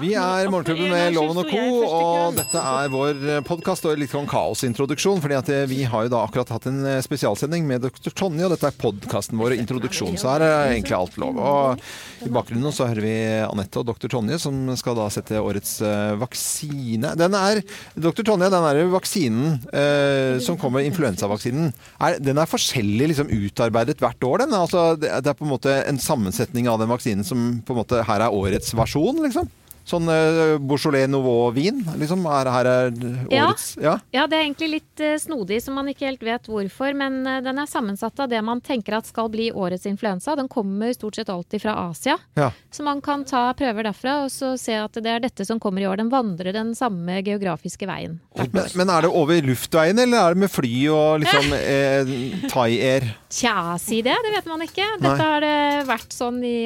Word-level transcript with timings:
Vi 0.00 0.14
er 0.16 0.48
Morgenklubben 0.48 0.88
med 0.88 1.12
Loven 1.12 1.40
og 1.42 1.48
Co., 1.50 1.62
og 1.84 2.36
dette 2.38 2.56
er 2.56 2.88
vår 2.92 3.18
podkast 3.44 3.84
og 3.88 3.98
litt 4.00 4.12
sånn 4.12 4.28
kaosintroduksjon. 4.30 5.20
fordi 5.20 5.36
at 5.36 5.50
eh, 5.52 5.66
vi 5.68 5.82
har 5.88 6.06
jo 6.06 6.12
da 6.14 6.22
akkurat 6.24 6.48
hatt 6.54 6.68
en 6.70 6.80
eh, 6.88 7.00
spesialsending 7.04 7.66
med 7.68 7.84
dr. 7.84 8.08
Tonje, 8.16 8.46
og 8.46 8.54
dette 8.54 8.70
er 8.70 8.78
podkasten 8.80 9.40
vår, 9.40 9.56
introduksjon. 9.60 10.16
Så 10.20 10.30
her 10.32 10.46
er 10.46 10.72
egentlig 10.72 10.96
alt 10.96 11.18
lov. 11.20 11.36
Og 11.36 12.24
i 12.24 12.32
bakgrunnen 12.32 12.72
så 12.72 12.88
hører 12.88 13.04
vi 13.04 13.14
Anette 13.44 13.82
og 13.82 13.90
dr. 13.90 14.08
Tonje, 14.16 14.40
som 14.40 14.64
skal 14.80 14.96
da 14.96 15.08
sette 15.12 15.40
årets 15.42 15.76
eh, 15.84 16.16
vaksine. 16.22 17.12
Den 17.20 17.36
er, 17.36 17.62
dr. 17.92 18.24
Tonje, 18.32 18.50
den 18.54 18.68
er 18.72 18.82
vaksinen 18.96 19.56
eh, 19.76 20.40
som 20.42 20.60
kommer, 20.60 20.86
influensavaksinen, 20.88 21.72
er, 22.00 22.20
den 22.22 22.40
er 22.40 22.48
forskjellig 22.48 23.12
liksom 23.12 23.32
utarbeidet 23.32 24.00
hvert 24.00 24.28
år, 24.28 24.46
den? 24.46 24.56
Altså, 24.56 24.92
det 24.96 25.12
er 25.20 25.36
på 25.36 25.44
en 25.44 25.52
måte 25.52 25.82
en 25.84 26.00
sammensetning 26.00 26.70
av 26.72 26.80
den 26.80 26.90
vaksinen 26.92 27.28
som 27.28 27.58
på 27.60 27.76
en 27.76 27.84
måte 27.84 28.06
her 28.08 28.24
er 28.24 28.42
årets 28.42 28.72
versjon, 28.78 29.20
liksom? 29.26 29.50
Sånn 29.88 30.06
uh, 30.06 30.58
Beaujolais 30.62 31.08
Nouveau-vin, 31.10 31.82
liksom? 31.98 32.22
Er, 32.30 32.50
her 32.54 32.68
er 32.70 32.92
årets 32.92 33.72
ja. 33.82 33.96
ja. 34.14 34.26
det 34.30 34.38
er 34.38 34.44
egentlig 34.44 34.68
litt 34.76 35.02
uh, 35.02 35.16
snodig, 35.18 35.58
som 35.64 35.74
man 35.78 35.90
ikke 35.90 36.06
helt 36.06 36.22
vet 36.22 36.46
hvorfor. 36.50 36.94
Men 36.98 37.20
uh, 37.26 37.40
den 37.44 37.58
er 37.58 37.70
sammensatt 37.70 38.22
av 38.22 38.30
det 38.30 38.38
man 38.46 38.62
tenker 38.62 38.98
at 38.98 39.10
skal 39.10 39.30
bli 39.32 39.50
årets 39.50 39.88
influensa. 39.90 40.36
Den 40.38 40.50
kommer 40.52 40.94
stort 40.94 41.18
sett 41.18 41.32
alltid 41.32 41.64
fra 41.64 41.74
Asia. 41.88 42.18
Ja. 42.38 42.52
Så 42.70 42.86
man 42.86 43.02
kan 43.02 43.26
ta 43.28 43.48
prøver 43.58 43.88
derfra 43.88 44.20
og 44.24 44.30
så 44.32 44.54
se 44.60 44.76
at 44.78 44.94
det 45.02 45.10
er 45.10 45.24
dette 45.24 45.46
som 45.48 45.60
kommer 45.62 45.82
i 45.82 45.88
år. 45.90 45.98
Den 45.98 46.12
vandrer 46.12 46.54
den 46.54 46.76
samme 46.78 47.18
geografiske 47.26 47.88
veien. 47.90 48.20
Men, 48.38 48.70
men, 48.78 48.92
er 48.94 49.06
det 49.06 49.10
over 49.12 49.42
luftveien, 49.44 49.98
eller 49.98 50.22
er 50.22 50.36
det 50.36 50.44
med 50.44 50.52
fly 50.52 50.72
og 50.94 51.24
liksom 51.24 51.52
eh, 51.58 52.14
Thai 52.52 52.70
Air? 52.78 53.10
Tja, 53.32 53.74
si 53.82 53.98
det. 54.04 54.14
Det 54.24 54.32
vet 54.36 54.48
man 54.50 54.62
ikke. 54.64 54.86
Dette 55.02 55.16
Nei. 55.18 55.26
har 55.26 55.44
det 55.44 55.84
vært 55.90 56.14
sånn 56.14 56.38
i 56.46 56.56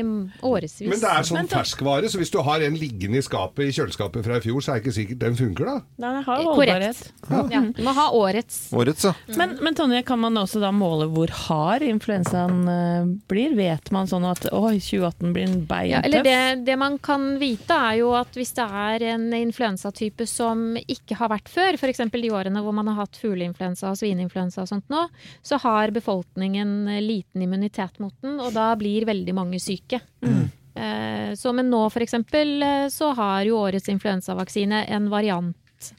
årevis. 0.45 0.79
Men 0.85 1.01
det 1.01 1.13
er 1.17 1.29
sånn 1.33 1.51
ferskvare, 1.51 2.13
så 2.13 2.21
hvis 2.21 2.35
du 2.35 2.41
har 2.45 2.65
en 2.67 2.77
liggende 2.77 3.06
liggende 3.07 3.19
i 3.19 3.23
skapet 3.23 3.69
i 3.69 3.73
kjøleskapet 3.73 4.25
fra 4.25 4.39
i 4.39 4.43
fjor, 4.43 4.61
så 4.61 4.73
er 4.73 4.79
det 4.79 4.85
ikke 4.85 4.95
sikkert 4.97 5.21
den 5.23 5.37
funker, 5.39 5.69
da. 5.69 5.77
Den 6.03 6.17
har 6.27 6.43
holdbarhet. 6.43 7.13
Ja. 7.31 7.43
Ja, 7.53 7.61
du 7.77 7.83
må 7.87 7.95
ha 7.97 8.07
årets. 8.15 8.59
Årets, 8.75 9.07
ja. 9.07 9.13
Men, 9.39 9.57
men, 9.63 9.77
Tonje, 9.77 10.03
kan 10.07 10.21
man 10.21 10.37
også 10.41 10.61
da 10.63 10.73
måle 10.75 11.09
hvor 11.13 11.31
hard 11.47 11.85
influensaen 11.87 12.67
uh, 12.67 13.09
blir? 13.31 13.55
Vet 13.57 13.91
man 13.95 14.11
sånn 14.11 14.27
at 14.29 14.49
oi, 14.51 14.77
2018 14.83 15.35
blir 15.37 15.47
en 15.47 15.57
beintøff? 15.69 15.93
Ja, 15.93 16.03
eller 16.09 16.27
det, 16.27 16.67
det, 16.67 16.77
man 16.81 16.99
kan 17.03 17.37
vite 17.41 17.77
er 17.77 18.01
jo 18.03 18.13
at 18.19 18.37
hvis 18.37 18.55
det 18.57 18.67
er 18.67 19.07
en 19.15 19.29
influensatype 19.37 20.27
som 20.29 20.77
ikke 20.83 21.19
har 21.21 21.33
vært 21.33 21.51
før, 21.53 21.79
f.eks. 21.79 22.05
de 22.13 22.35
årene 22.35 22.63
hvor 22.65 22.77
man 22.77 22.91
har 22.93 23.05
hatt 23.05 23.19
fugleinfluensa 23.21 23.93
og 23.93 24.01
svineinfluensa 24.01 24.65
og 24.65 24.71
sånt 24.73 24.93
nå, 24.93 25.07
så 25.47 25.61
har 25.63 25.95
befolkningen 25.95 26.91
liten 27.05 27.45
immunitet 27.47 28.01
mot 28.03 28.15
den, 28.25 28.41
og 28.43 28.55
da 28.57 28.73
blir 28.79 29.07
veldig 29.09 29.37
mange 29.37 29.61
syke. 29.63 30.03
Mm. 30.25 30.47
Eh, 30.77 31.35
så 31.35 31.53
men 31.57 31.71
nå 31.73 31.87
f.eks. 31.89 32.15
Eh, 32.15 32.89
så 32.93 33.13
har 33.17 33.47
jo 33.49 33.61
årets 33.63 33.89
influensavaksine 33.93 34.85
en 34.85 35.09
variant 35.13 35.57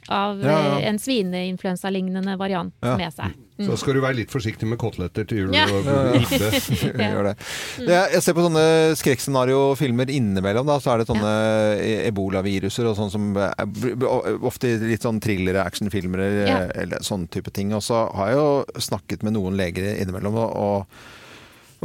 av 0.08 0.40
ja, 0.42 0.52
ja. 0.52 0.80
Eh, 0.80 0.88
en 0.90 1.00
svineinfluensalignende 1.00 2.34
variant 2.38 2.74
ja. 2.82 2.96
med 2.98 3.14
seg. 3.14 3.36
Mm. 3.58 3.66
Så 3.70 3.78
skal 3.82 3.98
du 3.98 4.02
være 4.04 4.20
litt 4.20 4.34
forsiktig 4.34 4.68
med 4.70 4.78
koteletter 4.82 5.26
til 5.26 5.44
jul. 5.46 5.56
Ja. 5.56 5.66
Gjør 7.10 7.30
det. 7.32 7.36
Jeg 7.82 8.22
ser 8.22 8.38
på 8.38 8.46
sånne 8.46 8.66
skrekkscenariofilmer 9.00 10.12
innimellom. 10.14 10.70
Da, 10.70 10.78
så 10.82 10.94
er 10.94 11.02
det 11.02 11.10
sånne 11.10 11.34
ja. 11.78 12.00
ebolaviruser 12.10 12.90
og 12.90 12.98
sånn 13.00 13.14
som 13.14 13.30
Ofte 13.38 14.76
litt 14.82 15.06
sånn 15.06 15.22
thrillere, 15.24 15.66
actionfilmer 15.66 16.22
eller 16.78 17.06
sånne 17.06 17.30
type 17.34 17.54
ting. 17.54 17.74
Og 17.78 17.86
så 17.86 18.06
har 18.18 18.34
jeg 18.34 18.42
jo 18.42 18.82
snakket 18.90 19.26
med 19.26 19.38
noen 19.38 19.58
leger 19.58 19.90
innimellom. 19.96 20.38
og, 20.38 21.00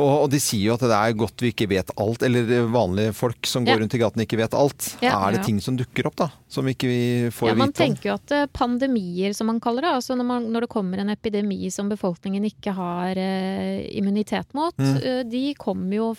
og 0.00 0.10
og, 0.22 0.28
de 0.32 0.38
sier 0.40 0.70
jo 0.70 0.76
at 0.78 0.84
det 0.88 0.96
er 0.96 1.16
godt 1.20 1.42
vi 1.44 1.50
ikke 1.52 1.68
vet 1.68 1.90
alt, 2.00 2.22
eller 2.24 2.48
vanlige 2.72 3.12
folk 3.16 3.48
som 3.48 3.66
går 3.66 3.76
ja. 3.76 3.80
rundt 3.82 3.96
i 3.96 4.00
gaten 4.00 4.24
ikke 4.24 4.38
vet 4.40 4.54
alt. 4.56 4.86
Ja, 5.04 5.18
er 5.18 5.34
det 5.34 5.42
ja. 5.42 5.46
ting 5.50 5.58
som 5.60 5.76
dukker 5.76 6.08
opp, 6.08 6.16
da? 6.16 6.30
Som 6.48 6.68
ikke 6.70 6.88
vi 6.88 7.02
får 7.28 7.50
vite 7.50 7.58
om? 7.58 7.60
Man 7.60 7.76
tenker 7.76 8.08
jo 8.08 8.16
at 8.16 8.32
eh, 8.32 8.48
pandemier, 8.56 9.36
som 9.36 9.50
man 9.52 9.60
kaller 9.60 9.84
det, 9.84 9.92
altså 10.00 10.16
når, 10.16 10.28
man, 10.30 10.48
når, 10.54 10.64
det 10.64 10.72
kommer 10.72 11.02
en 11.02 11.12
epidemi 11.12 11.68
som 11.74 11.92
befolkningen 11.92 12.48
ikke 12.48 12.72
har 12.76 13.20
uh, 13.20 13.82
immunitet 13.92 14.56
mot, 14.56 14.76
mm. 14.80 14.96
uh, 15.04 15.22
de 15.28 15.44
kommer 15.60 15.98
jo 15.98 16.10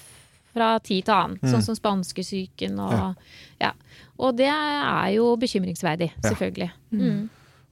fra 0.53 0.75
tid 0.77 1.07
til 1.07 1.17
annen. 1.17 1.41
Mm. 1.41 1.53
Sånn 1.55 1.65
som 1.71 1.77
spanskesyken 1.77 2.77
og 2.77 2.97
ja. 3.63 3.73
Og 4.21 4.35
det 4.37 4.51
er 4.53 5.15
jo 5.15 5.31
bekymringsverdig, 5.41 6.11
selvfølgelig. 6.21 6.69
Mm. 6.93 7.23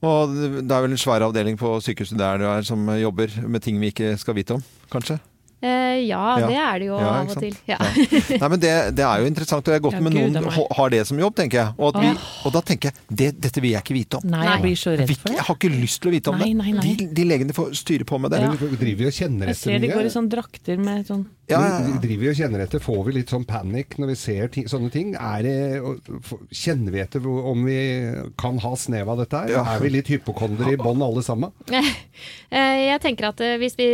Og 0.10 0.32
det 0.34 0.66
er 0.66 0.82
vel 0.82 0.96
en 0.96 1.00
svær 1.00 1.22
avdeling 1.28 1.60
på 1.62 1.76
sykehuset 1.86 2.18
der 2.18 2.42
du 2.42 2.48
er 2.50 2.66
som 2.66 2.90
jobber 2.98 3.36
med 3.46 3.62
ting 3.62 3.78
vi 3.78 3.92
ikke 3.94 4.16
skal 4.18 4.34
vite 4.40 4.58
om, 4.58 4.64
kanskje? 4.90 5.20
Eh, 5.62 5.98
ja, 6.10 6.40
ja, 6.40 6.48
det 6.50 6.56
er 6.58 6.80
det 6.82 6.86
jo 6.88 6.96
ja, 6.98 7.10
av 7.20 7.28
og 7.30 7.38
til. 7.38 7.58
Ja. 7.70 7.78
Nei, 7.78 8.48
men 8.50 8.62
det, 8.64 8.72
det, 8.98 9.04
er 9.06 9.22
jo 9.22 9.28
interessant, 9.30 9.62
og 9.62 9.70
det 9.70 9.78
er 9.78 9.84
godt 9.86 10.00
med 10.02 10.16
noen 10.16 10.48
har 10.50 10.94
det 10.94 11.04
som 11.06 11.20
jobb, 11.22 11.36
tenker 11.38 11.60
jeg. 11.60 11.76
Og, 11.78 12.00
vi, 12.02 12.14
og 12.50 12.56
da 12.56 12.64
tenker 12.66 12.90
jeg 12.90 13.20
det, 13.22 13.28
dette 13.46 13.62
vil 13.62 13.76
jeg 13.76 13.86
ikke 13.86 13.98
vite 14.00 14.18
om. 14.18 14.26
Nei, 14.32 14.42
jeg 14.48 14.64
blir 14.66 14.80
så 14.82 14.96
redd 14.96 15.14
for 15.14 15.30
det. 15.30 15.38
Jeg 15.38 15.48
har 15.52 15.60
ikke 15.60 15.74
lyst 15.76 16.02
til 16.02 16.10
å 16.10 16.16
vite 16.16 16.34
om 16.34 16.42
nei, 16.42 16.50
nei, 16.58 16.74
nei. 16.80 16.96
De, 16.98 17.12
de, 17.14 17.28
legene 17.30 17.54
får 17.54 17.76
styre 17.78 18.10
på 18.10 18.18
med 18.24 18.34
det. 18.34 18.42
Vi 18.58 18.82
driver 18.82 19.12
og 19.12 19.20
kjenner 19.20 19.54
etter 19.54 19.70
mye. 19.70 19.78
Jeg 19.78 19.82
ser 19.82 19.86
de 19.86 19.94
går 19.94 20.10
i 20.10 20.16
sånn 20.18 20.32
drakter 20.34 20.82
med 20.82 21.06
sånn 21.14 21.28
ja, 21.52 21.60
ja, 21.68 21.80
ja. 21.84 22.00
Driver 22.02 22.28
jo 22.28 22.34
og 22.34 22.40
kjenner 22.40 22.64
etter? 22.64 22.82
Får 22.84 23.02
vi 23.08 23.16
litt 23.18 23.32
sånn 23.34 23.46
panikk 23.48 23.98
når 24.00 24.12
vi 24.14 24.18
ser 24.20 24.52
ti, 24.54 24.64
sånne 24.72 24.92
ting? 24.94 25.14
Det, 25.16 25.56
kjenner 26.56 26.96
vi 26.96 27.02
etter 27.04 27.26
om 27.28 27.66
vi 27.68 27.80
kan 28.40 28.60
ha 28.64 28.72
snev 28.80 29.12
av 29.12 29.22
dette 29.24 29.42
her? 29.44 29.56
Er 29.62 29.84
vi 29.84 29.94
litt 29.94 30.12
hypokondere 30.12 30.76
i 30.76 30.82
bånn 30.82 31.04
alle 31.06 31.26
sammen? 31.26 31.54
Eh, 32.52 32.82
jeg 32.84 33.00
tenker 33.02 33.30
at 33.30 33.40
eh, 33.42 33.56
hvis 33.62 33.78
vi 33.80 33.86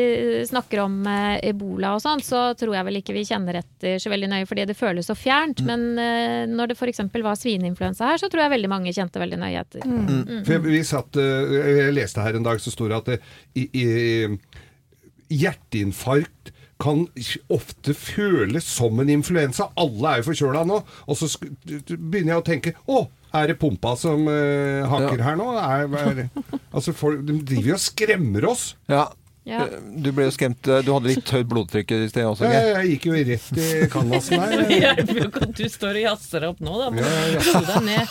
snakker 0.50 0.82
om 0.82 0.96
eh, 1.08 1.38
ebola 1.58 1.96
og 1.98 2.04
sånn, 2.04 2.24
så 2.24 2.52
tror 2.60 2.78
jeg 2.78 2.88
vel 2.88 3.02
ikke 3.02 3.16
vi 3.18 3.26
kjenner 3.28 3.60
etter 3.60 3.98
så 4.00 4.12
veldig 4.14 4.30
nøye 4.32 4.48
fordi 4.50 4.68
det 4.70 4.78
føles 4.78 5.10
så 5.10 5.18
fjernt. 5.18 5.64
Mm. 5.66 5.72
Men 5.72 6.54
når 6.54 6.72
det 6.72 6.78
f.eks. 6.78 7.02
var 7.26 7.40
svineinfluensa 7.40 8.14
her, 8.14 8.22
så 8.22 8.30
tror 8.32 8.46
jeg 8.46 8.56
veldig 8.56 8.72
mange 8.72 8.94
kjente 8.96 9.22
veldig 9.22 9.42
nøye 9.42 9.66
etter. 9.66 9.88
Mm. 9.88 9.98
Mm. 10.06 10.22
mm. 10.30 10.44
For 10.48 10.70
vi 10.70 10.84
satt, 10.88 11.20
jeg 11.20 11.98
leste 11.98 12.24
her 12.24 12.38
en 12.38 12.48
dag 12.48 12.62
så 12.64 12.74
sto 12.74 12.88
det 12.88 13.02
at 13.02 13.12
det, 13.12 13.20
i, 13.58 13.68
i 13.74 15.38
hjerteinfarkt 15.42 16.54
kan 16.78 17.06
ofte 17.54 17.94
føles 17.98 18.66
som 18.70 19.00
en 19.02 19.10
influensa. 19.10 19.72
Alle 19.82 20.12
er 20.12 20.22
jo 20.22 20.28
forkjøla 20.30 20.64
nå. 20.70 20.82
Og 21.10 21.18
så 21.18 21.30
begynner 21.42 22.36
jeg 22.36 22.42
å 22.42 22.46
tenke 22.46 22.74
å, 22.86 23.06
er 23.38 23.52
det 23.52 23.58
pumpa 23.62 23.96
som 24.00 24.28
uh, 24.30 24.86
hakker 24.88 25.18
ja. 25.18 25.30
her 25.30 25.40
nå? 25.40 25.48
Er, 25.58 25.88
er, 25.90 26.22
altså, 26.76 26.94
folk, 26.98 27.24
de 27.28 27.40
driver 27.42 27.74
jo 27.74 27.80
og 27.80 27.84
skremmer 27.84 28.50
oss. 28.54 28.68
Ja. 28.92 29.08
Ja. 29.48 29.62
Eh, 29.64 29.80
du 30.04 30.10
ble 30.12 30.26
jo 30.28 30.32
skremt 30.36 30.68
eh, 30.68 30.82
Du 30.84 30.90
hadde 30.92 31.08
litt 31.08 31.30
høyt 31.32 31.48
blodtrykk 31.48 31.94
i 31.96 32.00
sted 32.12 32.26
også? 32.28 32.50
Ja, 32.52 32.64
jeg 32.82 32.98
gikk 32.98 33.06
jo 33.08 33.14
rett 33.30 33.62
i 33.64 33.68
canvasen 33.92 34.44
der. 34.44 35.00
du 35.60 35.64
står 35.72 36.00
og 36.02 36.04
jazzer 36.04 36.48
opp 36.50 36.60
nå, 36.64 36.74
da. 36.82 36.90
Må 36.92 37.06
ja, 37.06 37.46
ro 37.48 37.62
deg 37.70 37.86
ned. 37.88 38.08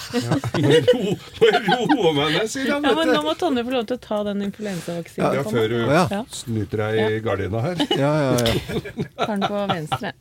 Må 1.68 1.80
roe 1.92 2.14
meg 2.16 2.38
ned, 2.38 2.48
sier 2.52 2.72
han. 2.72 2.88
Ja, 2.88 2.94
men 2.96 3.12
nå 3.12 3.20
må 3.26 3.36
Tonje 3.36 3.66
få 3.66 3.74
lov 3.74 3.84
til 3.90 3.98
å 3.98 4.02
ta 4.06 4.22
den 4.30 4.46
influensavaksinen. 4.48 5.36
Ja, 5.36 5.44
før 5.44 5.74
du 5.74 5.78
ja. 5.84 6.22
snuter 6.32 6.84
deg 6.86 7.00
i 7.04 7.22
gardina 7.24 7.64
her. 7.68 7.84
Ja, 7.92 8.12
ja, 8.24 8.36
ja. 8.40 9.06
Tar 9.20 9.34
den 9.34 9.44
på 9.44 9.64
venstre. 9.74 10.12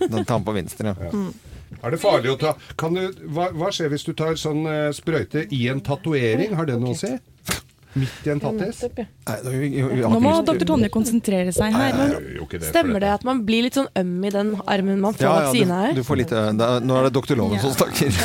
Den 0.00 0.24
tar 0.24 0.34
den 0.34 0.48
på 0.48 0.56
venstre, 0.58 0.96
ja. 0.98 1.26
Er 1.84 1.94
det 1.94 2.00
farlig 2.00 2.32
å 2.32 2.36
ta 2.40 2.54
du, 2.94 3.00
hva, 3.34 3.48
hva, 3.52 3.70
skjer 3.74 3.90
hvis 3.92 4.06
du 4.06 4.12
tar 4.16 4.38
sånn 4.40 4.62
uh, 4.66 4.90
sprøyte 4.94 5.46
i 5.54 5.64
en 5.72 5.82
tatovering? 5.84 6.54
Har 6.58 6.68
det 6.70 6.78
noe 6.80 6.94
å 6.94 6.98
si? 6.98 7.12
Midt 7.94 8.26
i 8.26 8.30
en 8.32 8.40
tattis? 8.42 8.82
Nå 8.84 10.20
må 10.22 10.34
dr. 10.46 10.64
Tonje 10.66 10.90
konsentrere 10.92 11.52
seg 11.54 11.74
her. 11.74 12.16
Stemmer 12.66 13.02
det 13.04 13.12
at 13.14 13.26
man 13.26 13.44
blir 13.46 13.66
litt 13.66 13.78
sånn 13.78 13.90
øm 14.00 14.14
i 14.26 14.32
den 14.34 14.54
armen 14.66 15.02
man 15.02 15.14
får 15.16 15.30
vaksine 15.30 15.80
her? 15.80 15.94
Du, 15.96 16.02
får 16.06 16.20
litt, 16.22 16.34
eh, 16.34 16.50
da, 16.58 16.70
nå 16.82 16.98
er 16.98 17.08
det 17.08 17.14
doktor 17.14 17.38
Loven 17.38 17.62
som 17.62 17.74
snakker. 17.76 18.14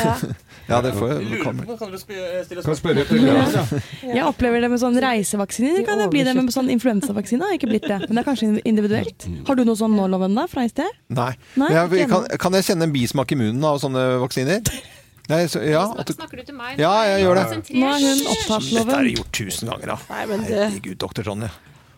Ja, 0.70 0.78
det 0.84 0.92
får 0.94 1.08
jeg. 1.10 1.40
Kan 1.42 1.90
du 1.90 1.96
spørre 1.98 3.02
etter 3.02 3.18
ja. 3.18 3.64
Jeg 4.06 4.22
opplever 4.22 4.62
det 4.62 4.68
med 4.70 4.78
sånn 4.78 4.94
reisevaksine. 5.02 5.82
Kan 5.86 5.98
jeg 5.98 6.12
bli 6.12 6.22
det 6.28 6.36
med 6.36 6.52
sånn 6.54 6.70
influensavaksine? 6.70 7.42
Har 7.42 7.58
ikke 7.58 7.72
blitt 7.72 7.88
det. 7.90 7.98
Men 8.04 8.14
det 8.14 8.22
er 8.22 8.28
kanskje 8.28 8.52
individuelt. 8.62 9.26
Har 9.48 9.58
du 9.58 9.64
noe 9.66 9.78
sånn 9.80 9.96
nå, 9.98 10.06
Loven, 10.12 10.38
da, 10.38 10.46
fra 10.50 10.68
i 10.68 10.70
sted? 10.70 10.86
Nei. 11.10 11.32
Nei 11.58 11.72
jeg, 11.74 12.06
kan, 12.12 12.28
kan 12.38 12.54
jeg 12.54 12.70
kjenne 12.70 12.86
en 12.86 12.94
bismak 12.94 13.34
i 13.34 13.40
munnen 13.42 13.66
av 13.66 13.82
sånne 13.82 14.06
vaksiner? 14.22 14.62
Nei, 15.30 15.44
så, 15.50 15.62
ja, 15.62 15.84
Snakker 16.10 16.40
du 16.40 16.46
til 16.48 16.56
meg? 16.58 16.78
Ja, 16.80 16.92
jeg 17.06 17.24
gjør 17.24 17.38
det. 17.38 17.44
Nå 17.78 17.90
er 17.90 18.04
hun 18.04 18.22
opptatt, 18.32 18.70
Loven. 18.74 18.88
Dette 18.88 18.96
er 18.96 19.06
det 19.06 19.12
gjort 19.18 19.34
tusen 19.38 19.70
ganger, 19.70 19.92
da. 19.92 19.98
Herregud, 20.10 20.96
doktor 21.00 21.28
Tonje. 21.30 21.50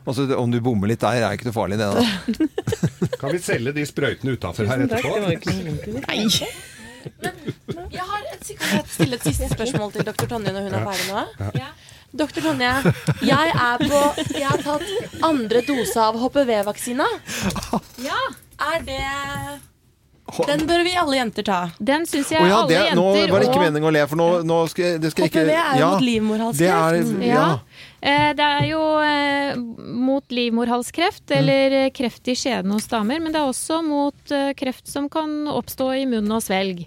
Altså, 0.02 0.26
om 0.34 0.50
du 0.50 0.58
bommer 0.64 0.90
litt 0.90 1.00
der, 1.02 1.22
er 1.22 1.36
ikke 1.36 1.46
noe 1.48 1.56
farlig, 1.56 1.78
det. 1.78 1.88
da. 1.94 2.02
kan 3.22 3.32
vi 3.32 3.40
selge 3.42 3.72
de 3.76 3.86
sprøytene 3.86 4.34
utafor 4.34 4.68
her 4.68 4.84
etterpå? 4.84 5.14
Nei. 5.22 6.18
Men, 7.22 7.38
jeg 7.90 8.04
har 8.06 8.28
jeg 8.28 8.58
stille 8.90 9.18
et 9.18 9.24
siste 9.26 9.48
spørsmål 9.50 9.94
til 9.94 10.06
doktor 10.06 10.30
Tonje 10.34 10.52
når 10.54 10.68
hun 10.68 10.76
er 10.78 10.86
ferdig 10.90 11.08
nå? 11.08 11.48
Ja. 11.58 11.72
Doktor 12.12 12.44
Tonje, 12.44 12.70
jeg, 13.24 13.52
er 13.56 13.82
på, 13.88 14.00
jeg 14.36 14.44
har 14.44 14.62
tatt 14.62 15.24
andre 15.24 15.62
dose 15.64 16.02
av 16.02 16.18
HPV-vaksina. 16.20 17.08
Ja. 18.04 18.20
Er 18.62 18.84
det 18.86 19.00
den 20.48 20.66
bør 20.66 20.84
vi 20.86 20.94
alle 20.96 21.16
jenter 21.18 21.46
ta. 21.46 21.58
Den 21.78 22.06
syns 22.08 22.30
jeg 22.32 22.40
oh, 22.40 22.48
ja, 22.48 22.58
alle 22.62 22.70
det, 22.70 22.78
jenter 22.88 23.00
Nå 23.00 23.08
var 23.32 23.42
det 23.42 23.48
ikke 23.50 23.64
meningen 23.64 23.88
å 23.88 23.92
le, 23.94 24.04
for 24.08 24.20
nå, 24.20 24.28
nå 24.48 24.58
skal, 24.72 24.98
det 25.02 25.12
skal 25.12 25.28
HPV 25.28 25.32
ikke 25.32 25.44
er 25.44 25.72
jo 25.76 25.82
ja, 25.82 25.90
mot 25.92 26.06
livmorhalskreft. 26.06 27.12
Ja. 27.26 27.44
Eh, 27.52 27.71
Det 28.02 28.42
er 28.42 28.64
jo 28.66 28.80
eh, 28.98 29.56
mot 29.94 30.24
livmorhalskreft 30.34 31.30
eller 31.36 31.74
eh, 31.84 31.90
kreft 31.94 32.26
i 32.28 32.34
skjeden 32.34 32.72
hos 32.74 32.88
damer, 32.90 33.20
men 33.22 33.30
det 33.34 33.38
er 33.38 33.46
også 33.50 33.78
mot 33.86 34.32
eh, 34.34 34.50
kreft 34.58 34.88
som 34.90 35.06
kan 35.12 35.46
oppstå 35.52 35.86
i 36.00 36.06
munn 36.10 36.30
og 36.34 36.42
svelg. 36.42 36.82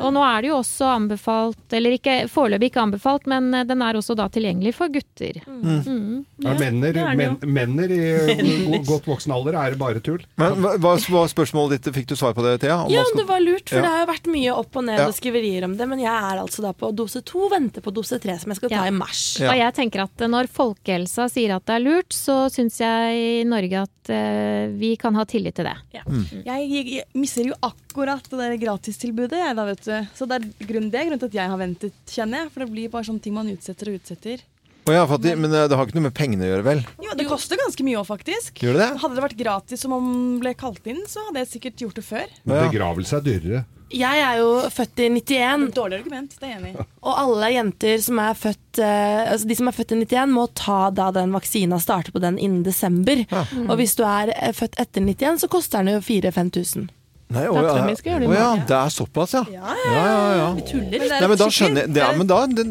Og 0.00 0.10
nå 0.12 0.20
er 0.26 0.42
det 0.44 0.50
jo 0.50 0.58
også 0.58 0.90
anbefalt, 0.98 1.62
eller 1.76 1.96
ikke, 1.96 2.16
foreløpig 2.28 2.70
ikke 2.72 2.82
anbefalt, 2.84 3.28
men 3.30 3.48
eh, 3.56 3.64
den 3.68 3.80
er 3.86 3.96
også 4.00 4.16
da 4.18 4.28
tilgjengelig 4.32 4.74
for 4.76 4.92
gutter. 4.92 5.40
Mm. 5.48 6.26
Ja, 6.44 6.54
menner, 6.60 6.98
er 7.06 7.16
men, 7.16 7.38
menner 7.56 7.94
i 7.96 8.82
godt 8.90 9.08
voksen 9.08 9.32
alder 9.36 9.56
er 9.60 9.74
det 9.76 9.80
bare 9.80 10.04
tull. 10.04 10.20
Men 10.40 10.60
hva 10.60 10.76
var 11.00 11.30
spørsmålet 11.32 11.78
ditt? 11.80 11.90
Fikk 12.00 12.10
du 12.12 12.16
svar 12.20 12.36
på 12.36 12.44
det, 12.44 12.58
Thea? 12.66 12.82
Om 12.84 12.92
Ja, 12.92 13.04
skal- 13.08 13.22
det 13.22 13.26
var 13.32 13.40
lurt, 13.44 13.68
for 13.68 13.80
Ja. 13.80 13.86
det 13.86 13.94
har 13.94 14.04
jo 14.04 14.10
vært 14.12 14.30
mye 14.36 14.54
opp 14.60 14.76
og 14.80 14.86
ned 14.88 15.00
og 15.06 15.16
skriverier 15.16 15.64
om 15.66 15.76
det. 15.80 15.88
Men 15.88 16.04
jeg 16.04 16.12
er 16.12 16.40
altså 16.44 16.64
da 16.68 16.72
på 16.76 16.92
dose 16.96 17.24
to, 17.26 17.48
venter 17.52 17.80
på 17.84 17.92
dose 17.96 18.20
tre, 18.20 18.36
som 18.40 18.52
jeg 18.52 18.60
skal 18.60 18.72
ta 18.76 18.84
i 18.88 18.94
mars. 18.94 19.24
Ja. 19.40 19.50
Og 19.52 19.58
jeg 19.60 19.76
tenker 19.80 20.04
at 20.06 20.24
eh, 20.26 20.29
når 20.32 20.48
folkehelsa 20.52 21.26
sier 21.32 21.56
at 21.56 21.66
det 21.68 21.76
er 21.76 21.82
lurt, 21.84 22.14
så 22.14 22.44
syns 22.52 22.78
jeg 22.80 23.18
i 23.20 23.42
Norge 23.48 23.82
at 23.84 24.12
eh, 24.14 24.70
vi 24.80 24.94
kan 25.00 25.16
ha 25.18 25.26
tillit 25.28 25.58
til 25.58 25.68
det. 25.68 25.74
Jeg, 25.96 26.04
jeg, 26.46 26.86
jeg 27.00 27.04
misser 27.18 27.50
jo 27.50 27.58
akkurat 27.66 28.24
det 28.30 28.38
der 28.40 28.56
gratistilbudet, 28.62 29.42
jeg 29.42 29.58
da, 29.58 29.66
vet 29.68 29.82
du. 29.86 29.96
Så 30.16 30.30
det 30.30 30.40
er 30.40 30.70
grunnen, 30.70 30.92
det 30.92 31.02
er 31.02 31.10
grunnen 31.10 31.22
til 31.24 31.32
at 31.32 31.40
jeg 31.40 31.52
har 31.54 31.60
ventet, 31.60 32.00
kjenner 32.10 32.44
jeg. 32.44 32.54
For 32.54 32.64
det 32.64 32.70
blir 32.72 32.94
bare 32.94 33.08
sånne 33.10 33.24
ting 33.26 33.36
man 33.36 33.50
utsetter 33.52 33.92
og 33.92 34.00
utsetter. 34.00 34.46
Oh, 34.88 34.94
ja, 34.94 35.02
fattig, 35.06 35.34
men 35.38 35.52
eh, 35.52 35.66
det 35.68 35.76
har 35.76 35.86
ikke 35.86 35.98
noe 35.98 36.06
med 36.08 36.16
pengene 36.16 36.46
å 36.46 36.52
gjøre, 36.54 36.66
vel? 36.66 36.80
Jo, 37.04 37.12
det 37.18 37.26
koster 37.28 37.60
ganske 37.60 37.84
mye 37.86 37.98
òg, 38.00 38.06
faktisk. 38.08 38.62
Gjør 38.64 38.78
det 38.78 38.86
det? 38.86 39.02
Hadde 39.02 39.18
det 39.18 39.26
vært 39.26 39.42
gratis 39.42 39.84
som 39.84 39.92
man 39.94 40.40
ble 40.40 40.54
kalt 40.58 40.88
inn, 40.90 41.02
så 41.10 41.26
hadde 41.28 41.44
jeg 41.44 41.52
sikkert 41.52 41.84
gjort 41.84 42.00
det 42.00 42.06
før. 42.06 42.32
Men 42.48 42.64
Begravelse 42.70 43.20
er 43.20 43.26
dyrere. 43.26 43.62
Jeg 43.90 44.22
er 44.22 44.38
jo 44.38 44.50
født 44.70 45.02
i 45.02 45.08
91, 45.10 45.64
Dårlig 45.74 45.98
argument, 45.98 46.36
det 46.38 46.46
er 46.46 46.52
jeg 46.52 46.60
enig 46.60 46.70
i. 46.74 46.84
og 47.08 47.16
alle 47.24 47.50
jenter 47.56 48.02
som 48.04 48.20
er 48.22 48.38
født 48.38 48.80
eh, 48.84 49.22
Altså 49.24 49.50
de 49.50 49.56
som 49.58 49.70
er 49.70 49.76
født 49.76 49.94
i 49.96 50.00
91, 50.04 50.34
må 50.36 50.46
ta 50.58 50.78
da 50.94 51.08
den 51.16 51.34
vaksina, 51.34 51.80
starte 51.82 52.14
på 52.14 52.22
den 52.22 52.38
innen 52.38 52.62
desember. 52.66 53.24
Og 53.66 53.74
hvis 53.80 53.96
du 53.98 54.04
er 54.06 54.34
eh, 54.36 54.54
født 54.56 54.78
etter 54.78 55.02
91, 55.02 55.42
så 55.42 55.50
koster 55.50 55.82
den 55.82 55.96
jo 55.98 56.04
4000-5000. 56.06 56.88
Nei, 57.30 57.44
å, 57.46 57.54
ja. 57.62 57.74
gjøre 57.86 58.18
det 58.18 58.26
i 58.26 58.30
Å 58.30 58.34
ja, 58.34 58.46
det 58.66 58.74
er 58.74 58.90
såpass, 58.90 59.34
ja. 59.36 59.42
Ja, 59.54 59.74
Ja, 59.86 60.00
ja, 60.02 60.22
ja. 60.34 60.46
Vi 60.56 60.64
tuller. 60.66 60.96
Men 60.98 61.04
er 61.06 61.20
Nei, 61.22 61.28
men 61.30 61.38
da 61.38 61.46
skjønner 61.54 61.84
jeg 61.84 61.92
det, 61.94 62.02
ja, 62.02 62.08
men 62.18 62.30
da, 62.30 62.38
det, 62.50 62.64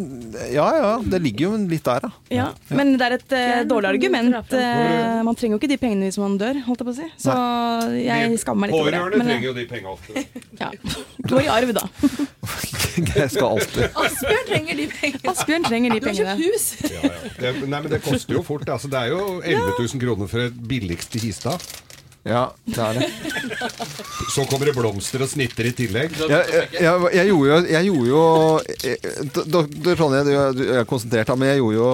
Ja 0.51 0.65
ja, 0.75 0.89
det 1.13 1.21
ligger 1.23 1.45
jo 1.45 1.51
litt 1.71 1.85
der, 1.88 2.03
da. 2.03 2.09
Ja, 2.33 2.47
men 2.75 2.91
det 3.00 3.07
er 3.07 3.15
et 3.15 3.35
eh, 3.38 3.61
dårlig 3.69 3.91
argument. 3.94 4.56
Eh, 4.59 5.21
man 5.23 5.39
trenger 5.39 5.56
jo 5.56 5.61
ikke 5.61 5.71
de 5.71 5.79
pengene 5.79 6.09
hvis 6.09 6.19
man 6.19 6.35
dør, 6.41 6.59
holdt 6.67 6.83
jeg 6.83 6.89
på 6.89 6.95
å 6.95 6.97
si. 7.00 7.07
Så 7.23 7.38
jeg 7.95 8.41
skammer 8.44 8.67
meg 8.67 8.73
litt 8.73 8.81
over 8.81 8.91
det. 8.91 9.00
Pårørende 9.00 9.29
trenger 9.29 9.47
jo 9.47 9.56
de 9.56 9.65
pengene 9.71 9.95
ofte. 9.95 10.25
ja. 10.62 10.71
Går 11.31 11.45
i 11.45 11.50
arv, 11.55 11.73
da. 11.79 11.88
Jeg 13.00 13.29
skal 13.31 13.53
alltid 13.55 13.97
Asbjørn 14.01 14.47
trenger 14.50 14.79
de 14.79 14.85
pengene. 14.91 15.31
Asbjørn 15.31 15.67
trenger 15.67 15.94
de 15.95 16.01
pengene. 16.03 16.33
hus. 16.39 16.65
Ja, 16.83 17.03
ja. 17.05 17.12
Det, 17.38 17.53
nei, 17.63 17.79
men 17.79 17.91
det 17.94 18.01
koster 18.03 18.35
jo 18.35 18.41
fort. 18.44 18.67
Altså, 18.67 18.89
det 18.91 19.05
er 19.05 19.13
jo 19.13 19.39
11 19.39 19.77
000 19.77 20.01
kroner 20.03 20.31
for 20.31 20.50
et 20.50 20.57
billigste 20.67 21.21
kista. 21.23 21.55
Ja, 22.29 22.43
det 22.69 22.77
er 22.77 22.99
det. 22.99 23.07
Så 24.29 24.43
kommer 24.45 24.69
det 24.69 24.75
blomster 24.77 25.23
og 25.25 25.29
snitter 25.31 25.65
i 25.65 25.71
tillegg. 25.73 26.13
Jeg, 26.29 26.29
jeg, 26.53 26.67
jeg, 26.77 27.07
jeg 27.15 27.31
gjorde 27.31 27.47
jo, 27.49 27.57
jeg 27.73 27.87
gjorde 27.87 28.09
jo 28.11 28.23
eh, 28.85 29.95
Tonje, 29.97 30.21
du, 30.27 30.31
du 30.59 30.63
er 30.77 30.85
konsentrert, 30.89 31.31
men 31.39 31.49
jeg, 31.49 31.63
gjorde 31.63 31.79
jo, 31.79 31.87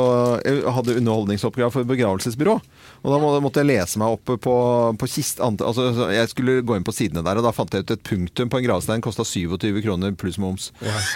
jeg 0.44 0.76
hadde 0.78 0.98
underholdningsoppgave 1.00 1.72
for 1.74 1.88
begravelsesbyrå. 1.88 2.58
Og 3.06 3.14
da 3.14 3.40
måtte 3.44 3.62
jeg 3.62 3.70
lese 3.70 4.02
meg 4.02 4.16
opp 4.18 4.34
på, 4.44 4.56
på 5.00 5.10
kist, 5.10 5.40
altså, 5.44 6.10
Jeg 6.12 6.32
skulle 6.32 6.60
gå 6.66 6.78
inn 6.80 6.86
på 6.88 6.94
sidene 6.96 7.24
der, 7.26 7.40
og 7.40 7.46
da 7.48 7.54
fant 7.56 7.72
jeg 7.76 7.86
ut 7.86 7.96
et 7.96 8.04
punktum 8.06 8.52
på 8.52 8.60
en 8.60 8.68
gravstein 8.68 9.04
kosta 9.06 9.24
27 9.28 9.80
kroner 9.86 10.16
pluss 10.20 10.40
moms. 10.42 10.72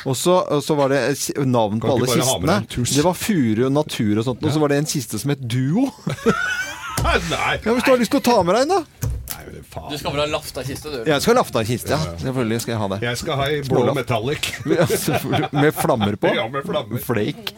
Og, 0.06 0.16
så, 0.18 0.40
og 0.46 0.64
så 0.66 0.78
var 0.80 0.94
det 0.94 1.02
et 1.12 1.44
navn 1.50 1.82
på 1.84 1.92
alle 1.96 2.10
kistene. 2.14 2.62
Det 2.70 3.06
var 3.06 3.18
furu 3.18 3.66
og 3.68 3.76
natur 3.76 4.22
og 4.22 4.30
sånt. 4.30 4.46
Og 4.46 4.56
så 4.56 4.64
var 4.64 4.72
det 4.72 4.84
en 4.84 4.90
kiste 4.90 5.20
som 5.20 5.34
het 5.34 5.44
Duo. 5.50 5.90
Nei, 7.00 7.16
Ja, 7.64 7.74
hvis 7.74 7.86
du 7.86 7.94
har 7.94 8.00
lyst 8.02 8.12
til 8.12 8.20
å 8.20 8.26
ta 8.26 8.42
med 8.44 8.58
deg 8.58 8.68
en, 8.68 8.76
da. 8.80 9.09
Nei 9.70 9.76
faen. 9.76 9.92
Du 9.94 9.98
skal 10.02 10.14
vel 10.16 10.22
ha 10.24 10.28
lafta-kiste, 10.32 10.90
du? 10.92 10.98
Jeg 11.10 11.22
skal 11.22 11.34
ha 11.36 11.38
lafta-kiste, 11.40 11.94
ja. 11.94 12.14
Selvfølgelig 12.24 12.62
skal 12.64 12.74
jeg 12.74 12.80
ha 12.82 12.88
det. 12.94 13.00
Jeg 13.06 13.20
skal 13.22 13.38
ha 13.40 13.46
ei 13.54 13.60
blå 13.68 13.94
metallic. 13.94 14.50
Med 15.62 15.74
flammer 15.78 16.16
på. 16.20 16.32
Ja, 16.40 16.48
med 16.50 16.66
flammer. 16.66 17.02
Flake. 17.04 17.54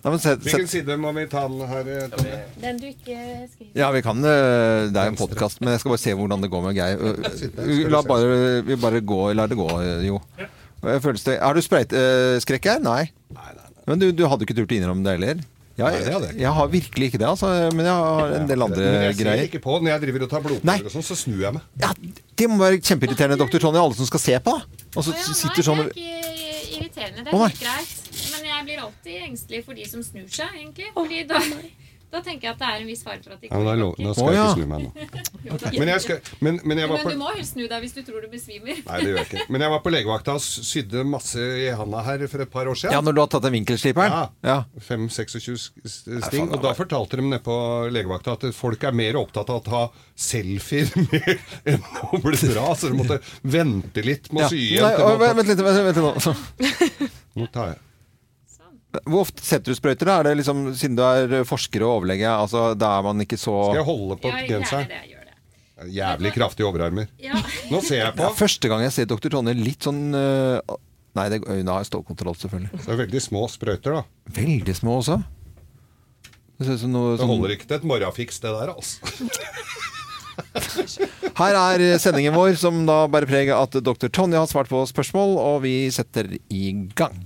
Nei, 0.00 0.10
men 0.14 0.18
sett, 0.22 0.40
Hvilken 0.44 0.68
side 0.70 0.96
må 1.00 1.12
vi 1.16 1.26
ta 1.30 1.42
den 1.50 1.60
her? 1.68 1.88
eh, 1.90 2.40
Den 2.62 2.78
du 2.80 2.86
ikke 2.88 3.16
skriver 3.50 3.76
Ja, 3.76 3.90
vi 3.92 4.00
kan 4.04 4.16
eh, 4.24 4.88
Det 4.92 4.96
er 5.02 5.10
en 5.10 5.18
podkast, 5.18 5.60
men 5.60 5.74
jeg 5.74 5.82
skal 5.82 5.92
bare 5.94 6.02
se 6.04 6.14
hvordan 6.16 6.44
det 6.44 6.50
går 6.52 6.64
med 6.68 6.78
Geir. 6.78 6.96
Eh, 7.60 7.84
La 7.92 8.00
bare, 8.06 8.62
vi 8.66 8.76
bare 8.80 9.00
gå, 9.04 9.20
lar 9.36 9.50
det 9.50 9.58
gå, 9.58 9.68
jo. 10.06 10.20
Føles 10.80 11.24
det 11.26 11.38
Har 11.42 11.56
du 11.56 11.60
sprøyteskrekk 11.64 12.70
her? 12.72 12.80
Nei. 12.84 13.02
Men 13.88 14.00
du, 14.00 14.10
du 14.16 14.24
hadde 14.30 14.46
ikke 14.46 14.56
turt 14.56 14.70
å 14.72 14.76
innrømme 14.78 15.04
det 15.04 15.16
heller? 15.18 15.42
Ja, 15.80 15.88
Nei, 15.88 16.00
det 16.04 16.12
hadde 16.12 16.28
jeg 16.30 16.40
jeg, 16.44 16.52
har 16.58 16.66
virkelig 16.74 17.06
ikke 17.10 17.20
det, 17.22 17.28
altså. 17.30 17.50
Men 17.72 17.86
jeg 17.88 17.94
har 18.04 18.34
en 18.36 18.48
del 18.50 18.64
andre 18.66 18.84
Men 18.84 18.96
jeg 19.06 19.14
ser 19.16 19.24
greier. 19.24 19.46
ikke 19.48 19.62
på 19.64 19.78
når 19.80 19.90
jeg 19.94 20.02
driver 20.04 20.26
og 20.26 20.30
tar 20.34 20.42
Nei. 20.44 20.50
blodprøver 20.50 20.90
og 20.90 20.94
sånn, 20.96 21.06
så 21.08 21.16
snur 21.16 21.40
jeg 21.46 21.56
meg. 21.56 21.64
Ja, 21.80 21.90
det 22.42 22.48
må 22.52 22.58
være 22.60 22.80
kjempeirriterende, 22.84 23.38
doktor 23.40 23.64
Tonje, 23.64 23.80
alle 23.80 23.96
som 23.96 24.08
skal 24.10 24.22
se 24.26 24.36
på. 24.44 24.54
Og 24.94 25.06
så 25.06 25.14
sitter 25.32 25.64
sånn 25.66 25.80
det 25.86 25.88
er 25.88 25.96
ikke 25.96 26.76
irriterende, 26.76 27.24
det 27.24 27.32
er 27.32 27.32
ikke 27.32 27.46
helt 27.46 27.64
greit. 27.64 27.96
Men 28.34 28.48
jeg 28.50 28.64
blir 28.68 28.82
alltid 28.84 29.22
engstelig 29.30 29.62
for 29.64 29.78
de 29.80 29.88
som 29.88 30.02
snur 30.04 30.28
seg, 30.28 30.52
egentlig. 30.60 30.90
Fordi 30.94 31.22
da, 31.30 31.40
da 32.10 32.20
tenker 32.26 32.48
jeg 32.48 32.52
at 32.56 32.58
det 32.62 32.68
er 32.68 32.80
en 32.82 32.88
viss 32.90 33.02
fare 33.06 33.20
for 33.22 33.32
at 33.36 33.40
de 33.40 33.48
Ja, 33.50 33.56
men 33.58 33.66
da, 33.66 33.72
kommer 33.72 33.82
lo- 33.82 33.94
nå 34.02 34.14
skal 34.16 34.32
jeg 34.34 34.42
ikke 34.42 34.56
snu 34.58 34.66
meg 34.66 34.80
nå. 34.82 35.78
Men 35.80 35.88
jeg, 35.92 36.00
skal, 36.04 36.18
men, 36.44 36.60
men 36.64 36.78
jeg 36.82 36.88
var 36.90 37.04
Men 37.04 37.12
du 37.14 37.20
må 37.22 37.28
jo 37.38 37.44
snu 37.46 37.62
deg 37.70 37.84
hvis 37.84 37.94
du 37.94 38.00
tror 38.06 38.24
du 38.24 38.28
besvimer. 38.32 38.80
Nei, 38.86 38.98
det 39.00 39.08
gjør 39.12 39.18
jeg 39.20 39.28
ikke. 39.30 39.44
Men 39.54 39.64
jeg 39.64 39.70
var 39.74 39.82
på 39.84 39.92
legevakta 39.94 40.34
og 40.38 40.42
sydde 40.44 41.04
masse 41.06 41.38
i 41.64 41.68
handa 41.78 42.02
her 42.06 42.24
for 42.32 42.44
et 42.44 42.50
par 42.52 42.66
år 42.72 42.78
siden. 42.80 42.94
Ja, 42.96 43.00
når 43.06 43.16
du 43.16 43.20
har 43.22 43.30
tatt 43.36 43.46
den 43.46 43.54
vinkelsliperen? 43.58 44.16
Ja. 44.16 44.24
Ja. 44.50 44.56
5-26 44.88 45.68
sting. 46.26 46.50
Og 46.50 46.58
da 46.64 46.72
fortalte 46.78 47.20
de 47.20 47.26
nede 47.28 47.42
på 47.46 47.56
legevakta 47.94 48.34
at 48.38 48.48
folk 48.58 48.82
er 48.90 48.96
mer 48.96 49.18
opptatt 49.20 49.50
av 49.54 49.60
å 49.60 49.64
ta 49.70 49.82
selfier 50.20 50.90
med 51.10 51.30
enn 51.76 51.84
å 52.10 52.20
bli 52.24 52.40
bra. 52.50 52.66
Så 52.74 52.90
de 52.90 52.98
måtte 52.98 53.20
vente 53.42 54.02
litt 54.06 54.32
med 54.32 54.42
Ja. 54.44 54.48
å 54.48 54.50
sy 54.50 54.64
igjen. 54.74 54.98
vent, 55.20 55.46
litt, 55.46 55.62
vent 55.62 55.86
litt 55.86 56.02
nå. 56.02 57.10
Nå 57.40 57.46
tar 57.54 57.72
jeg. 57.74 57.80
Hvor 59.06 59.22
ofte 59.22 59.44
setter 59.46 59.70
du 59.70 59.76
sprøyter? 59.78 60.08
da? 60.08 60.16
Er 60.20 60.26
det 60.30 60.36
liksom, 60.40 60.64
siden 60.74 60.96
du 60.98 61.02
er 61.06 61.44
forsker 61.46 61.84
og 61.86 62.00
overlege, 62.00 62.26
altså, 62.26 62.72
da 62.74 62.96
er 62.98 63.04
man 63.06 63.22
ikke 63.22 63.38
så 63.38 63.54
Skal 63.70 63.78
jeg 63.82 63.86
holde 63.86 64.16
på 64.22 64.32
genseren? 64.48 64.88
det, 64.90 65.02
gjør 65.12 65.26
det. 65.28 65.36
Jævlig 65.94 66.32
kraftige 66.34 66.66
overarmer. 66.68 67.06
Ja. 67.22 67.38
Nå 67.70 67.78
ser 67.86 68.02
jeg 68.02 68.16
på. 68.18 68.24
ja, 68.26 68.30
Første 68.36 68.68
gang 68.68 68.82
jeg 68.84 68.92
ser 68.92 69.06
doktor 69.08 69.32
Tonje 69.32 69.54
litt 69.56 69.86
sånn 69.86 70.10
øh, 70.12 70.58
Nei, 71.16 71.24
det, 71.32 71.38
hun 71.46 71.70
har 71.72 71.86
stålkontroll, 71.88 72.36
selvfølgelig. 72.38 72.82
Det 72.84 72.92
er 72.94 72.98
veldig 73.00 73.22
små 73.24 73.46
sprøyter, 73.50 73.96
da. 73.98 74.02
Veldig 74.36 74.74
små 74.78 74.98
også. 75.00 75.16
Det 76.60 76.68
ser 76.68 76.76
ut 76.76 76.82
som 76.84 76.92
noe 76.94 77.14
Det 77.16 77.22
sånn- 77.24 77.32
holder 77.32 77.54
ikke 77.56 77.66
til 77.70 77.78
et 77.80 77.88
morgenfiks, 77.90 78.38
det 78.44 78.52
der, 78.54 78.74
altså. 78.74 79.00
Her 81.40 81.56
er 81.58 81.82
sendingen 82.00 82.34
vår, 82.36 82.54
som 82.60 82.82
da 82.88 83.02
bærer 83.10 83.28
preg 83.28 83.50
av 83.54 83.66
at 83.66 83.78
dr. 83.84 84.08
Tonje 84.12 84.38
har 84.38 84.48
svart 84.50 84.68
på 84.70 84.82
spørsmål, 84.88 85.36
og 85.40 85.62
vi 85.64 85.74
setter 85.94 86.28
i 86.52 86.62
gang. 86.96 87.16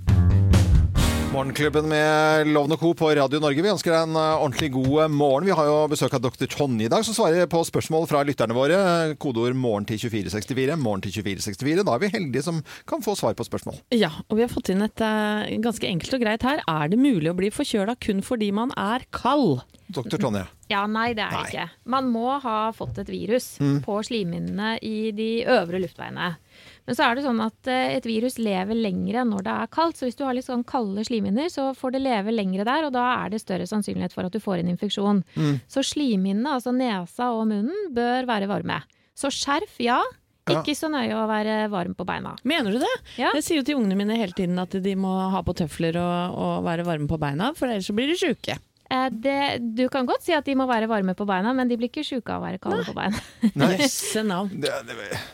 Morgenklubben 1.34 1.88
med 1.88 2.46
Lovende 2.46 2.76
Co. 2.76 2.94
på 2.94 3.08
Radio 3.10 3.40
Norge. 3.42 3.62
Vi 3.62 3.70
ønsker 3.72 3.90
deg 3.90 4.04
en 4.06 4.14
eh, 4.14 4.36
ordentlig 4.38 4.68
god 4.76 4.92
eh, 5.02 5.08
morgen. 5.10 5.48
Vi 5.48 5.56
har 5.58 5.66
jo 5.66 5.78
besøk 5.90 6.12
av 6.14 6.20
dr. 6.22 6.46
Tonje 6.46 6.86
i 6.86 6.90
dag, 6.92 7.02
som 7.02 7.16
svarer 7.16 7.48
på 7.50 7.58
spørsmål 7.66 8.06
fra 8.06 8.20
lytterne 8.22 8.54
våre. 8.54 8.76
Kodeord 9.18 9.58
'morgen 9.58 9.88
til 9.88 9.98
2464'. 9.98 10.78
Morgen 10.78 11.02
til 11.02 11.16
2464. 11.16 11.82
Da 11.88 11.96
er 11.96 12.04
vi 12.04 12.12
heldige 12.12 12.44
som 12.46 12.62
kan 12.86 13.02
få 13.02 13.16
svar 13.18 13.34
på 13.34 13.48
spørsmål. 13.48 13.82
Ja, 13.90 14.12
og 14.28 14.38
vi 14.38 14.46
har 14.46 14.52
fått 14.52 14.70
inn 14.70 14.86
et 14.86 15.02
uh, 15.02 15.42
ganske 15.58 15.90
enkelt 15.90 16.14
og 16.14 16.22
greit 16.22 16.46
her. 16.46 16.62
Er 16.70 16.94
det 16.94 17.02
mulig 17.02 17.32
å 17.32 17.34
bli 17.42 17.50
forkjøla 17.50 17.98
kun 17.98 18.22
fordi 18.22 18.52
man 18.54 18.70
er 18.78 19.02
kald? 19.10 19.64
Dr. 19.90 20.14
Tonje. 20.22 20.46
Ja, 20.70 20.86
nei, 20.86 21.10
det 21.18 21.26
er 21.26 21.34
det 21.34 21.42
Nei. 21.42 21.50
ikke. 21.50 21.66
Man 21.90 22.14
må 22.14 22.38
ha 22.46 22.70
fått 22.78 23.02
et 23.02 23.10
virus 23.10 23.56
på 23.58 23.98
slimhinnene 24.06 24.76
i 24.86 25.10
de 25.10 25.32
øvre 25.50 25.82
luftveiene. 25.82 26.36
Men 26.84 26.96
så 26.98 27.06
er 27.06 27.16
det 27.16 27.24
sånn 27.24 27.40
at 27.40 27.70
eh, 27.70 27.94
et 27.96 28.08
virus 28.08 28.36
lever 28.42 28.76
lengre 28.76 29.22
når 29.28 29.44
det 29.46 29.54
er 29.62 29.70
kaldt. 29.72 29.96
Så 30.00 30.08
hvis 30.08 30.18
du 30.18 30.24
har 30.26 30.36
litt 30.36 30.48
sånn 30.48 30.64
kalde 30.68 31.04
slimhinner, 31.08 31.48
så 31.52 31.70
får 31.76 31.94
det 31.96 32.02
leve 32.04 32.34
lengre 32.34 32.66
der, 32.68 32.88
og 32.88 32.92
da 32.96 33.06
er 33.22 33.32
det 33.32 33.40
større 33.40 33.68
sannsynlighet 33.70 34.12
for 34.16 34.28
at 34.28 34.34
du 34.34 34.40
får 34.42 34.60
en 34.60 34.72
infeksjon. 34.74 35.22
Så 35.70 35.84
slimhinnene, 35.94 36.58
altså 36.58 36.74
nesa 36.76 37.30
og 37.32 37.46
munnen, 37.52 37.88
bør 37.96 38.28
være 38.28 38.50
varme. 38.50 38.82
Så 39.16 39.30
skjerf, 39.32 39.78
ja. 39.80 40.02
Ja. 40.44 40.58
Ikke 40.60 40.74
så 40.76 40.90
nøye 40.92 41.14
å 41.16 41.24
være 41.24 41.70
varm 41.72 41.94
på 41.96 42.04
beina. 42.04 42.34
Mener 42.44 42.74
du 42.74 42.82
det? 42.82 42.90
Ja. 43.16 43.30
Jeg 43.38 43.46
sier 43.46 43.62
jo 43.62 43.64
til 43.64 43.78
ungene 43.80 43.96
mine 43.96 44.18
hele 44.20 44.36
tiden 44.36 44.60
at 44.60 44.74
de 44.84 44.92
må 45.00 45.14
ha 45.32 45.40
på 45.40 45.54
tøfler 45.56 45.96
og, 45.96 46.36
og 46.36 46.66
være 46.66 46.84
varme 46.84 47.08
på 47.08 47.16
beina, 47.22 47.54
for 47.56 47.70
ellers 47.70 47.88
så 47.88 47.96
blir 47.96 48.12
de 48.12 48.18
sjuke. 48.20 48.58
Eh, 48.94 49.08
Det, 49.24 49.36
du 49.76 49.84
kan 49.92 50.06
godt 50.06 50.22
si 50.26 50.34
at 50.36 50.44
de 50.46 50.54
må 50.58 50.66
være 50.70 50.86
varme 50.90 51.14
på 51.18 51.26
beina, 51.28 51.52
men 51.56 51.68
de 51.70 51.76
blir 51.80 51.90
ikke 51.90 52.04
sjuke 52.06 52.30
av 52.34 52.42
å 52.42 52.46
være 52.46 52.60
kalde 52.62 52.84
på 52.86 52.94
beina. 52.96 53.20
Jøsse 53.82 54.22
navn. 54.26 54.64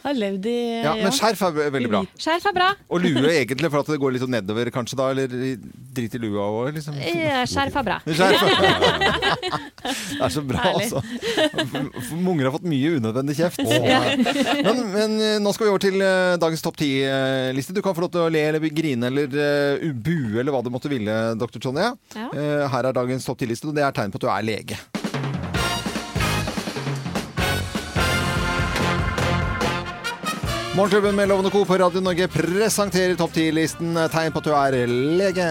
Har 0.05 0.17
levd 0.17 0.47
i 0.51 0.57
ja, 0.85 0.95
men 0.99 1.13
skjerf 1.15 1.43
er 1.51 1.71
veldig 1.77 1.91
bra. 1.93 2.01
Skjerf 2.21 2.47
er 2.51 2.57
bra. 2.57 2.71
Og 2.89 3.05
lue 3.05 3.33
egentlig, 3.35 3.71
for 3.73 3.83
at 3.85 3.91
det 3.93 3.99
går 4.03 4.15
litt 4.17 4.25
sånn 4.25 4.33
nedover 4.35 4.71
kanskje 4.75 4.99
da, 5.01 5.11
eller 5.13 5.35
drit 5.97 6.17
i 6.17 6.23
lua 6.23 6.47
òg, 6.63 6.73
liksom. 6.79 6.97
Skjerf 7.51 7.77
er 7.83 7.89
bra. 7.91 7.99
Skjerf. 8.09 8.41
Det 9.81 10.21
er 10.27 10.33
så 10.35 10.43
bra, 10.45 10.61
Herlig. 10.61 10.91
altså. 10.93 12.15
Munger 12.21 12.49
har 12.49 12.53
fått 12.55 12.67
mye 12.69 12.91
unødvendig 12.99 13.37
kjeft. 13.39 13.61
Men, 13.65 14.81
men 14.93 15.15
eh, 15.25 15.37
nå 15.43 15.53
skal 15.57 15.67
vi 15.67 15.73
over 15.73 15.83
til 15.83 15.97
eh, 16.05 16.35
dagens 16.43 16.63
topp 16.65 16.77
ti-liste. 16.81 17.73
Du 17.77 17.81
kan 17.85 17.95
få 17.97 18.05
lov 18.05 18.11
til 18.13 18.23
å 18.27 18.29
le 18.33 18.43
eller 18.51 18.67
grine 18.77 19.09
eller 19.09 19.33
eh, 19.33 19.87
bue 19.97 20.41
eller 20.43 20.53
hva 20.55 20.61
du 20.67 20.71
måtte 20.75 20.91
ville, 20.93 21.15
dr. 21.41 21.57
Tonje. 21.65 21.89
Ja. 22.15 22.27
Eh, 22.29 22.67
Her 22.71 22.91
er 22.91 22.97
dagens 22.97 23.25
topp 23.27 23.39
ti-liste 23.41 23.50
tidligste, 23.51 23.69
og 23.69 23.77
det 23.77 23.85
er 23.85 23.95
tegn 23.95 24.11
på 24.11 24.19
at 24.21 24.23
du 24.23 24.31
er 24.31 24.43
lege. 24.47 24.79
Morgenklubben 30.77 31.17
med 31.17 31.29
Lovende 31.29 31.51
Co. 31.51 31.65
på 31.65 31.77
Radio 31.77 32.01
Norge 32.01 32.29
presenterer 32.29 33.17
topp 33.19 33.35
10-listen 33.35 33.99
tegn 34.13 34.33
på 34.33 34.39
at 34.39 34.47
du 34.47 34.55
er 34.55 34.87
lege. 34.87 35.49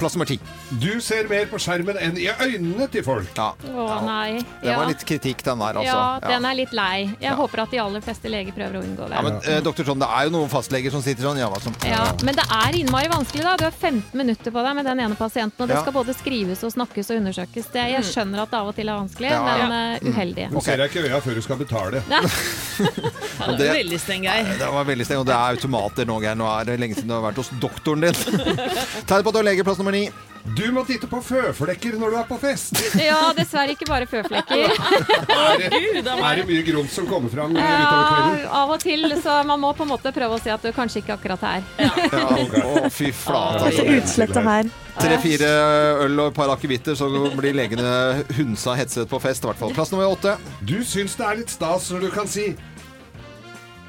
Plass 0.00 0.14
nummer 0.16 0.24
ti. 0.30 0.38
Du 0.80 1.00
ser 1.04 1.26
mer 1.28 1.44
på 1.50 1.58
skjermen 1.60 1.98
enn 2.00 2.16
i 2.16 2.26
øynene 2.40 2.86
til 2.92 3.02
folk. 3.04 3.28
Ja. 3.36 3.50
Å 3.68 3.98
nei. 4.06 4.40
Det 4.62 4.72
var 4.76 4.86
litt 4.88 5.02
kritikk, 5.06 5.42
den 5.44 5.60
der, 5.60 5.76
altså. 5.76 5.84
Ja, 5.92 6.20
den 6.24 6.46
er 6.48 6.54
litt 6.56 6.72
lei. 6.72 7.02
Jeg 7.20 7.28
Ja. 7.28 7.34
håper 7.36 7.62
at 7.66 7.70
de 7.74 7.78
aller 7.82 8.00
fleste 8.00 8.30
leger 8.32 8.52
prøver 8.56 8.78
å 8.80 8.82
unngå 8.82 9.08
det. 9.10 9.14
Ja, 9.18 9.22
men 9.26 9.36
eh, 9.44 9.60
doktor 9.60 9.84
Trond, 9.84 10.00
det 10.00 10.08
er 10.08 10.24
jo 10.24 10.30
noen 10.38 10.48
fastleger 10.48 10.90
som 10.94 11.02
sitter 11.04 11.22
sånn, 11.28 11.38
ja, 11.38 11.50
hva 11.52 11.60
som 11.60 11.74
Ja, 11.84 12.06
men 12.24 12.34
det 12.34 12.46
er 12.48 12.78
innmari 12.80 13.10
vanskelig, 13.12 13.44
da. 13.44 13.56
Du 13.60 13.64
har 13.68 13.76
15 13.76 14.16
minutter 14.16 14.50
på 14.50 14.64
deg 14.64 14.74
med 14.80 14.84
den 14.88 15.00
ene 15.04 15.14
pasienten, 15.20 15.60
og 15.60 15.68
det 15.68 15.76
Ja. 15.76 15.82
skal 15.82 15.92
både 15.92 16.14
skrives 16.16 16.64
og 16.64 16.72
snakkes 16.72 17.10
og 17.12 17.20
undersøkes. 17.20 17.68
Det, 17.76 17.84
jeg 17.92 18.02
skjønner 18.08 18.42
at 18.42 18.50
det 18.50 18.58
av 18.62 18.68
og 18.72 18.74
til 18.76 18.88
er 18.88 18.96
vanskelig, 19.04 19.30
Ja, 19.30 19.44
ja. 19.58 19.68
men 19.68 19.72
eh, 20.00 20.08
uheldig. 20.10 20.48
Du 20.50 20.60
ser 20.60 20.76
deg 20.80 20.90
ikke 20.90 21.04
i 21.04 21.08
øya 21.12 21.20
før 21.20 21.34
du 21.34 21.42
skal 21.42 21.56
betale. 21.60 22.02
Er 23.40 23.56
det- 23.56 23.68
var 23.68 23.76
veldig 23.76 23.98
streng 24.00 24.22
Geir. 24.24 24.44
Det 24.58 24.68
var 24.72 24.84
veldig 24.84 25.04
streng, 25.06 25.18
og 25.20 25.26
det 25.26 25.34
er 25.34 25.54
automater 25.56 26.04
nå, 26.08 26.20
Geir. 26.22 26.34
Nå 26.36 26.46
er 26.60 26.64
det 26.64 26.78
lenge 26.80 26.94
siden 26.96 27.08
du 27.08 27.14
har 27.14 27.24
vært 27.32 27.36
hos 27.40 27.48
doktoren 27.60 28.00
din. 28.00 28.12
Tegn 29.08 29.22
på 29.24 29.28
at 29.28 29.32
du 29.34 29.38
har 29.40 29.46
lege, 29.48 29.64
plass 29.64 29.78
nummer 29.90 29.98
ni. 29.98 30.26
Du 30.56 30.62
må 30.72 30.80
titte 30.88 31.04
på 31.04 31.18
føflekker 31.20 31.98
når 32.00 32.14
du 32.14 32.16
er 32.16 32.24
på 32.24 32.36
fest. 32.40 32.72
Ja, 32.96 33.26
dessverre 33.36 33.74
ikke 33.74 33.84
bare 33.90 34.06
føflekker. 34.08 34.72
Er 35.30 35.60
det, 35.60 36.00
er 36.06 36.38
det 36.40 36.44
mye 36.48 36.62
grums 36.64 36.94
som 36.96 37.04
kommer 37.10 37.28
fram 37.28 37.52
utover 37.52 37.66
Ja, 37.68 37.90
kvelden? 38.08 38.46
av 38.62 38.72
og 38.72 38.80
til, 38.80 39.04
så 39.20 39.34
man 39.46 39.60
må 39.60 39.74
på 39.76 39.84
en 39.84 39.90
måte 39.92 40.12
prøve 40.16 40.38
å 40.38 40.40
si 40.40 40.48
at 40.54 40.64
du 40.64 40.70
kanskje 40.72 41.02
ikke 41.02 41.12
akkurat 41.18 41.44
er. 41.44 41.66
Ja, 41.82 41.90
å, 42.70 42.86
fy 42.92 43.10
flate. 43.12 43.60
Så 43.60 43.68
Altså. 43.68 43.84
utslettet 43.98 44.48
her. 44.48 44.70
Tre-fire 45.00 45.50
øl 46.06 46.16
og 46.24 46.30
et 46.32 46.38
par 46.40 46.54
akevitter, 46.56 46.96
så 46.98 47.10
blir 47.36 47.54
legene 47.60 47.92
hunsa 48.38 48.78
hetset 48.80 49.10
på 49.12 49.20
fest. 49.20 49.44
i 49.44 49.50
hvert 49.50 49.60
fall. 49.60 49.76
Plass 49.76 49.92
nummer 49.92 50.08
åtte. 50.16 50.38
Du 50.64 50.78
syns 50.88 51.18
det 51.20 51.28
er 51.28 51.42
litt 51.42 51.52
stas 51.52 51.90
når 51.92 52.08
du 52.08 52.10
kan 52.16 52.30
si 52.30 52.48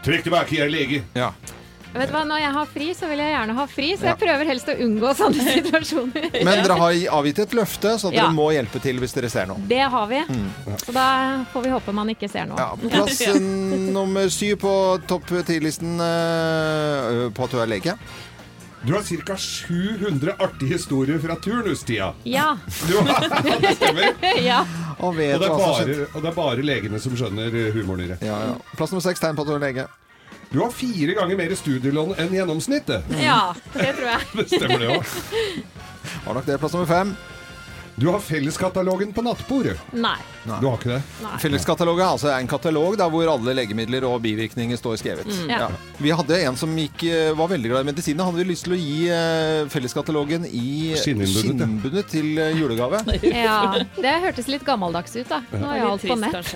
Trekk 0.03 0.23
tilbake, 0.27 0.55
jeg 0.57 0.65
er 0.67 0.71
lege. 0.73 1.01
Ja. 1.15 1.31
Vet 1.91 2.07
du 2.07 2.13
hva, 2.15 2.21
Når 2.27 2.39
jeg 2.39 2.51
har 2.55 2.69
fri, 2.71 2.87
så 2.95 3.07
vil 3.11 3.19
jeg 3.19 3.33
gjerne 3.33 3.55
ha 3.57 3.65
fri, 3.67 3.89
så 3.97 4.05
Ja. 4.05 4.13
jeg 4.13 4.19
prøver 4.21 4.45
helst 4.47 4.69
å 4.71 4.75
unngå 4.85 5.11
sånne 5.21 5.43
situasjoner. 5.57 6.29
Men 6.47 6.63
dere 6.63 6.77
har 6.79 6.97
avgitt 7.19 7.39
et 7.43 7.55
løfte, 7.57 7.93
så 7.99 8.11
dere 8.13 8.29
Ja. 8.29 8.31
må 8.31 8.47
hjelpe 8.55 8.79
til 8.81 8.99
hvis 9.03 9.13
dere 9.17 9.29
ser 9.29 9.45
noe. 9.51 9.59
Det 9.67 9.81
har 9.81 10.07
vi. 10.07 10.21
Så 10.85 10.91
da 10.95 11.45
får 11.51 11.63
vi 11.67 11.69
håpe 11.75 11.93
man 11.93 12.07
ikke 12.15 12.29
ser 12.31 12.45
noe. 12.47 12.57
Ja, 12.57 12.75
plass 12.75 13.21
nummer 13.97 14.29
syv 14.31 14.55
på 14.63 14.73
topp 15.07 15.27
ti-listen 15.47 15.99
uh, 15.99 17.29
på 17.35 17.43
at 17.43 17.51
du 17.51 17.59
er 17.59 17.67
lege. 17.67 17.97
Du 18.83 18.93
har 18.95 19.03
ca. 19.05 19.35
700 19.37 20.33
artige 20.41 20.73
historier 20.73 21.19
fra 21.21 21.35
turnustida. 21.35 22.13
Ja. 22.25 22.55
Du 22.87 22.95
har, 22.97 23.27
det 23.61 23.75
stemmer. 23.77 24.15
ja. 24.41 24.63
Og 24.99 25.15
vet 25.17 25.35
Og 25.35 25.41
det, 25.43 25.49
er 25.49 25.57
bare, 25.57 26.07
og 26.15 26.21
det 26.23 26.29
er 26.31 26.35
bare 26.39 26.63
legene 26.65 26.99
som 27.01 27.13
skjønner 27.17 27.53
eh, 27.53 27.73
humoren 27.75 28.05
i 28.05 28.07
det. 28.13 28.17
Ja, 28.25 28.39
ja. 28.47 28.55
Plass 28.77 28.91
nummer 28.93 29.03
seks, 29.05 29.19
tegn 29.21 29.35
på 29.37 29.45
at 29.45 29.51
du 29.51 29.57
er 29.59 29.61
lege. 29.67 29.85
Du 30.51 30.59
har 30.59 30.71
fire 30.71 31.13
ganger 31.13 31.37
mer 31.39 31.55
studielån 31.55 32.15
enn 32.19 32.33
gjennomsnittet. 32.35 33.03
ja, 33.23 33.55
det 33.73 33.93
tror 33.95 34.07
jeg. 34.09 34.23
Det 34.41 34.47
stemmer 34.51 34.81
det 34.83 34.95
òg. 34.97 35.13
Har 36.25 36.35
nok 36.35 36.49
det. 36.49 36.57
Plass 36.59 36.75
nummer 36.75 36.89
fem. 36.89 37.13
Du 37.95 38.07
har 38.07 38.19
felleskatalogen 38.23 39.13
på 39.13 39.21
nattbordet. 39.23 39.77
Nei. 39.93 40.17
Du 40.43 40.65
har 40.65 40.75
ikke 40.75 40.89
det? 40.89 40.99
Nei. 41.21 41.39
Felleskatalogen 41.43 42.03
er 42.03 42.15
altså 42.15 42.31
en 42.33 42.49
katalog 42.49 42.95
da, 42.99 43.07
hvor 43.13 43.29
alle 43.29 43.53
legemidler 43.55 44.07
og 44.09 44.17
bivirkninger 44.23 44.79
står 44.79 44.99
skrevet. 44.99 45.31
Ja. 45.47 45.69
Vi 46.01 46.11
hadde 46.15 46.39
en 46.47 46.59
som 46.59 46.75
gikk, 46.75 47.03
eh, 47.07 47.31
var 47.37 47.51
veldig 47.51 47.71
glad 47.71 47.85
i 47.85 47.89
medisiner. 47.91 48.27
Hadde 48.27 48.47
lyst 48.49 48.67
til 48.67 48.75
å 48.75 48.79
gi 48.79 48.95
uh, 49.11 49.69
felleskatalogen 49.71 50.47
i 50.49 50.95
ja. 50.95 51.01
skinnbundet 51.03 52.11
til 52.11 52.33
uh, 52.41 52.49
julegave. 52.57 53.03
Ja, 53.45 53.77
Det 53.95 54.15
hørtes 54.25 54.49
litt 54.51 54.65
gammeldags 54.67 55.15
ut, 55.15 55.29
da. 55.29 55.43
Nå 55.53 55.67
er 55.69 55.83
jo 55.83 55.91
alt 55.93 56.07
på 56.11 56.19
nett. 56.19 56.55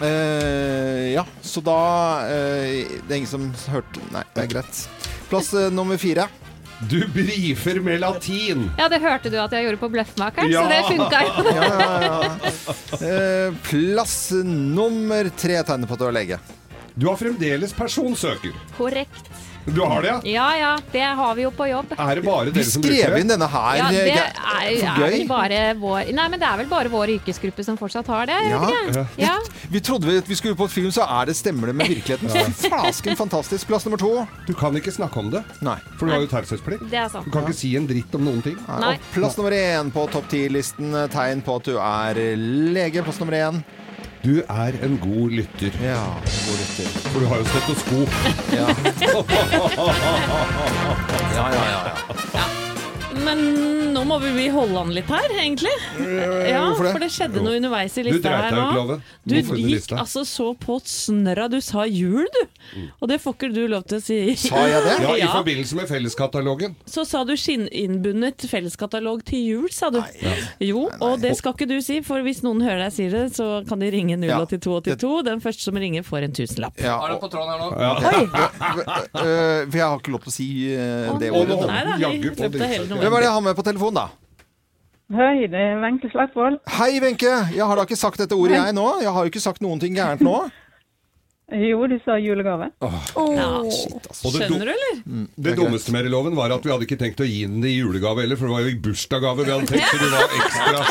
Eh, 0.00 1.12
ja, 1.12 1.26
så 1.44 1.60
da 1.60 1.76
uh, 2.24 3.00
Det 3.04 3.10
er 3.10 3.16
ingen 3.18 3.28
som 3.28 3.50
hørte 3.68 4.00
Nei, 4.14 4.22
det 4.34 4.46
er 4.46 4.52
greit. 4.54 4.78
Plass 5.28 5.52
uh, 5.52 5.66
nummer 5.72 6.00
fire. 6.00 6.28
Du 6.88 7.02
brifer 7.12 7.80
med 7.84 8.00
latin. 8.00 8.70
Ja, 8.78 8.86
det 8.88 9.02
hørte 9.02 9.28
du 9.28 9.36
at 9.42 9.52
jeg 9.52 9.66
gjorde 9.66 9.80
på 9.82 9.90
Bløffmakeren, 9.92 10.48
Ja. 10.48 10.62
så 10.62 10.68
det 10.72 10.78
funka 10.88 11.20
jo. 11.26 11.52
Ja, 11.52 11.66
ja, 11.68 12.06
ja. 12.06 12.30
Eh, 13.00 13.58
plass 13.68 14.30
nummer 14.44 15.28
tre 15.36 15.60
tegner 15.68 15.90
på 15.90 15.98
at 15.98 16.00
du 16.00 16.06
er 16.08 16.16
lege. 16.16 16.38
Du 16.96 17.06
har 17.10 17.20
fremdeles 17.20 17.76
personsøker. 17.76 18.56
Korrekt. 18.78 19.28
Du 19.74 19.80
har 19.84 20.02
det, 20.02 20.08
ja? 20.08 20.20
Ja 20.24 20.46
ja, 20.58 20.70
det 20.92 21.02
har 21.20 21.34
vi 21.38 21.42
jo 21.42 21.50
på 21.54 21.66
jobb. 21.70 21.92
Er 21.98 22.14
det 22.18 22.24
bare 22.26 22.50
dere 22.50 22.64
som 22.66 22.82
skrev 22.82 22.96
bruker 23.06 23.20
inn 23.20 23.28
det? 23.28 23.36
denne 23.36 23.48
her. 23.52 23.76
Ja, 23.78 23.88
det 23.90 24.00
er, 24.10 24.32
for 24.80 24.86
er 24.90 25.00
gøy. 25.00 25.16
vel 25.18 25.28
bare 25.30 25.60
vår 25.80 26.12
Nei, 26.16 26.28
men 26.32 26.40
det 26.42 26.48
er 26.48 26.56
vel 26.62 26.66
bare 26.70 26.90
vår 26.92 27.12
yrkesgruppe 27.16 27.64
som 27.64 27.78
fortsatt 27.78 28.06
har 28.10 28.26
det? 28.30 28.38
Ja. 28.50 28.60
Ja. 28.94 29.04
Ja. 29.20 29.36
Vi 29.70 29.80
trodde 29.80 30.06
vi- 30.10 30.18
at 30.18 30.28
vi 30.28 30.34
skulle 30.34 30.56
på 30.58 30.64
et 30.66 30.70
film, 30.74 30.90
så 30.90 31.06
er 31.06 31.26
det 31.30 31.36
stemmer 31.36 31.66
det 31.70 31.74
med 31.76 31.86
virkeligheten. 31.88 32.28
Flasken 32.54 33.16
fantastisk. 33.16 33.66
Plass 33.68 33.84
nummer 33.86 33.98
to. 33.98 34.26
Du 34.46 34.54
kan 34.54 34.74
ikke 34.76 34.92
snakke 34.92 35.16
om 35.18 35.30
det, 35.30 35.44
Nei. 35.62 35.76
for 35.98 36.06
du 36.06 36.12
har 36.12 36.20
jo 36.20 36.26
taushetsplikt. 36.26 36.82
Er 36.92 37.08
Du 37.24 37.30
kan 37.30 37.42
ikke 37.46 37.54
si 37.54 37.76
en 37.76 37.86
dritt 37.86 38.14
om 38.14 38.24
noen 38.24 38.42
ting. 38.42 38.56
Nei. 38.68 38.80
Nei. 38.80 38.94
Plass 39.14 39.36
nummer 39.38 39.52
én 39.52 39.90
på 39.92 40.06
topp 40.10 40.28
ti-listen. 40.28 40.92
Tegn 41.12 41.42
på 41.46 41.56
at 41.60 41.64
du 41.70 41.76
er 41.78 42.14
lege. 42.36 43.02
Plass 43.04 43.20
nummer 43.20 43.32
én. 43.38 43.62
Du 44.24 44.42
er 44.48 44.72
en 44.82 44.98
god 45.02 45.30
lytter. 45.30 45.70
Ja, 45.82 46.02
en 46.04 46.40
god 46.46 46.56
lytter. 46.60 46.88
For 47.12 47.20
du 47.20 47.26
har 47.26 47.36
jo 47.36 47.44
stetoskop. 47.44 48.08
Ja. 48.58 48.66
ja, 51.34 51.46
ja, 51.48 51.64
ja, 51.70 51.80
ja. 52.34 52.69
Men 53.24 53.40
nå 53.94 54.02
må 54.06 54.16
vi 54.22 54.46
holde 54.52 54.80
an 54.80 54.92
litt 54.94 55.08
her, 55.10 55.26
egentlig. 55.34 55.72
Ja, 56.00 56.62
hvorfor 56.70 56.86
det? 56.86 56.92
for 56.94 57.02
det 57.04 57.08
skjedde 57.12 57.42
noe 57.44 57.58
underveis 57.58 57.96
i 58.00 58.04
lista 58.06 58.32
her 58.32 58.54
nå. 58.56 58.96
Du 59.28 59.34
gikk 59.36 59.92
altså 59.98 60.22
så 60.26 60.50
på 60.58 60.78
snørra. 60.88 61.48
Du 61.52 61.58
sa 61.64 61.84
jul, 61.86 62.26
du. 62.34 62.40
Og 63.02 63.10
det 63.10 63.18
får 63.22 63.34
ikke 63.36 63.50
du 63.54 63.60
lov 63.70 63.84
til 63.90 63.98
å 63.98 64.02
si. 64.04 64.18
Sa 64.40 64.62
jeg 64.70 64.82
det? 64.86 64.94
Ja, 65.04 65.14
I 65.18 65.28
forbindelse 65.40 65.78
med 65.78 65.90
felleskatalogen. 65.90 66.76
Så 66.88 67.04
sa 67.08 67.22
du 67.28 67.34
skinninnbundet 67.38 68.46
felleskatalog 68.50 69.24
til 69.28 69.44
jul, 69.44 69.68
sa 69.74 69.90
du. 69.94 70.00
Jo, 70.64 70.86
og 71.02 71.20
det 71.22 71.34
skal 71.38 71.54
ikke 71.56 71.68
du 71.70 71.76
si, 71.84 72.00
for 72.06 72.22
hvis 72.26 72.42
noen 72.46 72.62
hører 72.64 72.86
deg 72.86 72.94
si 72.96 73.08
det, 73.12 73.26
så 73.36 73.60
kan 73.68 73.82
de 73.82 73.90
ringe 73.94 74.16
08282. 74.22 75.12
Den 75.28 75.44
første 75.44 75.66
som 75.68 75.78
ringer, 75.80 76.06
får 76.06 76.28
en 76.28 76.36
tusenlapp. 76.40 76.78
ja. 76.80 76.96
Er 77.00 77.14
det 77.16 77.20
på 77.22 77.30
tråden 77.32 77.50
her 77.50 77.58
nå? 77.58 77.68
Oi! 78.10 78.24
For 79.70 79.76
jeg 79.78 79.84
har 79.84 79.98
ikke 80.00 80.12
lov 80.14 80.22
til 80.24 80.30
å 80.30 80.34
si 80.34 80.46
eh, 80.72 81.10
det 81.20 81.30
ordet. 81.34 81.56
Nei 81.70 81.80
da, 81.86 81.94
vi 82.00 82.18
løpte 82.24 82.48
hele 82.70 82.86
drittsekken. 82.86 83.09
Hvem 83.10 83.16
er 83.18 83.24
det 83.24 83.26
jeg 83.26 83.34
har 83.34 83.42
med 83.42 83.56
på 83.58 83.62
telefon, 83.66 83.96
da? 83.96 84.02
Hei, 85.10 85.46
det 85.50 85.58
er 85.58 85.80
Wenche 85.82 86.06
Slagsvold. 86.12 86.60
Hei, 86.76 87.00
Wenche. 87.02 87.32
Jeg 87.56 87.66
har 87.66 87.74
da 87.74 87.82
ikke 87.82 87.96
sagt 87.98 88.20
dette 88.22 88.36
ordet, 88.38 88.54
jeg 88.54 88.74
nå. 88.76 88.84
Jeg 89.02 89.10
har 89.10 89.24
jo 89.26 89.30
ikke 89.32 89.42
sagt 89.42 89.64
noen 89.64 89.80
ting 89.82 89.96
gærent 89.98 90.22
nå. 90.22 90.34
Jo, 91.50 91.86
du 91.90 91.96
sa 92.04 92.14
julegave. 92.22 92.68
Ja, 92.80 92.90
Shit, 93.70 93.94
altså. 94.06 94.30
Skjønner 94.36 94.68
du, 94.68 94.72
eller? 94.74 94.98
det 95.40 95.54
dummeste 95.58 95.92
med 95.94 96.06
loven 96.12 96.36
var 96.38 96.52
at 96.54 96.64
vi 96.66 96.70
hadde 96.70 96.86
ikke 96.86 96.98
tenkt 97.00 97.22
å 97.22 97.26
gi 97.26 97.40
den 97.46 97.58
det 97.64 97.72
i 97.72 97.78
julegave 97.80 98.22
heller, 98.22 98.38
for 98.38 98.46
det 98.50 98.54
var 98.54 98.62
jo 98.66 98.70
i 98.70 98.78
bursdagsgave 98.84 99.46
vi 99.46 99.50
hadde 99.50 99.66
tenkt, 99.70 99.88
så 99.90 99.96
det 99.98 100.10
var 100.14 100.34
ekstra. 100.40 100.84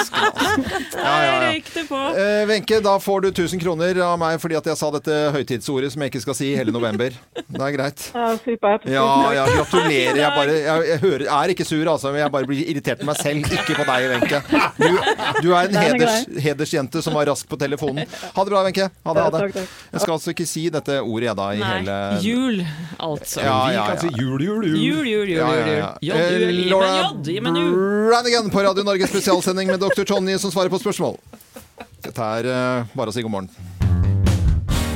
Ja, 0.99 1.03
ja, 1.03 1.13
ja. 1.23 1.37
Røyk 1.49 1.69
det 1.75 1.83
på. 1.87 2.01
Eh, 2.19 2.41
Wenche, 2.49 2.79
da 2.83 2.95
får 2.99 3.21
du 3.25 3.29
1000 3.31 3.63
kroner 3.63 4.01
av 4.03 4.17
meg 4.19 4.39
fordi 4.43 4.57
at 4.59 4.67
jeg 4.71 4.79
sa 4.81 4.89
dette 4.97 5.19
høytidsordet 5.35 5.93
som 5.93 6.03
jeg 6.03 6.13
ikke 6.13 6.23
skal 6.25 6.37
si 6.41 6.49
i 6.51 6.57
hele 6.59 6.73
november. 6.75 7.15
Det 7.39 7.63
er 7.69 7.75
greit. 7.77 8.09
Ja. 8.13 8.27
Ja, 8.99 9.07
ja, 9.37 9.45
gratulerer. 9.55 10.19
Jeg, 10.29 10.31
bare, 10.35 10.53
jeg, 10.59 10.83
jeg 10.89 10.99
hører, 11.01 11.23
er 11.31 11.51
ikke 11.53 11.65
sur, 11.65 11.87
altså. 11.87 12.11
Men 12.11 12.21
jeg 12.25 12.31
bare 12.33 12.47
blir 12.49 12.67
irritert 12.69 12.99
på 13.01 13.07
meg 13.07 13.17
selv, 13.19 13.45
ikke 13.55 13.77
på 13.77 13.85
deg, 13.87 14.07
Wenche. 14.11 14.39
Du, 14.75 14.97
du 15.45 15.49
er 15.55 15.69
en 15.69 15.77
er 15.79 15.85
heders, 15.87 16.27
hedersjente 16.43 17.03
som 17.05 17.15
var 17.15 17.29
rask 17.31 17.47
på 17.49 17.57
telefonen. 17.61 18.03
Ha 18.35 18.45
det 18.45 18.53
bra, 18.53 18.63
Wenche. 18.67 18.89
Ha 19.07 19.15
det, 19.15 19.23
ha 19.25 19.41
det. 19.53 19.63
Jeg 19.93 20.03
skal 20.03 20.15
altså 20.17 20.33
ikke 20.35 20.48
si 20.49 20.65
dette 20.73 20.97
ordet, 21.01 21.29
jeg, 21.29 21.37
da, 21.39 21.47
i 21.53 21.61
Nei, 21.61 21.71
hele 21.79 21.97
jul, 22.25 22.59
altså. 22.97 23.41
Ja, 23.45 23.57
Vi 23.69 23.75
ja, 23.77 23.85
kan 23.87 23.95
ja. 23.95 24.01
si 24.03 24.23
jul, 24.23 24.43
jul, 24.43 24.67
jul. 24.67 24.77
Jul, 24.83 25.07
jul, 25.07 25.29
jul, 25.29 25.35
Ja, 25.37 25.49
jul. 25.55 25.73
ja, 26.09 26.19
jul. 26.33 26.61
ja. 26.65 26.71
Laura. 26.73 27.11
Brannigan 28.09 28.49
på 28.53 28.63
Radio 28.65 28.83
Norges 28.87 29.13
spesialsending 29.13 29.69
med 29.71 29.79
dr. 29.85 30.03
Tonje 30.09 30.39
som 30.41 30.51
svarer 30.53 30.73
på 30.73 30.81
spørsmål. 30.81 31.19
Dette 32.03 32.31
er 32.39 32.49
uh, 32.49 32.95
bare 32.95 33.11
å 33.11 33.15
si 33.15 33.23
god 33.25 33.37
morgen. 33.37 33.78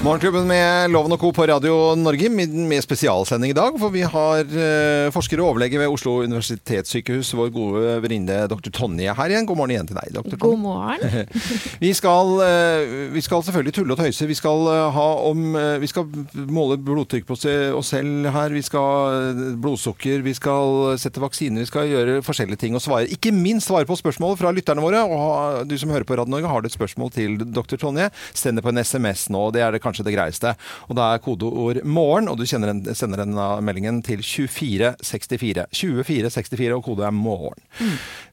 Morgenklubben 0.03 0.43
med 0.43 0.91
Loven 0.91 1.13
og 1.15 1.19
Co. 1.21 1.29
på 1.31 1.45
Radio 1.47 1.93
Norge 1.95 2.27
med, 2.27 2.73
spesialsending 2.83 3.53
i 3.53 3.55
dag. 3.55 3.77
For 3.79 3.87
vi 3.93 4.01
har 4.03 4.41
eh, 4.43 5.07
forsker 5.15 5.39
og 5.39 5.53
overlege 5.53 5.79
ved 5.79 5.87
Oslo 5.87 6.17
universitetssykehus, 6.25 7.29
vår 7.39 7.53
gode 7.55 7.93
venninne 8.03 8.41
dr. 8.51 8.67
Tonje 8.75 9.13
her 9.15 9.31
igjen. 9.31 9.47
God 9.47 9.61
morgen 9.61 9.71
igjen 9.71 9.87
til 9.87 9.95
deg, 9.95 10.11
dr. 10.11 10.33
Tonje. 10.33 10.41
God 10.43 10.59
morgen. 10.59 11.31
Vi 11.85 11.93
skal, 11.95 12.33
eh, 12.43 13.13
vi 13.13 13.21
skal 13.23 13.45
selvfølgelig 13.47 13.73
tulle 13.77 13.95
og 13.95 14.01
tøyse. 14.01 14.27
Vi 14.27 14.35
skal, 14.35 14.67
eh, 14.73 14.89
ha 14.97 15.07
om, 15.29 15.55
vi 15.79 15.87
skal 15.87 16.11
måle 16.51 16.77
blodtrykk 16.83 17.25
på 17.27 17.37
oss 17.79 17.93
selv 17.93 18.27
her. 18.35 18.51
Vi 18.51 18.61
skal 18.63 19.55
blodsukker. 19.63 20.19
Vi 20.27 20.35
skal 20.35 20.97
sette 20.99 21.23
vaksiner. 21.23 21.63
Vi 21.63 21.71
skal 21.71 21.87
gjøre 21.87 22.19
forskjellige 22.27 22.65
ting 22.65 22.75
og 22.75 22.83
svare. 22.83 23.07
Ikke 23.07 23.31
minst 23.35 23.71
svare 23.71 23.87
på 23.87 23.95
spørsmål 23.99 24.35
fra 24.39 24.51
lytterne 24.51 24.83
våre. 24.83 25.03
Og 25.07 25.63
du 25.67 25.77
som 25.79 25.95
hører 25.95 26.07
på 26.07 26.19
Radio 26.19 26.35
Norge, 26.35 26.51
har 26.51 26.59
du 26.59 26.67
et 26.67 26.75
spørsmål 26.75 27.15
til 27.15 27.39
dr. 27.39 27.79
Tonje, 27.79 28.11
send 28.35 28.59
det 28.59 28.67
på 28.67 28.75
en 28.75 28.83
SMS 28.83 29.29
nå. 29.31 29.47
Det 29.55 29.63
er 29.63 29.71
det 29.71 29.83
kanskje 29.83 29.92
kanskje 29.93 30.07
det 30.09 30.15
greieste. 30.17 30.55
Og 30.89 30.97
det 30.97 31.03
er 31.05 31.21
kodeord 31.23 31.81
'morgen', 31.83 32.29
og 32.29 32.37
du 32.37 32.43
en, 32.43 32.95
sender 32.95 33.23
den 33.23 33.37
meldingen 33.63 34.01
til 34.01 34.21
2464. 34.21 35.67
2464, 35.71 36.73
og 36.73 36.83
kode 36.83 37.05
er 37.05 37.11
'morgen'. 37.11 37.61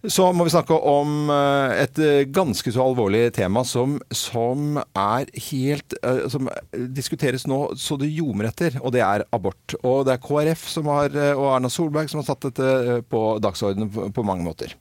Så 0.08 0.32
må 0.32 0.44
vi 0.44 0.50
snakke 0.50 0.74
om 0.74 1.28
uh, 1.28 1.70
et 1.76 1.98
uh, 1.98 2.24
ganske 2.32 2.72
så 2.72 2.82
alvorlig 2.82 3.32
tema 3.32 3.64
som, 3.64 4.00
som 4.10 4.78
er 4.96 5.28
helt 5.50 5.94
uh, 6.02 6.28
Som 6.28 6.48
diskuteres 6.72 7.46
nå 7.46 7.74
så 7.76 7.98
det 8.00 8.08
ljomer 8.08 8.48
etter, 8.48 8.78
og 8.80 8.92
det 8.92 9.02
er 9.04 9.26
abort. 9.32 9.74
Og 9.82 10.06
det 10.06 10.14
er 10.14 10.24
KrF 10.24 10.66
som 10.68 10.86
har, 10.86 11.12
og 11.36 11.56
Erna 11.56 11.68
Solberg 11.68 12.08
som 12.08 12.20
har 12.20 12.30
satt 12.30 12.48
dette 12.48 13.02
på 13.10 13.38
dagsordenen 13.42 13.90
på, 13.90 14.08
på 14.14 14.24
mange 14.24 14.46
måter. 14.46 14.74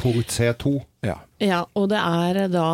Punkt 0.00 0.28
C2. 0.34 0.72
Ja. 1.06 1.16
Ja, 1.38 1.58
og 1.78 1.88
det 1.92 1.98
er 2.00 2.38
da 2.50 2.64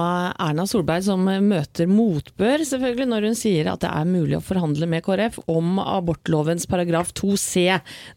Erna 0.40 0.64
Solberg 0.70 1.02
som 1.04 1.24
møter 1.26 1.88
motbør, 1.90 2.62
selvfølgelig, 2.68 3.08
når 3.10 3.26
hun 3.28 3.36
sier 3.38 3.68
at 3.72 3.82
det 3.84 3.90
er 3.90 4.08
mulig 4.08 4.38
å 4.38 4.44
forhandle 4.44 4.86
med 4.88 5.02
KrF 5.04 5.40
om 5.52 5.78
abortlovens 5.82 6.66
paragraf 6.70 7.10
2c. 7.18 7.64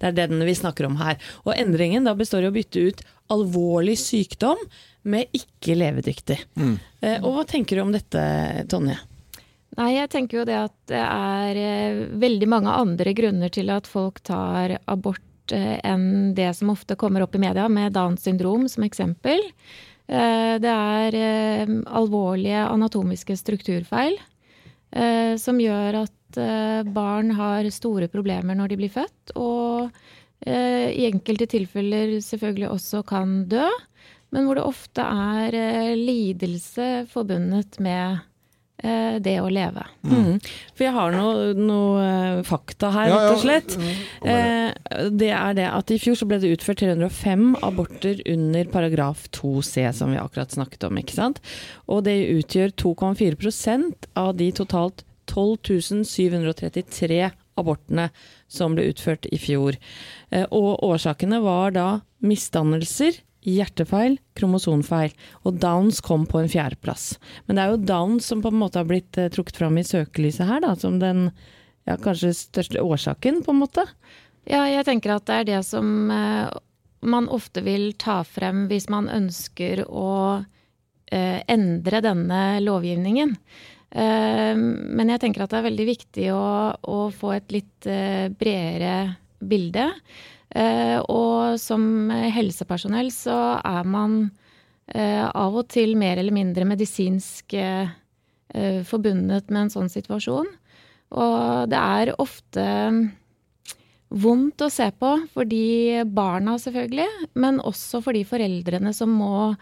Det 0.01 0.11
er 0.11 0.15
den 0.19 0.43
vi 0.47 0.55
snakker 0.55 0.87
om 0.89 0.95
her. 1.01 1.17
Og 1.43 1.53
endringen 1.57 2.05
da 2.07 2.13
består 2.17 2.45
i 2.45 2.51
å 2.51 2.55
bytte 2.55 2.85
ut 2.91 3.03
alvorlig 3.33 3.97
sykdom 3.99 4.61
med 5.09 5.33
ikke 5.35 5.75
levedyktig. 5.77 6.39
Eh, 7.01 7.19
Og 7.21 7.35
hva 7.35 7.43
tenker 7.49 7.77
du 7.77 7.85
om 7.85 7.93
dette, 7.93 8.21
Tonje? 8.71 8.97
Nei, 9.75 9.89
jeg 9.97 10.09
tenker 10.13 10.39
jo 10.39 10.45
det 10.47 10.55
at 10.55 10.75
det 10.87 11.01
er 11.03 11.57
eh, 11.59 12.03
veldig 12.21 12.47
mange 12.47 12.71
andre 12.71 13.11
grunner 13.17 13.51
til 13.51 13.69
at 13.75 13.89
folk 13.91 14.21
tar 14.23 14.77
abort 14.87 15.21
enn 15.53 16.33
det 16.37 16.51
som 16.57 16.71
ofte 16.73 16.95
kommer 16.95 17.25
opp 17.25 17.35
i 17.35 17.41
media, 17.41 17.67
med 17.69 17.93
Downs 17.93 18.23
syndrom 18.25 18.69
som 18.71 18.85
eksempel. 18.87 19.43
Eh, 20.07 20.55
det 20.61 20.71
er 20.71 21.17
eh, 21.17 21.75
alvorlige 21.97 22.65
anatomiske 22.69 23.37
strukturfeil 23.39 24.19
eh, 24.91 25.33
som 25.41 25.59
gjør 25.61 26.01
at 26.03 26.37
eh, 26.41 26.83
barn 26.85 27.33
har 27.37 27.65
store 27.73 28.09
problemer 28.11 28.57
når 28.57 28.73
de 28.73 28.79
blir 28.83 28.93
født, 28.93 29.33
og 29.39 29.89
eh, 30.45 30.93
i 30.93 31.07
enkelte 31.09 31.49
tilfeller 31.55 32.19
selvfølgelig 32.21 32.69
også 32.75 33.01
kan 33.09 33.43
dø, 33.49 33.65
men 34.35 34.45
hvor 34.45 34.59
det 34.59 34.67
ofte 34.67 35.01
er 35.01 35.57
eh, 35.57 35.95
lidelse 35.97 37.07
forbundet 37.11 37.79
med 37.81 38.19
eh, 38.19 38.23
det 39.25 39.35
å 39.41 39.49
leve. 39.51 39.83
Mm. 40.05 40.35
For 40.75 40.85
jeg 40.85 40.93
har 40.95 41.15
noe, 41.15 41.53
noe 41.57 42.03
eh, 42.05 42.41
fakta 42.47 42.91
her, 42.93 43.09
Ja, 43.09 43.15
ja, 43.15 43.21
rett 43.23 43.35
og 43.35 43.43
slett. 43.43 43.77
ja, 43.79 44.35
Eh, 44.35 45.09
det 45.11 45.29
er 45.33 45.53
det 45.57 45.65
at 45.69 45.91
i 45.93 45.97
fjor 46.01 46.15
så 46.19 46.25
ble 46.29 46.39
det 46.41 46.51
utført 46.55 46.81
305 46.81 47.55
aborter 47.65 48.21
under 48.31 48.65
paragraf 48.73 49.27
2c, 49.35 49.91
som 49.93 50.11
vi 50.13 50.17
akkurat 50.21 50.51
snakket 50.51 50.87
om, 50.89 50.97
ikke 50.97 51.15
sant? 51.17 51.41
Og 51.87 52.03
det 52.07 52.17
utgjør 52.33 52.73
2,4% 52.81 54.09
av 54.15 54.35
de 54.37 54.51
totalt 54.55 55.03
12 55.31 56.03
733 56.05 57.31
abortene 57.57 58.09
som 58.51 58.75
ble 58.75 58.89
utført 58.91 59.25
i 59.31 59.39
fjor. 59.41 59.77
Eh, 60.31 60.45
og 60.51 60.83
årsakene 60.85 61.41
var 61.43 61.71
da 61.75 61.87
misdannelser, 62.25 63.21
hjertefeil, 63.45 64.17
kromosonfeil. 64.37 65.13
Og 65.45 65.59
Downs 65.61 66.01
kom 66.05 66.25
på 66.29 66.41
en 66.41 66.51
fjerdeplass. 66.51 67.15
Men 67.45 67.57
det 67.57 67.63
er 67.63 67.73
jo 67.73 67.83
Downs 67.91 68.29
som 68.31 68.41
på 68.43 68.51
en 68.51 68.59
måte 68.61 68.81
har 68.81 68.89
blitt 68.89 69.17
eh, 69.21 69.31
trukket 69.33 69.59
fram 69.61 69.77
i 69.79 69.85
søkelyset 69.85 70.49
her, 70.49 70.63
da, 70.65 70.73
som 70.79 70.99
den 71.01 71.29
ja, 71.85 71.97
kanskje 72.01 72.33
største 72.37 72.83
årsaken, 72.83 73.43
på 73.45 73.53
en 73.53 73.61
måte. 73.61 73.85
Ja, 74.49 74.65
jeg 74.69 74.85
tenker 74.87 75.15
at 75.15 75.27
det 75.29 75.39
er 75.41 75.49
det 75.53 75.61
som 75.67 76.11
eh, 76.13 76.49
man 77.05 77.29
ofte 77.33 77.63
vil 77.65 77.91
ta 78.01 78.21
frem 78.25 78.65
hvis 78.71 78.89
man 78.93 79.09
ønsker 79.13 79.85
å 79.85 80.11
eh, 81.11 81.39
endre 81.45 82.03
denne 82.05 82.43
lovgivningen. 82.65 83.37
Men 83.95 85.07
jeg 85.07 85.21
tenker 85.21 85.45
at 85.45 85.53
det 85.53 85.59
er 85.61 85.65
veldig 85.69 85.83
viktig 85.87 86.23
å, 86.35 86.47
å 86.75 86.97
få 87.15 87.29
et 87.31 87.53
litt 87.53 87.85
bredere 88.35 88.95
bilde. 89.39 89.85
Eh, 90.55 90.99
og 91.11 91.59
som 91.59 92.09
helsepersonell 92.11 93.11
så 93.11 93.59
er 93.59 93.87
man 93.87 94.19
eh, 94.87 95.25
av 95.27 95.57
og 95.59 95.67
til 95.73 95.97
mer 95.99 96.21
eller 96.21 96.35
mindre 96.35 96.67
medisinsk 96.67 97.57
eh, 97.59 97.91
forbundet 98.87 99.51
med 99.51 99.65
en 99.65 99.73
sånn 99.73 99.91
situasjon. 99.91 100.47
Og 101.15 101.69
det 101.71 101.79
er 101.79 102.13
ofte 102.21 102.65
vondt 104.15 104.63
å 104.63 104.71
se 104.71 104.87
på 104.95 105.11
for 105.33 105.49
de 105.49 106.05
barna, 106.07 106.55
selvfølgelig, 106.61 107.29
men 107.41 107.59
også 107.59 108.01
for 108.05 108.15
de 108.15 108.23
foreldrene 108.27 108.93
som 108.95 109.11
må 109.11 109.55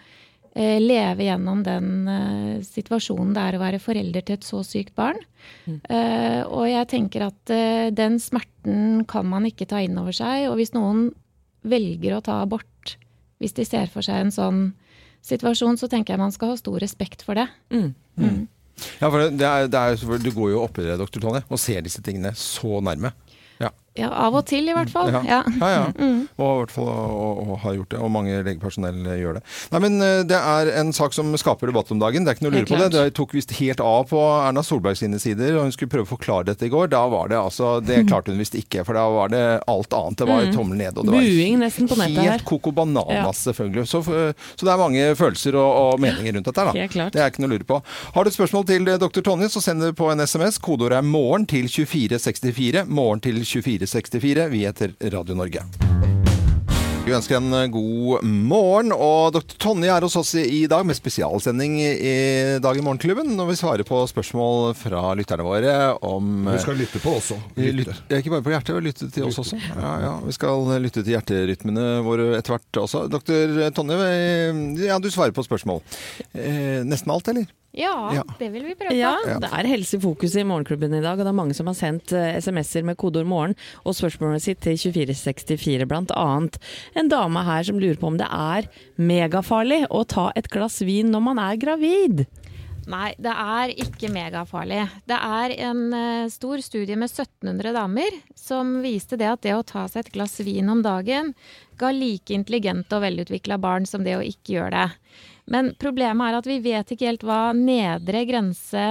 leve 0.54 1.26
gjennom 1.26 1.64
den 1.66 2.08
eh, 2.08 2.58
situasjonen 2.66 3.34
det 3.34 3.42
er 3.44 3.56
å 3.58 3.62
være 3.64 3.82
forelder 3.82 4.26
til 4.26 4.38
et 4.38 4.46
så 4.46 4.62
sykt 4.68 4.94
barn. 4.98 5.18
Eh, 5.66 6.42
og 6.46 6.68
jeg 6.70 6.90
tenker 6.92 7.26
at 7.26 7.54
eh, 7.54 7.90
den 7.96 8.20
smerten 8.22 9.02
kan 9.10 9.26
man 9.30 9.48
ikke 9.50 9.66
ta 9.70 9.82
inn 9.82 9.98
over 9.98 10.14
seg. 10.14 10.48
Og 10.52 10.60
hvis 10.60 10.76
noen 10.76 11.08
velger 11.66 12.18
å 12.18 12.24
ta 12.26 12.42
abort 12.44 12.98
hvis 13.42 13.56
de 13.58 13.66
ser 13.68 13.90
for 13.92 14.06
seg 14.06 14.24
en 14.24 14.32
sånn 14.32 14.60
situasjon, 15.26 15.80
så 15.80 15.90
tenker 15.92 16.14
jeg 16.14 16.22
man 16.22 16.34
skal 16.36 16.54
ha 16.54 16.60
stor 16.60 16.78
respekt 16.84 17.26
for 17.26 17.40
det. 17.40 17.48
Mm. 17.74 18.46
Ja, 19.02 19.10
for 19.10 19.20
det, 19.20 19.48
er, 19.48 19.68
det 19.72 19.80
er, 19.80 20.22
Du 20.22 20.32
går 20.36 20.54
jo 20.54 20.64
oppi 20.64 20.86
det, 20.86 20.96
doktor 21.00 21.24
Tonje, 21.24 21.44
og 21.50 21.62
ser 21.62 21.84
disse 21.86 22.02
tingene 22.04 22.34
så 22.38 22.80
nærme. 22.84 23.14
Ja. 23.96 24.08
Av 24.26 24.34
og 24.34 24.46
til, 24.50 24.66
i 24.70 24.74
hvert 24.74 24.90
fall. 24.90 25.12
Ja, 25.14 25.22
Ja. 25.28 25.42
ja. 25.60 25.68
ja. 25.70 25.84
Og 26.44 26.48
i 26.50 26.60
hvert 26.64 26.72
fall 26.74 26.88
og, 26.90 27.42
og 27.44 27.60
har 27.62 27.76
gjort 27.78 27.92
det. 27.94 28.00
Og 28.02 28.10
mange 28.12 28.40
legepersonell 28.44 29.04
eh, 29.06 29.20
gjør 29.22 29.36
det. 29.38 29.42
Nei, 29.72 29.80
men 29.84 29.98
eh, 30.02 30.24
Det 30.26 30.38
er 30.40 30.72
en 30.82 30.90
sak 30.98 31.14
som 31.14 31.30
skaper 31.38 31.70
debatt 31.70 31.92
om 31.94 32.00
dagen. 32.02 32.26
Det 32.26 32.32
er 32.34 32.38
ikke 32.40 32.46
noe 32.48 32.54
å 32.54 32.56
lure 32.58 32.70
på 32.72 32.80
det. 32.82 32.88
Det 32.96 33.14
tok 33.20 33.36
visst 33.38 33.54
helt 33.60 33.84
av 33.86 34.08
på 34.10 34.18
Erna 34.48 34.64
Solberg 34.66 34.98
sine 34.98 35.20
sider, 35.22 35.54
og 35.60 35.68
hun 35.68 35.72
skulle 35.76 35.92
prøve 35.94 36.08
å 36.08 36.12
forklare 36.16 36.48
dette 36.50 36.66
i 36.66 36.72
går. 36.74 36.90
Da 36.90 37.04
var 37.12 37.30
det 37.30 37.38
altså 37.38 37.76
Det 37.86 38.00
klarte 38.10 38.34
hun 38.34 38.42
visst 38.42 38.58
ikke, 38.58 38.82
for 38.88 38.98
da 38.98 39.06
var 39.14 39.30
det 39.34 39.44
alt 39.70 39.94
annet. 39.94 40.18
Det 40.24 40.28
var 40.32 40.50
tommel 40.58 40.78
ned. 40.82 40.98
Og 40.98 41.06
det 41.06 41.14
var 41.14 41.22
Mm. 41.24 41.30
Buing 41.34 41.60
nesten 41.62 41.88
på 41.88 41.96
nettet 42.00 42.18
her. 42.18 42.32
Helt 42.34 42.46
koko 42.50 42.72
bananas, 42.76 43.44
selvfølgelig. 43.46 43.86
Så, 43.88 44.02
så 44.04 44.66
det 44.66 44.72
er 44.74 44.82
mange 44.82 45.06
følelser 45.16 45.56
og, 45.56 45.70
og 45.94 46.02
meninger 46.04 46.34
rundt 46.40 46.50
dette. 46.50 46.66
da. 46.66 46.74
Det 47.14 47.22
er 47.22 47.30
ikke 47.32 47.44
noe 47.46 47.52
å 47.52 47.54
lure 47.54 47.68
på. 47.70 47.78
Har 48.18 48.26
du 48.26 48.30
et 48.32 48.36
spørsmål 48.36 48.66
til 48.68 48.90
eh, 48.90 48.98
dr. 49.02 49.22
Tonje, 49.24 49.48
så 49.54 49.62
send 49.64 49.86
det 49.86 49.94
på 50.00 50.10
en 50.12 50.20
SMS. 50.26 50.58
Kodeordet 50.58 50.98
er 51.00 51.06
'morgen' 51.06 51.46
til 51.48 51.70
2464. 51.70 52.86
Morgen 52.90 53.22
til 53.24 53.40
2464. 53.46 53.83
Vi 54.50 54.66
heter 54.66 54.94
Radio 55.14 55.36
Norge. 55.36 55.64
Vi 57.04 57.12
ønsker 57.12 57.36
en 57.36 57.52
eh, 57.52 57.66
god 57.68 58.24
morgen, 58.24 58.94
og 58.96 59.34
dr. 59.36 59.58
Tonje 59.60 59.90
er 59.92 60.06
hos 60.06 60.14
oss 60.16 60.30
i 60.40 60.62
dag 60.72 60.86
med 60.88 60.96
spesialsending 60.96 61.74
i 61.84 62.14
Dag 62.64 62.78
i 62.80 62.84
Morgenklubben, 62.86 63.34
når 63.36 63.50
vi 63.50 63.58
svarer 63.60 63.84
på 63.84 63.98
spørsmål 64.08 64.72
fra 64.80 65.10
lytterne 65.20 65.44
våre 65.44 65.74
om 66.00 66.48
Du 66.48 66.56
skal 66.64 66.80
lytte 66.80 67.02
på 67.04 67.18
oss 67.18 67.34
Lytte. 67.60 67.98
vi 68.08 68.22
ikke 68.22 68.32
bare 68.38 68.46
på 68.46 68.54
hjertet, 68.56 68.78
vi 68.78 68.86
lytte 68.88 69.10
til 69.12 69.28
oss 69.28 69.42
også. 69.44 69.60
Ja, 69.74 69.92
ja, 70.06 70.14
vi 70.24 70.38
skal 70.38 70.72
lytte 70.80 71.04
til 71.04 71.18
hjerterytmene 71.18 71.90
våre 72.08 72.30
etter 72.38 72.56
hvert 72.56 72.82
også. 72.86 73.04
Doktor 73.12 73.60
Tonje, 73.76 74.00
eh, 74.08 74.64
ja, 74.88 75.02
du 75.04 75.12
svarer 75.12 75.36
på 75.36 75.44
spørsmål. 75.44 75.84
Eh, 76.32 76.88
nesten 76.88 77.12
alt, 77.12 77.28
eller? 77.34 77.52
Ja, 77.74 78.14
Ja. 78.14 78.24
det 78.38 78.52
vil 78.54 78.64
vi 78.68 78.76
prøve 78.78 78.92
på. 78.94 78.98
Ja, 79.00 79.16
det 79.42 79.50
er 79.50 79.68
helse 79.68 79.98
i 79.98 80.02
fokus 80.04 80.36
i 80.38 80.44
Morgenklubben 80.46 80.94
i 80.94 81.02
dag, 81.02 81.18
og 81.18 81.26
det 81.26 81.32
er 81.32 81.40
mange 81.40 81.56
som 81.58 81.66
har 81.66 81.74
sendt 81.74 82.14
eh, 82.14 82.38
SMS-er 82.38 82.84
med 82.86 82.98
kodeord 83.02 83.26
'morgen' 83.26 83.56
og 83.84 83.96
spørsmålet 83.98 84.42
sitt 84.46 84.62
til 84.62 84.78
2464, 84.78 85.88
blant 85.90 86.12
annet 86.16 86.60
en 86.96 87.10
dame 87.10 87.44
her 87.44 87.64
som 87.64 87.80
lurer 87.82 87.98
på 87.98 88.08
om 88.12 88.18
det 88.18 88.30
er 88.30 88.70
megafarlig 89.02 89.88
å 89.90 90.06
ta 90.06 90.32
et 90.36 90.50
glass 90.54 90.82
vin 90.86 91.10
når 91.10 91.22
man 91.22 91.40
er 91.40 91.58
gravid. 91.58 92.26
Nei, 92.86 93.14
det 93.18 93.32
er 93.32 93.72
ikke 93.80 94.10
megafarlig. 94.12 94.84
Det 95.08 95.16
er 95.18 95.54
en 95.70 95.94
eh, 95.96 96.28
stor 96.30 96.60
studie 96.62 96.98
med 97.00 97.10
1700 97.10 97.72
damer 97.74 98.12
som 98.36 98.82
viste 98.84 99.18
det 99.18 99.30
at 99.32 99.42
det 99.42 99.54
å 99.56 99.64
ta 99.64 99.88
seg 99.88 100.06
et 100.06 100.14
glass 100.14 100.38
vin 100.44 100.68
om 100.70 100.82
dagen 100.84 101.34
ga 101.80 101.90
like 101.96 102.36
intelligente 102.36 102.94
og 102.94 103.02
velutvikla 103.06 103.58
barn 103.58 103.88
som 103.88 104.04
det 104.04 104.18
å 104.20 104.22
ikke 104.22 104.60
gjøre 104.60 104.76
det. 104.84 104.90
Men 105.52 105.74
problemet 105.80 106.30
er 106.30 106.40
at 106.40 106.48
vi 106.48 106.60
vet 106.64 106.94
ikke 106.94 107.10
helt 107.10 107.26
hva 107.28 107.42
nedre 107.58 108.24
grense 108.30 108.86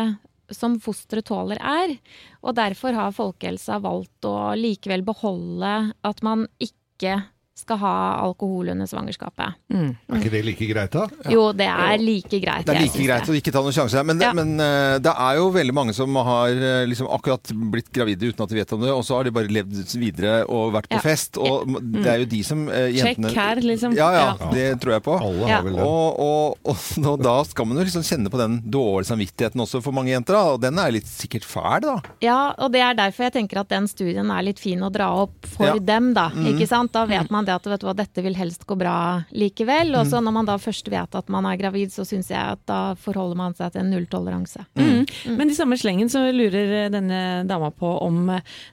som 0.53 0.77
fosteret 0.83 1.27
tåler 1.31 1.61
er. 1.62 1.97
Og 2.45 2.57
derfor 2.59 2.97
har 2.97 3.15
folkehelsa 3.17 3.79
valgt 3.83 4.29
å 4.29 4.53
likevel 4.59 5.05
beholde 5.07 5.75
at 6.05 6.23
man 6.27 6.47
ikke 6.62 7.23
skal 7.55 7.77
ha 7.83 7.95
alkohol 8.25 8.71
under 8.73 8.87
svangerskapet. 8.88 9.53
Mm. 9.73 9.91
Er 10.09 10.17
ikke 10.19 10.31
det 10.33 10.41
like 10.47 10.67
greit, 10.71 10.95
da? 10.95 11.03
Jo, 11.31 11.51
det 11.53 11.67
er 11.69 11.99
like 12.01 12.38
greit. 12.41 12.65
Det 12.67 12.73
er 12.75 12.81
like 12.81 13.05
greit 13.05 13.29
å 13.29 13.35
ikke 13.37 13.53
ta 13.53 13.61
noen 13.62 13.75
sjanser. 13.77 14.07
Men, 14.09 14.19
det, 14.19 14.25
Ja. 14.31 14.33
men 14.33 14.55
eh, 14.59 14.97
det 15.05 15.12
er 15.12 15.37
jo 15.37 15.51
veldig 15.53 15.75
mange 15.77 15.93
som 15.95 16.17
har 16.17 16.49
eh, 16.49 16.87
liksom 16.88 17.11
akkurat 17.12 17.53
blitt 17.73 17.91
gravide 17.93 18.31
uten 18.33 18.43
at 18.43 18.49
de 18.49 18.57
vet 18.57 18.73
om 18.73 18.81
det, 18.81 18.91
og 18.91 19.05
så 19.05 19.19
har 19.19 19.25
de 19.29 19.35
bare 19.37 19.53
levd 19.53 19.93
videre 20.01 20.38
og 20.49 20.73
vært 20.79 20.88
på 20.88 20.97
Ja. 20.97 21.03
fest. 21.05 21.37
Og 21.37 21.69
det 21.83 22.07
er 22.07 22.19
jo 22.25 22.31
de 22.33 22.43
som 22.43 22.65
Check 22.73 22.97
jentene 23.21 23.35
her, 23.37 23.61
liksom. 23.61 23.95
Ja, 24.01 24.09
ja, 24.17 24.25
Ja. 24.41 24.51
det 24.51 24.81
tror 24.81 24.93
jeg 24.97 25.03
på. 25.05 25.19
Alle 25.21 25.47
har 25.53 25.62
vel 25.62 25.77
det. 25.77 25.83
Og, 25.85 26.19
og, 26.19 26.59
og, 26.65 26.77
og 27.12 27.23
da 27.23 27.37
skal 27.45 27.67
man 27.69 27.77
jo 27.79 27.85
liksom 27.85 28.03
kjenne 28.09 28.33
på 28.33 28.41
den 28.41 28.59
dårlige 28.65 29.11
samvittigheten 29.12 29.61
også 29.61 29.83
for 29.85 29.93
mange 29.93 30.11
jenter, 30.17 30.33
da. 30.41 30.43
Og 30.57 30.61
den 30.65 30.79
er 30.81 30.91
litt 30.91 31.07
sikkert 31.07 31.45
fæl, 31.45 31.85
da. 31.85 31.99
Ja, 32.25 32.41
og 32.59 32.73
det 32.73 32.81
er 32.81 32.95
derfor 32.97 33.29
jeg 33.29 33.37
tenker 33.37 33.61
at 33.61 33.69
den 33.69 33.87
studien 33.93 34.31
er 34.33 34.43
litt 34.43 34.59
fin 34.59 34.81
å 34.81 34.91
dra 34.91 35.12
opp 35.29 35.45
for 35.47 35.67
Ja. 35.67 35.79
dem, 35.79 36.15
da. 36.17 36.31
Ikke 36.33 36.67
sant? 36.67 36.93
Da 36.97 37.05
vet 37.07 37.31
man 37.31 37.41
man 37.42 37.48
det 37.48 37.57
at 37.59 37.66
vet 37.74 37.83
du 37.83 37.87
hva, 37.88 37.94
dette 37.98 38.22
vil 38.24 38.37
helst 38.38 38.62
gå 38.70 38.76
bra 38.78 38.94
likevel. 39.35 39.90
Og 39.98 40.07
så 40.07 40.20
Mm. 40.22 40.24
når 40.28 40.33
man 40.38 40.46
da 40.46 40.57
først 40.62 40.88
vet 40.88 41.14
at 41.18 41.28
man 41.28 41.44
er 41.50 41.57
gravid, 41.59 41.90
så 41.90 42.07
syns 42.07 42.31
jeg 42.31 42.38
at 42.38 42.62
da 42.66 42.94
forholder 42.94 43.37
man 43.37 43.55
seg 43.59 43.72
til 43.74 43.83
en 43.83 43.90
nulltoleranse. 43.90 44.64
Mm. 44.78 45.37
Men 45.37 45.50
i 45.50 45.55
samme 45.59 45.74
slengen 45.76 46.09
så 46.09 46.22
lurer 46.33 46.88
denne 46.90 47.44
dama 47.46 47.70
på 47.74 47.90
om 48.07 48.26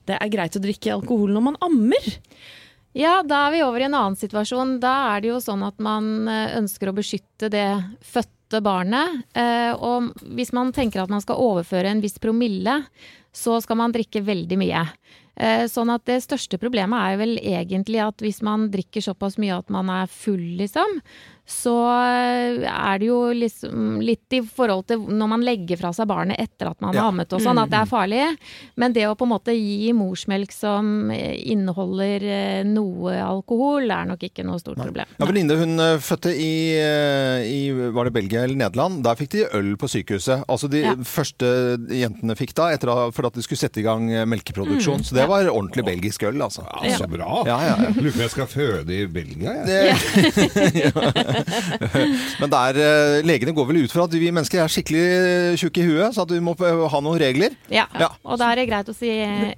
det 0.05 0.17
er 0.21 0.29
greit 0.29 0.55
å 0.55 0.61
drikke 0.63 0.93
alkohol 0.93 1.33
når 1.33 1.41
man 1.49 1.57
ammer. 1.65 2.13
Ja, 2.97 3.21
da 3.21 3.47
er 3.47 3.51
vi 3.53 3.61
over 3.63 3.79
i 3.79 3.85
en 3.85 3.93
annen 3.93 4.17
situasjon. 4.17 4.79
Da 4.81 5.15
er 5.15 5.21
det 5.21 5.29
jo 5.29 5.37
sånn 5.43 5.61
at 5.65 5.77
man 5.79 6.27
eh, 6.27 6.55
ønsker 6.57 6.89
å 6.89 6.95
beskytte 6.97 7.49
det 7.53 7.67
fødte 8.01 8.61
barnet. 8.65 9.23
eh, 9.37 9.73
Og 9.77 10.09
hvis 10.25 10.51
man 10.57 10.71
tenker 10.73 11.03
at 11.03 11.09
man 11.13 11.21
skal 11.21 11.37
overføre 11.37 11.85
en 11.91 12.01
viss 12.01 12.17
promille, 12.17 12.79
så 13.31 13.59
skal 13.61 13.77
man 13.77 13.93
drikke 13.93 14.23
veldig 14.25 14.57
mye. 14.57 14.87
Eh, 15.39 15.65
Sånn 15.71 15.89
at 15.93 16.03
det 16.09 16.19
største 16.25 16.59
problemet 16.59 16.99
er 16.99 17.17
vel 17.21 17.37
egentlig 17.39 18.01
at 18.03 18.19
hvis 18.19 18.41
man 18.43 18.67
drikker 18.73 19.01
såpass 19.05 19.37
mye 19.39 19.55
at 19.61 19.69
man 19.71 19.87
er 19.89 20.07
full, 20.11 20.41
liksom, 20.59 20.99
så 21.49 21.71
eh, 22.05 22.59
er 22.69 22.99
det 23.01 23.07
jo 23.07 23.31
liksom 23.33 24.01
litt 24.05 24.35
i 24.37 24.41
forhold 24.45 24.83
til 24.91 24.99
når 25.09 25.29
man 25.31 25.41
legger 25.47 25.79
fra 25.79 25.89
seg 25.95 26.05
barnet 26.11 26.37
etter 26.37 26.69
at 26.69 26.81
man 26.83 26.93
Ja. 26.93 27.01
har 27.07 27.09
ammet 27.13 27.31
og 27.33 27.41
sånn, 27.41 27.57
at 27.57 27.71
det 27.71 27.79
er 27.79 27.87
farlig. 27.89 28.19
Men 28.77 28.93
det 28.93 29.07
å 29.09 29.15
på 29.17 29.25
en 29.25 29.31
måte 29.31 29.55
gi 29.55 29.89
morsmelk 29.97 30.51
som 30.53 31.09
eh, 31.15 31.39
inneholder 31.49 32.21
eh, 32.27 32.63
noe 32.69 33.15
alkohol, 33.23 33.89
er 33.89 34.05
nok 34.11 34.27
ikke 34.27 34.45
noe 34.45 34.59
stort 34.61 34.77
problem. 34.77 35.07
Ja, 35.17 35.25
Venninne 35.25 35.57
hun 35.57 35.73
fødte 36.03 36.35
i, 36.35 36.51
i 37.49 37.89
var 37.95 38.05
det 38.09 38.13
Belgia 38.19 38.43
eller 38.45 38.59
Nederland. 38.59 39.01
Der 39.07 39.17
fikk 39.19 39.31
de 39.37 39.47
øl 39.57 39.71
på 39.79 39.89
sykehuset. 39.89 40.43
Altså 40.49 40.69
De 40.69 40.83
Ja. 40.83 40.93
første 41.01 41.49
jentene 41.89 42.35
fikk 42.37 42.53
da, 42.59 42.69
etter 42.75 42.93
for 43.15 43.25
at 43.25 43.33
de 43.33 43.41
skulle 43.41 43.57
sette 43.63 43.79
i 43.81 43.87
gang 43.87 44.05
melkeproduksjon. 44.05 44.29
melkeproduksjon. 44.29 45.05
Så 45.05 45.15
det 45.17 45.28
var 45.29 45.47
ordentlig 45.51 45.85
belgisk 45.87 46.23
øl, 46.27 46.41
altså. 46.45 46.65
Ja, 46.83 46.97
så 46.99 47.07
bra. 47.09 47.43
Ja, 47.47 47.57
ja, 47.67 47.75
ja. 47.85 47.89
Lurer 47.95 48.11
på 48.11 48.19
om 48.19 48.23
jeg 48.25 48.33
skal 48.33 48.49
føde 48.51 48.95
i 48.97 49.05
Belgia, 49.09 49.53
jeg. 49.59 49.65
Det, 49.69 50.89
Men 52.41 52.51
der, 52.53 52.79
eh, 52.83 53.17
legene 53.27 53.53
går 53.57 53.69
vel 53.71 53.81
ut 53.85 53.93
fra 53.93 54.05
at 54.09 54.15
vi 54.19 54.31
mennesker 54.35 54.63
er 54.63 54.71
skikkelig 54.71 55.03
eh, 55.05 55.57
tjukke 55.59 55.83
i 55.83 55.87
huet, 55.89 56.15
så 56.17 56.25
at 56.25 56.33
vi 56.35 56.41
må 56.43 56.55
eh, 56.59 56.85
ha 56.93 57.01
noen 57.05 57.19
regler. 57.21 57.55
Ja, 57.73 57.87
Ja. 57.99 58.11
og 58.23 58.39
da 58.41 58.51
er 58.53 58.61
det 58.61 58.69
greit 58.71 58.89
å 58.91 58.95
si 58.97 59.09
eh, 59.09 59.53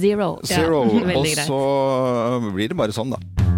zero. 0.00 0.32
Zero. 0.46 0.84
Ja, 0.90 1.16
og 1.16 1.24
greit. 1.26 1.46
så 1.46 1.60
blir 2.54 2.68
det 2.72 2.78
bare 2.78 2.94
sånn, 2.96 3.14
da. 3.16 3.49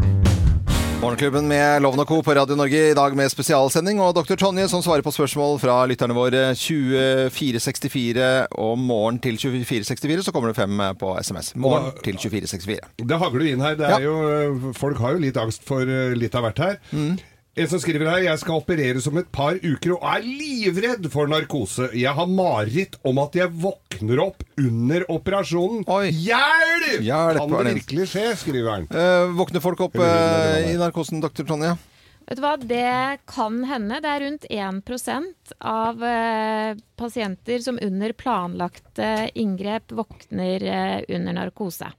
Morgenklubben 1.03 1.49
med 1.51 1.83
Loven 1.83 1.99
og 1.99 2.07
Co. 2.07 2.21
på 2.23 2.35
Radio 2.39 2.55
Norge 2.55 2.79
i 2.93 2.95
dag 2.95 3.17
med 3.19 3.27
spesialsending. 3.33 3.99
Og 4.01 4.13
dr. 4.15 4.37
Tonje 4.39 4.69
som 4.71 4.85
svarer 4.85 5.03
på 5.03 5.11
spørsmål 5.11 5.57
fra 5.59 5.81
lytterne 5.91 6.15
våre 6.15 6.43
2464 6.55 8.29
og 8.63 8.79
morgen 8.79 9.19
til 9.25 9.35
2464. 9.41 10.23
Så 10.29 10.35
kommer 10.37 10.53
det 10.53 10.61
fem 10.61 10.79
på 11.01 11.17
SMS. 11.19 11.53
Morgen 11.59 11.91
til 12.07 12.15
2464. 12.23 12.93
Det 13.03 13.19
hagler 13.19 13.49
inn 13.51 13.65
her. 13.67 13.75
Det 13.81 13.89
Ja. 13.91 13.99
er 13.99 14.07
jo, 14.07 14.15
øh, 14.31 14.75
folk 14.79 14.99
har 15.03 15.17
jo 15.19 15.25
litt 15.27 15.37
angst 15.43 15.67
for 15.67 15.83
øh, 15.83 16.15
litt 16.15 16.35
av 16.39 16.47
hvert 16.47 16.59
her. 16.63 16.79
Mm. 16.93 17.19
En 17.53 17.69
som 17.69 17.81
skriver 17.83 18.09
her 18.09 18.23
Jeg 18.25 18.41
skal 18.41 18.63
opereres 18.63 19.07
om 19.11 19.19
et 19.21 19.27
par 19.29 19.59
uker 19.61 19.93
og 19.99 20.05
er 20.09 20.23
livredd 20.25 21.05
for 21.13 21.29
narkose. 21.29 21.91
Jeg 22.01 22.15
har 22.17 22.31
mareritt 22.31 22.97
om 23.05 23.21
at 23.21 23.37
jeg 23.37 23.53
våkner 23.61 24.23
opp 24.25 24.41
under 24.57 25.05
operasjonen. 25.13 25.83
Oi. 25.85 26.07
Hjelp! 26.17 27.03
Hjelp, 27.05 27.43
Kan 27.43 27.53
det 27.69 27.75
virkelig 27.83 28.09
skje? 28.15 28.25
skriver 28.41 28.71
han. 28.73 28.87
Eh, 28.89 29.35
våkner 29.37 29.61
folk 29.61 29.85
opp 29.85 30.01
eh, 30.01 30.71
i 30.71 30.79
narkosen, 30.81 31.21
dr. 31.21 31.45
Tonje? 31.45 31.75
Vet 32.23 32.39
du 32.39 32.43
hva, 32.47 32.55
det 32.57 33.21
kan 33.29 33.61
hende. 33.69 34.01
Det 34.01 34.09
er 34.15 34.25
rundt 34.25 34.49
1 34.49 35.55
av 35.61 36.09
eh, 36.09 36.81
pasienter 36.97 37.61
som 37.61 37.77
under 37.85 38.17
planlagte 38.17 39.13
inngrep 39.37 39.93
våkner 39.93 40.65
eh, 40.73 40.99
under 41.13 41.37
narkose. 41.37 41.93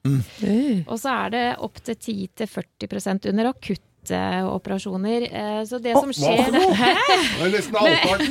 Og 0.89 0.97
så 0.97 1.13
er 1.27 1.33
det 1.37 1.47
opptil 1.61 1.99
10-40% 2.41 3.29
under 3.29 3.53
akutte 3.53 3.92
operasjoner. 4.11 5.27
Eh, 5.29 5.63
så 5.69 5.79
det 5.79 5.93
som 5.95 6.11
skjer 6.13 6.51
Det 6.51 6.61
er 6.63 7.53
nesten. 7.53 7.77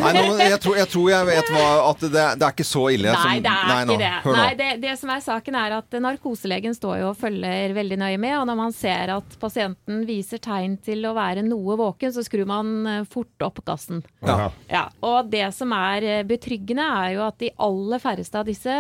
Nei, 0.03 0.13
nå, 0.17 0.37
jeg, 0.41 0.59
tror, 0.63 0.77
jeg 0.77 0.91
tror 0.93 1.11
jeg 1.13 1.29
vet 1.29 1.53
hva, 1.55 1.67
at 1.91 2.05
det, 2.05 2.25
det 2.41 2.47
er 2.47 2.55
ikke 2.55 2.67
så 2.67 2.85
ille. 2.93 3.13
Nei, 3.13 3.23
som, 3.23 3.45
det 3.47 3.53
er 3.53 3.71
nei, 3.71 3.79
nå, 3.89 3.97
ikke 3.97 4.03
det. 4.05 4.13
Hør 4.27 4.37
nå. 4.37 4.43
Nei, 4.43 4.53
det. 4.61 4.71
Det 4.83 4.97
som 5.01 5.13
er 5.15 5.25
saken 5.25 5.59
er 5.63 5.77
at 5.79 5.99
narkoselegen 6.07 6.77
står 6.77 6.99
jo 7.03 7.11
og 7.13 7.19
følger 7.21 7.77
veldig 7.77 7.99
nøye 8.03 8.21
med, 8.23 8.37
og 8.41 8.47
når 8.51 8.59
man 8.59 8.77
ser 8.77 9.15
at 9.17 9.39
pasienten 9.43 10.05
viser 10.09 10.43
tegn 10.43 10.77
til 10.85 11.07
å 11.09 11.15
være 11.17 11.45
noe 11.47 11.79
våken, 11.81 12.15
så 12.15 12.25
skrur 12.27 12.49
man 12.51 12.75
eh, 12.91 13.03
fort 13.09 13.47
opp 13.47 13.63
gassen. 13.67 14.03
Ja. 14.27 14.51
Ja, 14.71 14.87
og 15.05 15.31
det 15.33 15.47
som 15.57 15.73
er 15.77 16.09
eh, 16.09 16.23
betryggende, 16.29 16.85
er 17.03 17.17
jo 17.17 17.27
at 17.27 17.41
de 17.43 17.53
aller 17.63 18.03
færreste 18.03 18.41
av 18.41 18.49
disse 18.49 18.77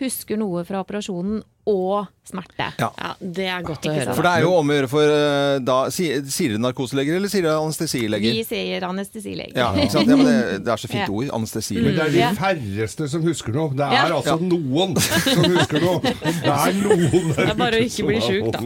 husker 0.00 0.36
noe 0.40 0.64
fra 0.68 0.82
operasjonen 0.84 1.42
og 1.66 2.06
smerte. 2.26 2.62
Ja. 2.78 2.92
Ja, 2.94 3.08
Det 3.18 3.46
er 3.50 3.62
godt 3.66 3.86
å 3.88 3.90
høre. 3.90 4.12
For 4.14 4.22
det 4.22 4.30
er 4.36 4.42
jo 4.44 4.50
om 4.54 4.68
å 4.70 4.74
gjøre 4.76 4.88
for 4.90 5.02
eh, 5.10 5.56
da 5.66 5.76
Sier, 5.90 6.20
dere 6.22 6.60
narkoseleger, 6.62 7.16
eller 7.18 7.30
sier 7.30 7.42
dere 7.42 7.58
anestesileger? 7.58 8.36
Vi 8.36 8.44
sier 8.46 8.84
anestesilege. 8.86 9.50
Ja? 9.58 9.72
Ja, 9.74 10.02
det, 10.06 10.62
det 10.62 10.70
er 10.70 10.78
så 10.78 10.86
fint 10.90 11.02
Ja. 11.02 11.08
ord. 11.10 11.26
Men 11.26 11.96
det 11.96 12.04
er 12.04 12.12
de 12.14 12.28
færreste 12.38 13.08
som 13.10 13.24
husker 13.26 13.56
noe. 13.56 13.72
Det 13.74 13.82
er 13.82 13.96
Ja. 13.96 14.04
altså 14.14 14.36
noen 14.46 14.94
som 15.02 15.42
husker 15.56 15.82
noe. 15.82 15.98
Det 16.06 16.54
er 16.54 16.78
noen 16.78 17.32
der 17.32 17.42
Det 17.42 17.48
er 17.50 17.58
bare 17.64 17.80
å 17.80 17.88
ikke 17.88 18.06
bli 18.12 18.20
sjuk, 18.22 18.46
da. 18.54 18.62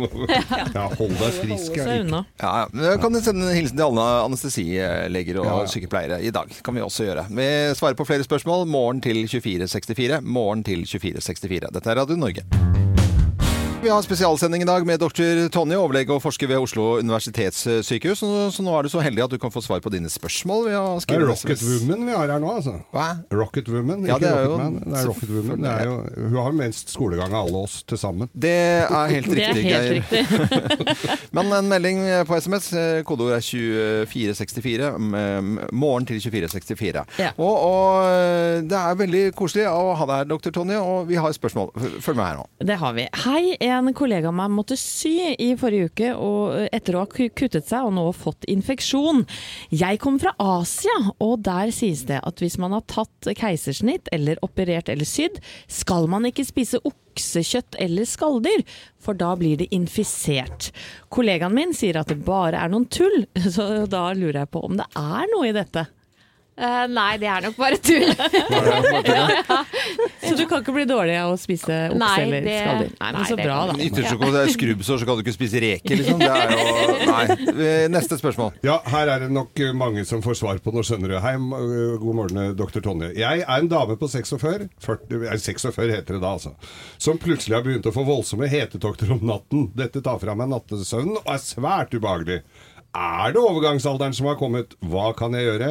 Ja, 0.77 0.85
hold 1.01 1.17
deg 1.17 1.41
frisk. 1.41 1.81
Holde 1.81 1.97
jeg. 1.97 2.05
seg. 2.11 2.27
Ja, 2.45 2.53
ja. 2.53 2.91
Jeg 2.91 3.01
kan 3.07 3.21
sende 3.23 3.49
en 3.49 3.57
hilsen 3.57 3.81
til 3.81 3.87
alle 3.89 4.07
anestesileger 4.27 5.41
og 5.41 5.49
Ja, 5.49 5.57
ja. 5.63 5.73
sykepleiere 5.73 6.21
i 6.21 6.31
dag. 6.37 6.53
kan 6.65 6.75
vi 6.77 6.85
også 6.85 7.09
gjøre. 7.09 7.25
Vi 7.33 7.49
svarer 7.81 7.97
på 7.97 8.05
flere 8.13 8.29
spørsmål. 8.29 8.67
Morgen 8.69 9.01
til 9.01 9.25
2464. 9.25 10.21
Morgen 10.21 10.63
til 10.69 10.85
2464. 10.85 11.20
Dette 11.71 11.91
er 11.91 11.97
Radio 11.97 12.17
Norge. 12.17 13.00
Vi 13.83 13.89
har 13.89 14.03
spesialsending 14.03 14.63
i 14.63 14.65
dag 14.69 14.85
med 14.87 15.01
dr. 15.01 15.47
Tonje, 15.49 15.77
overlege 15.81 16.13
og 16.13 16.21
forsker 16.21 16.49
ved 16.51 16.59
Oslo 16.61 16.99
universitetssykehus. 17.01 18.21
Så, 18.53 18.61
nå 18.65 18.75
er 18.77 18.85
du 18.85 18.91
så 18.93 19.01
heldig 19.01 19.23
at 19.25 19.33
du 19.33 19.39
kan 19.41 19.53
få 19.55 19.63
svar 19.65 19.81
på 19.81 19.89
dine 19.95 20.11
spørsmål 20.13 20.67
Vi 20.67 20.75
har 20.77 20.99
Det 21.01 21.17
er 21.17 21.25
Rocket 21.25 21.63
Woman 21.65 22.05
vi 22.05 22.13
har 22.13 22.29
her 22.29 22.43
nå, 22.43 22.51
altså. 22.59 22.75
Hva? 22.93 23.07
Rocket 23.33 23.71
Woman, 23.73 24.05
Ja, 24.05 24.19
det 24.21 24.29
er 24.29 24.45
Rocket 24.45 24.51
jo- 24.51 24.59
Man. 24.61 24.75
Det 24.85 24.99
er 25.01 25.07
Rocket 25.09 25.31
Woman. 25.33 25.63
Det 25.65 25.71
er 25.71 25.85
jo, 25.89 25.95
hun 26.29 26.37
har 26.45 26.53
minst 26.59 26.93
skolegang 26.93 27.33
av 27.33 27.47
alle 27.49 27.63
oss 27.65 27.79
til 27.89 27.99
sammen. 28.03 28.29
Det 28.37 28.53
er 28.53 29.15
helt 29.15 29.31
Det 29.31 29.39
er 29.49 29.55
riktig, 29.55 29.65
helt 29.65 30.13
Geir. 30.13 30.29
riktig. 30.29 31.19
Men 31.41 31.53
en 31.57 31.69
melding 31.73 32.03
på 32.29 32.37
SMS, 32.37 32.69
eh, 32.77 33.01
kodeord 33.09 33.33
er 33.39 33.41
2464, 33.41 34.93
morgen 35.73 36.07
til 36.11 36.21
2464. 36.21 37.07
Ja. 37.19 37.33
Og, 37.39 37.57
og 37.57 38.05
eh, 38.13 38.61
det 38.61 38.77
er 38.77 39.01
veldig 39.01 39.25
koselig 39.41 39.65
å 39.73 39.95
ha 39.97 40.05
deg 40.13 40.17
her, 40.21 40.31
dr. 40.37 40.53
Tonje, 40.61 40.77
og 40.85 41.09
vi 41.09 41.17
har 41.17 41.33
spørsmål. 41.33 41.73
Følg 42.05 42.17
med 42.21 42.27
her 42.29 42.41
nå. 42.43 42.47
Det 42.61 42.77
har 42.85 42.93
vi. 43.01 43.09
Hei, 43.25 43.57
en 43.79 43.95
kollega 43.97 44.31
av 44.31 44.37
meg 44.37 44.53
måtte 44.55 44.77
sy 44.79 45.35
i 45.35 45.51
forrige 45.59 45.91
uke 45.91 46.11
og 46.15 46.67
etter 46.75 46.97
å 46.97 47.05
ha 47.05 47.09
kuttet 47.11 47.69
seg 47.69 47.87
og 47.87 47.95
nå 47.97 48.07
fått 48.17 48.47
infeksjon. 48.51 49.23
Jeg 49.75 50.01
kommer 50.03 50.25
fra 50.25 50.35
Asia, 50.61 50.97
og 51.23 51.45
der 51.47 51.73
sies 51.75 52.05
det 52.09 52.21
at 52.27 52.43
hvis 52.43 52.59
man 52.63 52.75
har 52.77 52.87
tatt 52.91 53.31
keisersnitt 53.39 54.11
eller 54.15 54.41
operert 54.47 54.91
eller 54.93 55.09
sydd, 55.09 55.39
skal 55.71 56.11
man 56.11 56.29
ikke 56.29 56.47
spise 56.49 56.83
oksekjøtt 56.83 57.79
eller 57.83 58.09
skalldyr, 58.09 58.67
for 59.01 59.19
da 59.19 59.33
blir 59.39 59.61
det 59.61 59.71
infisert. 59.75 60.73
Kollegaen 61.13 61.57
min 61.57 61.77
sier 61.77 62.01
at 62.01 62.11
det 62.11 62.21
bare 62.27 62.61
er 62.61 62.73
noen 62.73 62.89
tull, 62.91 63.25
så 63.55 63.87
da 63.91 64.11
lurer 64.17 64.45
jeg 64.45 64.55
på 64.55 64.67
om 64.67 64.79
det 64.81 64.91
er 64.99 65.33
noe 65.35 65.51
i 65.51 65.57
dette. 65.57 65.87
Eh, 66.61 66.87
nei, 66.93 67.15
det 67.21 67.29
er 67.33 67.41
nok 67.47 67.55
bare 67.57 67.77
tull. 67.81 68.11
Så 70.21 70.35
du 70.37 70.45
kan 70.47 70.61
ikke 70.61 70.75
bli 70.77 70.85
dårlig 70.89 71.15
av 71.17 71.33
å 71.33 71.37
spise 71.41 71.89
okse 71.89 71.99
Nei, 72.01 72.17
eller 72.25 72.41
det- 72.45 72.57
skalldyr? 72.61 72.91
Nei, 72.91 73.11
men 73.11 73.21
nei, 73.21 73.29
så 73.31 73.37
bra, 73.39 73.57
da. 73.71 73.75
I 73.77 73.79
Ytterste 73.89 74.17
det 74.21 74.43
er 74.43 74.49
skrubbsår, 74.55 74.97
så 75.01 75.05
kan 75.09 75.15
du 75.17 75.21
ikke 75.25 75.37
spise 75.37 75.59
reker, 75.65 75.95
liksom. 76.01 76.19
Det 76.21 76.29
er 76.29 76.33
jo 76.53 76.59
Nei. 77.11 77.25
Eh, 77.51 77.87
Neste 77.91 78.15
spørsmål. 78.21 78.51
Ja, 78.67 78.77
her 78.93 79.07
er 79.15 79.19
det 79.25 79.31
nok 79.35 79.53
uh, 79.65 79.69
mange 79.77 80.03
som 80.09 80.19
får 80.25 80.35
svar 80.43 80.57
på 80.63 80.69
noe, 80.75 80.85
skjønner 80.87 81.09
du. 81.15 81.19
Hei, 81.25 81.35
uh, 81.41 81.97
god 82.03 82.15
morgen, 82.21 82.37
doktor 82.59 82.81
dr. 82.81 82.85
Tonje. 82.91 83.09
Jeg 83.19 83.37
er 83.45 83.59
en 83.65 83.71
dame 83.71 83.95
på 84.01 84.07
46, 84.11 84.37
40, 84.85 85.25
eh, 85.31 85.37
46 85.41 85.81
heter 85.97 86.13
det 86.17 86.23
da, 86.23 86.31
altså, 86.37 86.51
som 87.01 87.15
plutselig 87.21 87.55
har 87.59 87.65
begynt 87.67 87.89
å 87.89 87.95
få 87.95 88.03
voldsomme 88.09 88.47
hetetokter 88.51 89.07
om 89.17 89.23
natten. 89.27 89.61
Dette 89.77 90.01
tar 90.05 90.19
fra 90.23 90.33
meg 90.39 90.47
nattesøvnen 90.53 91.17
og 91.21 91.27
er 91.31 91.41
svært 91.43 91.95
ubehagelig. 91.97 92.41
Er 92.97 93.29
det 93.35 93.43
overgangsalderen 93.43 94.15
som 94.17 94.27
har 94.31 94.39
kommet? 94.41 94.69
Hva 94.83 95.11
kan 95.17 95.35
jeg 95.37 95.47
gjøre? 95.47 95.69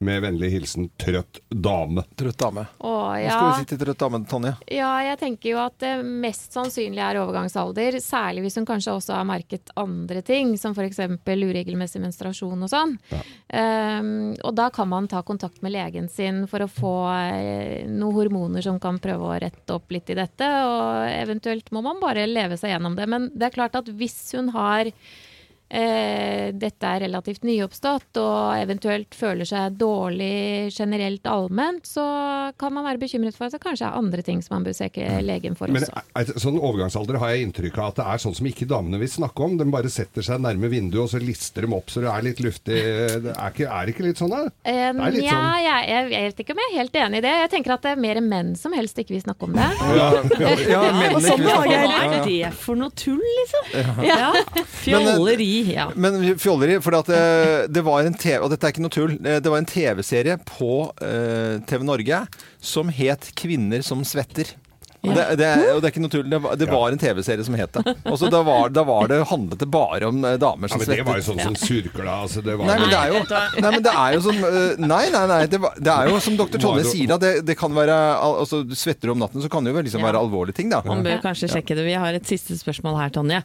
Med 0.00 0.22
vennlig 0.22 0.52
hilsen 0.52 0.84
trøtt 0.94 1.40
dame. 1.50 2.04
Trøtt 2.14 2.38
dame. 2.38 2.62
Å, 2.78 2.90
Hva 3.10 3.16
ja. 3.18 3.32
skal 3.34 3.48
vi 3.48 3.64
si 3.64 3.68
til 3.72 3.80
trøtt 3.80 3.98
dame, 3.98 4.20
Tonje? 4.30 4.52
Ja, 4.70 4.92
jeg 5.02 5.18
tenker 5.18 5.50
jo 5.50 5.58
at 5.58 5.74
det 5.82 5.90
mest 6.06 6.54
sannsynlig 6.54 7.02
er 7.02 7.18
overgangsalder. 7.18 7.98
Særlig 8.02 8.44
hvis 8.44 8.60
hun 8.60 8.68
kanskje 8.68 8.94
også 8.94 9.16
har 9.16 9.26
merket 9.26 9.72
andre 9.74 10.22
ting, 10.22 10.54
som 10.60 10.76
f.eks. 10.76 11.02
uregelmessig 11.26 12.02
menstruasjon 12.04 12.62
og 12.62 12.70
sånn. 12.70 12.94
Um, 13.50 14.12
og 14.46 14.54
da 14.54 14.68
kan 14.74 14.86
man 14.92 15.10
ta 15.10 15.24
kontakt 15.26 15.64
med 15.66 15.74
legen 15.74 16.06
sin 16.12 16.44
for 16.46 16.62
å 16.62 16.70
få 16.70 16.94
eh, 17.18 17.88
noen 17.90 18.14
hormoner 18.20 18.62
som 18.62 18.78
kan 18.78 19.00
prøve 19.02 19.26
å 19.26 19.40
rette 19.42 19.74
opp 19.74 19.90
litt 19.90 20.14
i 20.14 20.18
dette. 20.20 20.46
Og 20.46 21.10
eventuelt 21.10 21.74
må 21.74 21.82
man 21.82 21.98
bare 21.98 22.28
leve 22.30 22.60
seg 22.60 22.76
gjennom 22.76 22.94
det. 22.94 23.10
Men 23.10 23.32
det 23.34 23.50
er 23.50 23.58
klart 23.58 23.74
at 23.82 23.90
hvis 23.90 24.20
hun 24.38 24.54
har 24.54 24.92
eh, 25.70 26.48
dette 26.56 26.88
er 26.88 27.02
relativt 27.04 27.42
nyoppstått 27.44 28.16
og 28.22 28.56
eventuelt 28.58 29.14
føler 29.16 29.44
seg 29.48 29.76
dårlig 29.80 30.70
generelt 30.74 31.26
allment, 31.28 31.84
så 31.86 32.04
kan 32.58 32.72
man 32.74 32.86
være 32.88 33.00
bekymret 33.02 33.36
for 33.36 33.46
at 33.48 33.56
det 33.56 33.60
kanskje 33.62 33.86
er 33.88 33.98
andre 33.98 34.22
ting 34.24 34.40
som 34.44 34.56
man 34.56 34.64
bør 34.68 34.76
søke 34.78 35.04
legen 35.24 35.56
for 35.58 35.68
Men 35.72 35.84
også. 35.84 36.38
sånn 36.40 36.58
overgangsalder 36.58 37.18
har 37.20 37.34
jeg 37.34 37.46
inntrykk 37.48 37.78
av 37.82 37.90
at 37.92 38.00
det 38.00 38.06
er 38.14 38.22
sånn 38.24 38.36
som 38.38 38.48
ikke 38.50 38.68
damene 38.70 38.98
vil 39.02 39.10
snakke 39.12 39.44
om. 39.44 39.56
De 39.60 39.66
bare 39.72 39.90
setter 39.92 40.24
seg 40.24 40.40
nærme 40.44 40.70
vinduet, 40.72 41.02
og 41.04 41.10
så 41.12 41.20
lister 41.22 41.66
dem 41.66 41.76
opp 41.76 41.90
så 41.92 42.00
det 42.04 42.10
er 42.12 42.26
litt 42.30 42.40
luftig. 42.44 42.78
Det 43.28 43.32
er, 43.34 43.50
ikke, 43.52 43.66
er 43.68 43.86
det 43.88 43.92
ikke 43.94 44.04
litt 44.06 44.18
sånn, 44.20 44.30
da? 44.32 44.38
Eh, 44.68 44.88
er 44.88 45.12
litt 45.12 45.24
ja, 45.24 45.34
sånn- 45.36 45.62
jeg, 45.64 45.88
jeg, 45.88 46.08
jeg 46.12 46.26
vet 46.28 46.38
ikke 46.42 46.54
om 46.54 46.60
jeg 46.62 46.68
er 46.70 46.76
helt 46.78 46.96
enig 47.02 47.18
i 47.18 47.24
det. 47.24 47.32
Jeg 47.42 47.50
tenker 47.52 47.72
at 47.74 47.82
det 47.84 47.90
er 47.92 48.00
mer 48.00 48.20
menn 48.24 48.50
som 48.58 48.72
helst 48.76 48.98
ikke 49.02 49.14
vil 49.16 49.22
snakke 49.24 49.48
om 49.48 49.56
det. 49.58 49.68
Ja, 49.98 50.82
mennene 50.94 51.20
sånn 51.24 51.42
om 51.42 51.46
var 51.48 51.66
det. 51.66 51.74
jeg. 51.74 51.88
Hva 51.88 51.98
Ja, 51.98 51.98
ja. 51.98 52.18
er 52.18 52.24
det 52.28 52.50
for 52.60 52.78
noe 52.78 52.92
tull, 52.98 53.22
liksom? 53.40 54.04
Ja. 54.06 54.30
Fjolleri, 54.82 55.48
ja. 55.66 55.88
Men 55.96 56.20
fjolleri, 56.40 56.78
for 56.84 56.96
det, 57.08 57.18
det 57.74 57.82
var 57.86 58.06
en 58.06 58.16
TV, 58.18 58.38
og 58.42 58.52
dette 58.52 58.68
er 58.68 58.74
ikke 58.74 58.84
noe 58.84 58.94
tull, 58.94 59.16
eh, 59.18 59.40
det 59.42 59.52
var 59.52 59.62
en 59.62 59.68
TV-serie 59.68 60.38
på 60.48 60.72
uh, 61.02 61.58
TV 61.68 61.84
Norge 61.86 62.22
som 62.60 62.92
het 62.92 63.30
'Kvinner 63.34 63.84
som 63.86 64.04
svetter'. 64.06 64.54
Det, 64.98 65.24
det, 65.38 65.46
er- 65.46 65.74
og 65.76 65.80
det 65.82 65.86
er 65.88 65.92
ikke 65.92 66.02
noe 66.02 66.10
tull, 66.12 66.24
det 66.30 66.38
var, 66.42 66.56
det 66.58 66.66
var 66.68 66.92
en 66.94 66.98
TV-serie 66.98 67.44
som 67.46 67.54
het 67.54 67.76
det. 67.78 67.92
Også 68.10 68.28
da, 68.32 68.40
var, 68.42 68.68
da 68.74 68.82
var 68.88 69.06
det, 69.10 69.20
handlet 69.30 69.60
det 69.62 69.68
bare 69.70 70.08
om 70.10 70.18
eh, 70.26 70.34
damer 70.42 70.66
Ja, 70.66 70.72
som 70.74 70.82
men 70.82 70.90
det 70.90 71.04
var 71.06 71.20
jo 71.20 71.26
sånn 71.28 71.42
som 71.44 71.54
surkla. 71.58 72.16
Altså, 72.24 72.42
det 72.42 72.56
var 72.58 72.66
Nei, 72.66 72.76
men 72.82 72.90
det 72.90 72.98
er 72.98 73.12
jo, 73.14 73.20
nei, 73.62 73.70
men 73.76 73.84
det 73.86 73.92
er 73.94 74.16
jo 74.16 74.22
som 74.26 74.40
eh, 74.48 74.80
Nei, 74.82 75.04
nei, 75.14 75.22
nei. 75.30 75.38
Det, 75.52 75.60
var, 75.62 75.76
det 75.78 75.92
er 75.94 76.10
jo 76.10 76.18
som 76.24 76.36
dr. 76.40 76.58
Tonje 76.62 76.84
sier, 76.90 77.06
da. 77.12 77.18
Det, 77.22 77.32
det 77.46 77.56
kan 77.60 77.74
være 77.76 77.94
altså, 78.18 78.62
du 78.66 78.74
Svetter 78.78 79.08
du 79.10 79.14
om 79.14 79.22
natten, 79.22 79.42
så 79.44 79.50
kan 79.52 79.64
det 79.66 79.72
jo 79.76 79.84
liksom 79.86 80.02
Ja. 80.02 80.08
være 80.10 80.20
alvorlige 80.26 80.58
ting, 80.58 80.72
da. 80.74 80.82
Man 80.86 81.04
bør 81.06 81.22
kanskje 81.24 81.48
sjekke 81.54 81.76
det. 81.78 81.86
Vi 81.86 81.94
har 81.98 82.18
et 82.18 82.26
siste 82.28 82.58
spørsmål 82.58 82.98
her, 83.00 83.14
Tonje. 83.14 83.40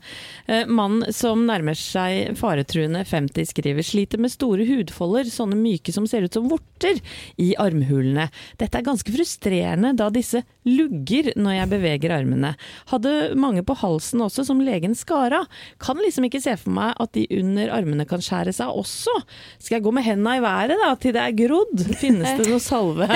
Eh, 0.49 0.65
Mannen 0.69 1.13
som 1.13 1.45
nærmer 1.47 1.77
seg 1.77 2.33
faretruende 2.39 3.05
50 3.07 3.51
skriver 3.53 3.85
sliter 3.85 4.21
med 4.21 4.33
store 4.33 4.65
hudfolder, 4.67 5.29
sånne 5.29 5.57
myke 5.59 5.93
som 5.95 6.09
ser 6.09 6.25
ut 6.27 6.33
som 6.33 6.49
vorter, 6.51 6.97
i 7.41 7.53
armhulene. 7.61 8.27
Dette 8.59 8.81
er 8.81 8.85
ganske 8.89 9.13
frustrerende 9.13 9.93
da 9.97 10.09
disse 10.13 10.41
lugger 10.67 11.31
når 11.43 11.57
jeg 11.57 11.71
beveger 11.73 12.13
armene. 12.15 12.53
Hadde 12.91 13.13
mange 13.39 13.63
på 13.67 13.75
halsen 13.83 14.23
også 14.25 14.45
som 14.47 14.61
legen 14.63 14.95
skar 14.97 15.35
av. 15.41 15.47
Kan 15.83 15.99
liksom 16.03 16.27
ikke 16.29 16.41
se 16.43 16.55
for 16.59 16.73
meg 16.75 16.95
at 17.03 17.13
de 17.17 17.27
under 17.39 17.73
armene 17.75 18.07
kan 18.09 18.23
skjære 18.23 18.53
seg 18.55 18.71
også. 18.83 19.13
Skal 19.59 19.77
jeg 19.77 19.85
gå 19.85 19.93
med 19.95 20.07
henda 20.07 20.37
i 20.39 20.43
været 20.43 20.79
da, 20.81 20.93
til 20.99 21.15
det 21.15 21.23
er 21.27 21.37
grodd? 21.43 21.85
Finnes 21.99 22.39
det 22.39 22.47
noe 22.51 22.63
salve? 22.63 23.07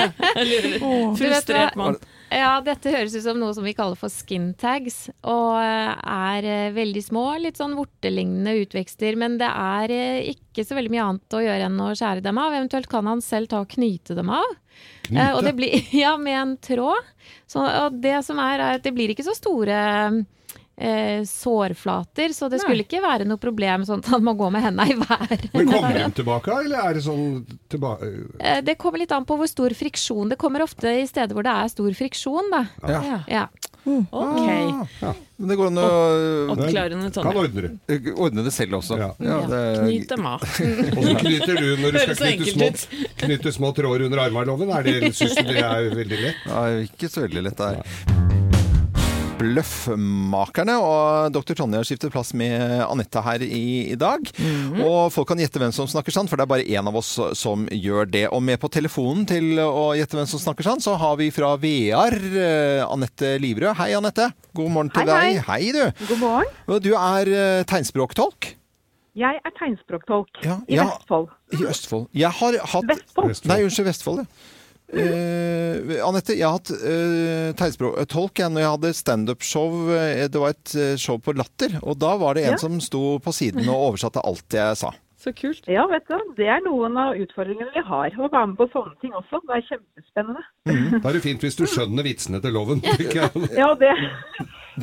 Frustrert 1.18 1.76
mann. 1.78 1.98
Ja, 2.34 2.58
dette 2.64 2.92
høres 2.92 3.14
ut 3.16 3.24
som 3.24 3.38
noe 3.40 3.54
som 3.56 3.64
vi 3.64 3.72
kaller 3.76 3.96
for 3.96 4.12
skin 4.12 4.50
tags, 4.60 5.06
og 5.24 5.56
eh, 5.62 5.92
er 5.96 6.48
eh, 6.48 6.72
veldig 6.76 7.02
små, 7.06 7.24
litt 7.40 7.60
sånn 7.60 7.76
vortelignende 7.78 8.52
utvekster, 8.64 9.16
men 9.20 9.38
det 9.40 9.48
er 9.48 9.94
eh, 9.94 10.30
ikke 10.34 10.66
så 10.66 10.76
veldig 10.76 10.92
mye 10.92 11.06
annet 11.06 11.38
å 11.38 11.42
gjøre 11.44 11.68
enn 11.70 11.80
å 11.84 11.90
skjære 11.96 12.24
dem 12.26 12.40
av. 12.42 12.56
Eventuelt 12.58 12.90
kan 12.92 13.08
han 13.08 13.24
selv 13.24 13.52
ta 13.52 13.62
og 13.64 13.72
knyte 13.72 14.16
dem 14.18 14.32
av. 14.34 14.56
Eh, 15.08 15.32
og 15.32 15.40
det 15.46 15.54
blir, 15.56 15.88
ja, 16.04 16.16
med 16.20 16.40
en 16.42 16.56
tråd. 16.60 17.12
Så, 17.48 17.64
og 17.64 17.96
det 18.02 18.18
som 18.28 18.40
er, 18.44 18.60
er 18.60 18.76
at 18.76 18.84
det 18.84 18.92
blir 18.96 19.14
ikke 19.14 19.26
så 19.26 19.36
store 19.36 19.78
eh, 20.78 21.22
sårflater, 21.26 22.32
så 22.34 22.48
det 22.50 22.60
skulle 22.62 22.84
ikke 22.86 23.02
være 23.02 23.26
noe 23.28 23.40
problem 23.42 23.84
sånn 23.88 24.02
at 24.04 24.10
han 24.14 24.24
må 24.24 24.34
gå 24.38 24.50
med 24.54 24.62
henda 24.62 24.86
i 24.86 24.94
været. 24.98 25.48
Men 25.54 25.70
kommer 25.72 25.98
de 25.98 26.10
tilbake, 26.22 26.58
eller 26.64 26.84
er 26.88 26.94
det 26.98 27.02
sånn 27.06 27.44
tilbake 27.68 28.12
Eh, 28.38 28.60
Det 28.62 28.76
kommer 28.78 28.98
litt 29.02 29.12
an 29.12 29.24
på 29.26 29.36
hvor 29.38 29.48
stor 29.50 29.70
friksjon. 29.74 30.28
Det 30.30 30.38
kommer 30.38 30.62
ofte 30.62 30.90
i 31.02 31.06
steder 31.06 31.34
hvor 31.34 31.42
det 31.46 31.54
er 31.54 31.68
stor 31.72 31.90
friksjon, 31.98 32.50
da. 32.54 32.64
Ja. 32.88 33.22
Ja. 33.28 33.46
Ok. 33.88 34.48
Men 35.38 35.48
det 35.48 35.56
går 35.56 35.66
an 35.70 35.78
å 35.80 35.88
Oppklarende, 36.52 37.10
Kan 37.14 37.36
ordne 37.40 37.62
det. 37.64 37.70
eh, 37.88 38.10
ordne 38.16 38.44
det 38.44 38.52
selv 38.52 38.78
også. 38.80 38.98
Ja. 38.98 39.10
det, 39.48 39.62
Knyt 39.80 40.08
dem 40.08 40.26
av. 40.26 40.42
Og 40.98 41.04
så 41.06 41.14
knyter 41.22 41.54
du 41.56 41.68
når 41.82 41.92
du 41.92 42.00
skal 42.02 42.34
knytte 42.42 42.74
små, 42.82 43.06
knytte 43.24 43.52
små 43.54 43.72
tråder 43.76 44.04
under 44.08 44.18
armene, 44.26 44.58
Er 44.78 44.82
det, 44.82 45.14
syns 45.14 45.38
du 45.38 45.42
det 45.52 45.62
er 45.64 45.88
veldig 45.94 46.20
lett? 46.26 46.44
Ja, 46.46 46.66
ikke 46.84 47.08
så 47.08 47.24
veldig 47.26 47.46
lett 47.48 47.56
der. 47.64 48.37
Bløffmakerne, 49.38 50.74
og 50.82 51.32
dr. 51.34 51.54
Tonje 51.58 51.78
har 51.80 51.86
skiftet 51.86 52.12
plass 52.14 52.32
med 52.36 52.82
Anette 52.84 53.22
her 53.24 53.42
i, 53.44 53.60
i 53.92 53.96
dag. 53.98 54.24
Og 54.82 55.12
folk 55.14 55.28
kan 55.30 55.40
gjette 55.42 55.60
hvem 55.62 55.72
som 55.74 55.88
snakker 55.90 56.14
sant, 56.14 56.30
for 56.30 56.38
det 56.40 56.46
er 56.46 56.50
bare 56.52 56.66
én 56.66 56.90
av 56.90 56.98
oss 56.98 57.12
som 57.38 57.66
gjør 57.70 58.08
det. 58.10 58.24
Og 58.34 58.42
med 58.44 58.58
på 58.62 58.70
telefonen 58.74 59.26
til 59.30 59.60
å 59.62 59.92
gjette 59.98 60.18
hvem 60.18 60.28
som 60.30 60.42
snakker 60.42 60.66
sant, 60.66 60.84
så 60.84 60.96
har 61.00 61.16
vi 61.20 61.30
fra 61.34 61.52
VR 61.62 62.18
eh, 62.18 62.82
Anette 62.86 63.36
Livrød. 63.42 63.76
Hei, 63.78 63.90
Anette. 63.98 64.30
God 64.58 64.74
morgen 64.74 64.92
til 64.94 65.06
Hei, 65.08 65.32
deg. 65.38 65.42
Hei, 65.48 65.62
du. 65.74 66.04
God 66.12 66.22
morgen. 66.24 66.82
Du 66.84 66.92
er 66.98 67.32
eh, 67.32 67.62
tegnspråktolk 67.68 68.52
Jeg 69.18 69.40
er 69.42 69.54
tegnspråktolk 69.58 70.42
Ja, 70.46 70.60
i 70.70 70.76
ja. 70.78 70.86
Vestfold. 70.90 71.30
i 71.54 71.64
Østfold. 71.70 72.06
Jeg 72.26 72.34
har 72.42 72.58
hatt 72.74 72.86
Vestfold? 72.90 73.34
Nei, 73.50 73.62
unnskyld, 73.66 73.88
Vestfold, 73.92 74.24
ja. 74.26 74.54
Eh, 74.88 75.98
Anette, 76.06 76.32
jeg 76.38 76.46
har 76.46 76.54
hatt 76.56 76.70
uh, 76.72 77.50
tegnspråktolk 77.58 78.40
jeg, 78.40 78.52
når 78.54 78.62
jeg 78.64 78.72
hadde 78.76 78.92
standup-show. 78.96 79.74
eh, 79.92 80.22
det 80.32 80.40
var 80.40 80.54
et 80.54 80.72
eh, 80.80 80.94
show 81.00 81.18
på 81.20 81.34
Latter, 81.36 81.76
og 81.82 81.98
da 82.00 82.14
var 82.16 82.38
det 82.38 82.46
en 82.48 82.56
Ja. 82.56 82.62
som 82.62 82.80
sto 82.80 83.18
på 83.20 83.34
siden 83.36 83.68
og 83.68 83.92
oversatte 83.92 84.24
alt 84.24 84.48
jeg 84.56 84.76
sa. 84.80 84.94
Så 85.18 85.32
kult. 85.34 85.64
Ja, 85.66 85.82
vet 85.90 86.06
du, 86.08 86.14
det 86.38 86.46
er 86.46 86.60
noen 86.62 86.94
av 86.96 87.16
utfordringene 87.18 87.72
vi 87.74 87.82
har. 87.84 88.12
Å 88.16 88.28
være 88.30 88.46
med 88.52 88.56
på 88.56 88.68
sånne 88.70 88.94
ting 89.02 89.12
også. 89.18 89.40
Det 89.48 89.56
er 89.56 89.64
kjempespennende. 89.66 90.44
Da 91.02 91.08
er 91.10 91.16
det 91.18 91.22
fint 91.24 91.42
hvis 91.42 91.58
du 91.58 91.64
skjønner 91.66 92.06
vitsene 92.06 92.40
til 92.40 92.54
loven. 92.54 92.80
Ja, 93.58 93.74
det, 93.74 93.90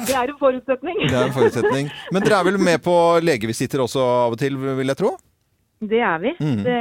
det 0.05 0.11
er 0.11 0.27
en 0.33 0.37
forutsetning. 0.37 0.99
Det 1.07 1.15
er 1.15 1.29
en 1.29 1.33
forutsetning. 1.37 1.87
Men 2.11 2.25
dere 2.27 2.41
er 2.41 2.49
vel 2.51 2.59
med 2.59 2.83
på 2.83 2.93
legevisitter 3.23 3.79
også 3.87 4.03
av 4.03 4.35
og 4.35 4.41
til, 4.43 4.59
vil 4.59 4.91
jeg 4.91 4.99
tro? 4.99 5.15
Det 5.89 6.01
er 6.01 6.21
vi. 6.23 6.33
Mm. 6.39 6.61
Det, 6.65 6.77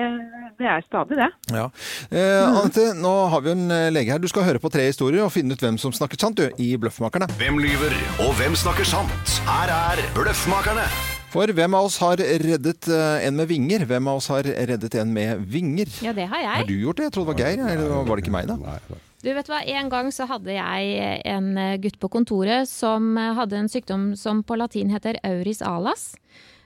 det 0.61 0.69
er 0.71 0.85
stadig 0.87 1.19
det. 1.19 1.31
Ja. 1.53 1.65
Eh, 2.11 2.45
Anette, 2.61 2.87
nå 2.99 3.15
har 3.33 3.43
vi 3.45 3.53
en 3.55 3.65
eh, 3.75 3.89
lege 3.95 4.15
her. 4.15 4.23
Du 4.23 4.29
skal 4.31 4.47
høre 4.47 4.63
på 4.63 4.71
tre 4.73 4.87
historier 4.89 5.25
og 5.25 5.33
finne 5.35 5.57
ut 5.57 5.65
hvem 5.65 5.79
som 5.81 5.95
snakker 5.95 6.21
sant, 6.21 6.39
du, 6.39 6.47
i 6.63 6.75
Bløffmakerne. 6.81 7.29
Hvem 7.41 7.59
lyver, 7.63 7.97
og 8.25 8.33
hvem 8.39 8.57
snakker 8.59 8.87
sant? 8.89 9.39
Her 9.49 9.73
er 9.75 10.05
Bløffmakerne. 10.17 10.87
For 11.35 11.51
hvem 11.51 11.75
av 11.75 11.89
oss 11.89 11.97
har 11.99 12.21
reddet 12.23 12.87
eh, 12.95 13.25
en 13.27 13.35
med 13.41 13.51
vinger? 13.51 13.83
Hvem 13.91 14.11
av 14.13 14.21
oss 14.21 14.31
har 14.31 14.47
reddet 14.47 14.95
en 15.03 15.11
med 15.17 15.43
vinger? 15.51 15.91
ja, 16.05 16.13
det 16.15 16.29
har 16.31 16.45
jeg. 16.45 16.61
Har 16.61 16.69
du 16.69 16.77
gjort 16.79 17.01
det? 17.01 17.09
Jeg 17.09 17.17
trodde 17.17 17.35
det 17.35 17.43
var 17.43 17.51
Geir, 17.51 17.65
eller 17.75 18.07
var 18.07 18.15
det 18.15 18.25
ikke 18.25 18.37
meg, 18.37 18.53
da? 18.53 18.79
Du 19.25 19.31
vet 19.33 19.49
hva, 19.49 19.63
En 19.65 19.89
gang 19.91 20.11
så 20.15 20.29
hadde 20.31 20.55
jeg 20.55 21.23
en 21.27 21.55
eh, 21.59 21.77
gutt 21.83 21.99
på 21.99 22.13
kontoret 22.13 22.71
som 22.71 23.17
hadde 23.19 23.59
en 23.59 23.73
sykdom 23.73 24.13
som 24.21 24.45
på 24.47 24.61
latin 24.61 24.95
heter 24.95 25.19
auris 25.27 25.65
alas. 25.65 26.13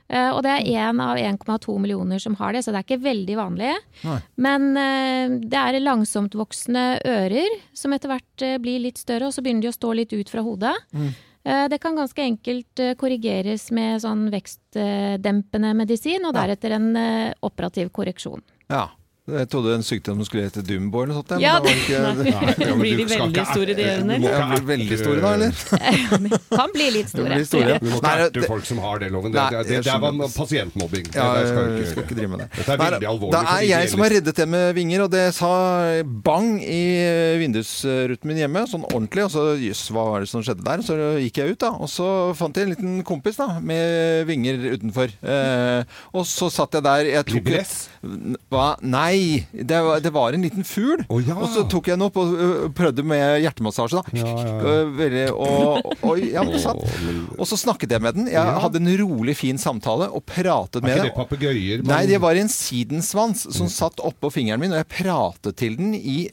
Eh, 0.08 0.30
og 0.32 0.40
det 0.44 0.54
er 0.54 0.68
én 0.88 1.00
av 1.04 1.18
1,2 1.20 1.76
millioner 1.82 2.20
som 2.22 2.36
har 2.40 2.54
det, 2.56 2.64
så 2.64 2.72
det 2.72 2.80
er 2.80 2.86
ikke 2.86 3.04
veldig 3.04 3.36
vanlig. 3.38 3.72
Nei. 4.08 4.18
Men 4.40 4.68
eh, 4.80 5.36
det 5.44 5.60
er 5.60 5.80
langsomtvoksende 5.84 6.84
ører 7.04 7.58
som 7.76 7.94
etter 7.96 8.14
hvert 8.14 8.44
eh, 8.44 8.58
blir 8.62 8.80
litt 8.86 9.00
større, 9.00 9.28
og 9.28 9.36
så 9.36 9.44
begynner 9.44 9.66
de 9.66 9.72
å 9.72 9.76
stå 9.76 9.94
litt 10.00 10.14
ut 10.16 10.32
fra 10.32 10.44
hodet. 10.46 10.76
Mm. 10.92 11.10
Det 11.48 11.78
kan 11.80 11.96
ganske 11.96 12.20
enkelt 12.20 12.80
korrigeres 13.00 13.70
med 13.72 14.02
sånn 14.02 14.26
vekstdempende 14.28 15.70
medisin, 15.78 16.26
og 16.28 16.34
deretter 16.36 16.74
en 16.76 16.90
operativ 17.46 17.88
korreksjon. 17.94 18.42
Ja. 18.68 18.82
Jeg 19.28 19.48
trodde 19.52 19.74
en 19.78 19.86
sykdom 19.86 20.20
som 20.20 20.28
skulle 20.28 20.46
hete 20.48 20.64
Dumbo 20.66 21.02
eller 21.04 21.14
noe 21.14 21.22
sånt. 21.22 21.34
Ja, 21.42 21.56
men 21.62 21.68
det 21.68 21.94
var 21.94 22.12
ikke, 22.18 22.28
Nei, 22.28 22.68
ja, 22.68 22.76
Blir 22.78 23.00
de 23.00 23.08
veldig 23.14 23.46
store, 23.52 23.76
de 23.78 23.86
ørene, 23.88 24.18
du 24.18 24.26
må 24.26 24.32
ikke 24.32 24.50
blir 24.52 24.66
veldig 24.72 25.00
store 25.02 25.22
da, 25.24 25.32
eller? 25.38 26.38
Kan 26.58 26.74
bli 26.74 26.90
litt 26.98 27.12
store. 27.12 27.30
Bli 27.34 27.48
store. 27.48 27.78
Du 27.82 27.88
må 27.92 28.00
ikke 28.00 28.14
erte 28.26 28.46
folk 28.48 28.68
som 28.68 28.82
har 28.84 29.02
det, 29.02 29.10
loven. 29.14 29.34
Det, 29.34 29.44
Nei, 29.44 29.64
det, 29.68 29.80
det, 29.86 29.98
var 30.02 30.22
pasientmobbing. 30.36 31.10
Det, 31.10 31.18
Ja, 31.18 31.28
det 31.38 31.50
skal 31.52 31.72
jeg 31.78 31.90
skal 31.92 32.06
ikke 32.06 32.08
ikke 32.08 32.18
drive 32.18 32.32
med 32.32 32.42
det. 32.42 32.48
Dette 32.56 32.74
er 32.74 32.82
veldig 32.82 33.08
alvorlig. 33.12 33.34
Det 33.34 33.54
er 33.54 33.64
jeg 33.68 33.90
som 33.92 34.04
har 34.04 34.14
reddet 34.16 34.40
det 34.40 34.46
med 34.54 34.66
vinger, 34.78 35.04
og 35.04 35.12
det 35.12 35.24
sa 35.36 35.52
bang 36.28 36.50
i 36.64 36.82
vindusruten 37.42 38.30
min 38.30 38.40
hjemme, 38.42 38.64
sånn 38.70 38.86
ordentlig. 38.88 39.26
Og 39.28 39.34
så 39.34 39.44
jøss, 39.60 39.84
hva 39.94 40.06
var 40.12 40.24
det 40.24 40.30
som 40.32 40.44
skjedde 40.44 40.66
der? 40.66 40.84
Så 40.86 40.98
gikk 41.24 41.42
jeg 41.42 41.54
ut, 41.54 41.60
da. 41.64 41.72
Og 41.76 41.92
så 41.92 42.08
fant 42.38 42.56
jeg 42.56 42.68
en 42.68 42.74
liten 42.74 42.98
kompis 43.08 43.40
da, 43.40 43.50
med 43.60 44.24
vinger 44.28 44.64
utenfor. 44.74 45.14
Eh, 45.22 45.98
og 46.16 46.26
så 46.28 46.50
satt 46.52 46.78
jeg 46.78 46.86
der 46.88 47.12
jeg 47.12 47.28
tok, 47.28 47.38
Libress? 47.38 47.76
Hva? 48.52 48.68
Nei, 48.86 49.17
det 49.52 49.80
var, 49.84 50.00
det 50.04 50.12
var 50.14 50.32
en 50.36 50.44
liten 50.46 50.64
fugl. 50.66 51.04
Oh, 51.08 51.20
ja. 51.24 51.36
Og 51.38 51.48
så 51.54 51.64
tok 51.70 51.90
jeg 51.90 51.98
den 51.98 52.06
opp 52.08 52.16
og 52.20 52.72
prøvde 52.76 53.04
med 53.06 53.40
hjertemassasje. 53.44 54.00
da. 54.00 54.18
Ja, 54.18 54.26
ja, 54.26 55.08
ja. 55.08 55.32
Og, 55.32 55.84
og, 55.84 56.04
og, 56.12 56.22
ja, 56.22 56.44
det 56.48 56.60
satt. 56.62 56.82
Og 57.38 57.46
så 57.48 57.58
snakket 57.60 57.94
jeg 57.94 58.04
med 58.04 58.18
den. 58.18 58.28
Jeg 58.32 58.58
hadde 58.64 58.80
en 58.82 58.90
rolig, 59.02 59.36
fin 59.38 59.58
samtale 59.60 60.08
og 60.10 60.24
pratet 60.28 60.82
Er 60.82 60.86
med 60.86 60.94
ikke 60.96 61.04
den. 61.04 61.10
det 61.10 61.16
papegøyer? 61.18 61.84
Nei, 61.88 62.02
det 62.10 62.20
var 62.22 62.38
en 62.40 62.50
sidensvans 62.52 63.46
som 63.56 63.70
satt 63.72 64.00
oppå 64.04 64.30
fingeren 64.34 64.60
min, 64.62 64.72
og 64.74 64.80
jeg 64.82 64.90
pratet 64.98 65.56
til 65.60 65.76
den 65.78 65.94
i 65.98 66.28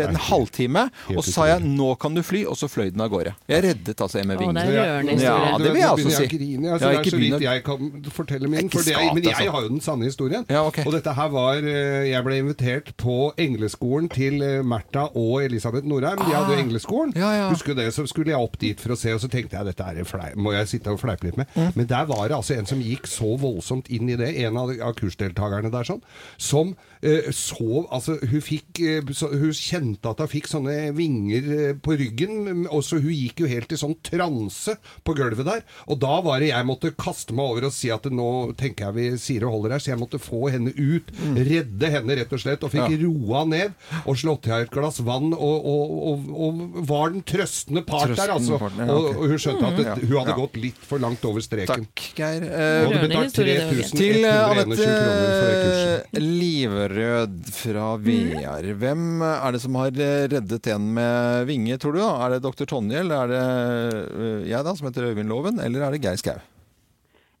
en 0.00 0.16
halvtime. 0.28 0.88
Og 1.14 1.22
så 1.24 1.32
sa 1.38 1.48
jeg 1.52 1.62
'nå 1.64 1.94
kan 2.00 2.14
du 2.14 2.22
fly', 2.22 2.44
og 2.48 2.56
så 2.58 2.68
fløy 2.70 2.90
den 2.92 3.00
av 3.04 3.10
gårde. 3.12 3.34
Jeg 3.48 3.62
reddet 3.64 4.00
altså 4.00 4.20
Emmy 4.20 4.34
er 4.34 4.38
rørende 4.38 5.18
Ja, 5.20 5.56
det 5.58 5.70
vil 5.72 5.80
jeg 5.80 5.90
altså 5.90 6.08
også 6.08 6.16
si. 6.16 6.38
Jeg. 6.54 6.72
Altså, 6.72 6.88
det 6.90 6.98
er 6.98 7.10
så 7.10 7.16
vidt 7.16 7.40
jeg 7.44 7.64
kan 7.64 7.92
fortelle 8.10 8.48
min. 8.48 8.64
Ikke 8.64 8.78
For 8.78 8.84
det, 8.88 8.96
men 9.14 9.22
jeg 9.22 9.34
altså. 9.34 9.50
har 9.50 9.62
jo 9.62 9.68
den 9.68 9.80
sanne 9.80 10.04
historien. 10.04 10.44
Og 10.50 10.92
dette 10.92 11.12
her 11.14 11.28
var 11.28 11.54
Jeg 11.54 12.23
jeg 12.24 12.30
ble 12.30 12.40
invitert 12.40 12.90
på 13.00 13.14
engleskolen 13.40 14.08
til 14.12 14.40
eh, 14.44 14.62
Märtha 14.64 15.10
og 15.12 15.44
Elisabeth 15.44 15.86
Norheim. 15.88 16.22
De 16.22 16.32
hadde 16.32 16.54
jo 16.54 16.62
engleskolen. 16.62 17.12
Ah. 17.16 17.20
Ja, 17.20 17.30
ja. 17.36 17.48
Husker 17.52 17.74
du 17.74 17.82
det? 17.82 17.90
Så 17.94 18.06
skulle 18.08 18.32
jeg 18.32 18.40
opp 18.40 18.56
dit 18.60 18.80
for 18.80 18.94
å 18.94 18.98
se, 18.98 19.12
og 19.12 19.20
så 19.20 19.28
tenkte 19.32 19.58
jeg 19.58 19.68
dette 19.68 19.84
er 19.84 20.00
en 20.00 20.08
flei, 20.08 20.30
må 20.40 20.54
jeg 20.54 20.70
sitte 20.70 20.94
og 20.94 21.00
fleipe 21.02 21.28
litt 21.28 21.38
med. 21.40 21.50
Mm. 21.52 21.74
Men 21.76 21.90
der 21.90 22.08
var 22.08 22.24
det 22.30 22.38
altså 22.38 22.56
en 22.56 22.68
som 22.68 22.80
gikk 22.82 23.08
så 23.10 23.34
voldsomt 23.40 23.90
inn 23.92 24.08
i 24.08 24.18
det, 24.20 24.30
en 24.46 24.56
av, 24.60 24.72
av 24.88 24.96
kursdeltakerne 24.98 25.72
der 25.74 25.88
sånn, 25.88 26.02
som 26.40 26.74
eh, 27.02 27.30
så 27.34 27.84
Altså, 27.94 28.16
hun 28.30 28.42
fikk 28.44 28.80
eh, 28.82 29.12
så, 29.16 29.28
Hun 29.32 29.52
kjente 29.54 30.10
at 30.10 30.20
hun 30.22 30.30
fikk 30.30 30.48
sånne 30.50 30.92
vinger 30.96 31.46
eh, 31.54 31.76
på 31.76 31.96
ryggen, 31.98 32.64
og 32.64 32.84
så 32.86 33.00
hun 33.02 33.12
gikk 33.12 33.44
jo 33.44 33.50
helt 33.50 33.72
i 33.72 33.78
sånn 33.78 33.96
transe 34.04 34.76
på 35.04 35.14
gulvet 35.16 35.46
der. 35.46 35.64
Og 35.90 36.00
da 36.02 36.18
var 36.24 36.42
det 36.42 36.50
jeg 36.52 36.68
måtte 36.68 36.94
kaste 36.98 37.36
meg 37.36 37.52
over 37.52 37.68
og 37.68 37.74
si 37.74 37.90
at 37.94 38.06
nå 38.10 38.28
tenker 38.60 38.88
jeg 38.88 38.96
vi 38.96 39.06
sier 39.20 39.46
og 39.46 39.58
holder 39.58 39.76
her, 39.76 39.84
så 39.84 39.92
jeg 39.92 40.00
måtte 40.00 40.22
få 40.22 40.48
henne 40.54 40.74
ut, 40.76 41.10
redde 41.34 41.90
henne 41.90 42.03
rett 42.10 42.32
og 42.32 42.40
slett, 42.40 42.62
og 42.64 42.70
fikk 42.70 42.84
Mm. 42.84 42.90
Ja. 42.94 43.06
roa 43.08 43.44
ned 43.48 43.72
og 44.04 44.16
slått 44.16 44.46
i 44.46 44.50
henne 44.50 44.62
et 44.66 44.70
glass 44.70 44.98
vann, 45.00 45.32
og, 45.32 45.64
og, 45.64 45.94
og, 46.10 46.26
og 46.44 46.86
var 46.86 47.10
den 47.14 47.22
trøstende 47.22 47.84
part 47.86 48.12
der, 48.16 48.28
altså. 48.34 48.58
part, 48.58 48.72
ja, 48.76 48.84
okay. 48.84 48.94
og, 48.94 49.16
og 49.16 49.28
hun 49.32 49.38
skjønte 49.38 49.64
at 49.70 49.76
det, 49.76 49.84
Ja. 49.86 49.94
hun 49.94 50.16
hadde 50.18 50.30
Ja. 50.34 50.36
gått 50.36 50.56
litt 50.60 50.76
for 50.84 50.98
langt 50.98 51.24
over 51.24 51.40
streken. 51.40 51.66
Takk, 51.86 52.04
Geir. 52.18 52.42
Eh, 52.44 52.84
hadde 52.84 53.00
betalt 53.08 53.24
historie, 53.30 53.54
det 53.54 53.64
var 53.64 53.72
gøy. 53.72 53.82
3121 53.84 53.96
til 53.96 54.24
eh, 54.24 54.32
kroner 54.34 55.34
for 55.34 55.48
det 55.48 55.58
kurset. 55.64 56.04
Anette 56.04 56.24
Livrød 56.24 57.38
fra 57.54 57.86
VR. 58.04 58.70
Hvem 58.84 59.22
er 59.22 59.52
det 59.56 59.60
som 59.64 59.74
har 59.80 59.88
eh, 59.96 60.28
reddet 60.34 60.66
en 60.74 60.88
med 60.94 61.46
vinge, 61.46 61.78
tror 61.78 61.92
du? 61.96 62.00
da? 62.00 62.10
Er 62.26 62.34
det 62.36 62.42
dr. 62.44 62.64
Tonje, 62.68 63.00
eller 63.00 63.24
er 63.24 63.28
det 63.34 63.44
eh, 63.44 64.50
jeg 64.52 64.64
da, 64.64 64.74
som 64.74 64.88
heter 64.90 65.08
Øyvind 65.12 65.28
Loven, 65.32 65.60
eller 65.60 65.86
er 65.88 65.90
det 65.96 66.02
Geir 66.04 66.16
Skau? 66.20 66.38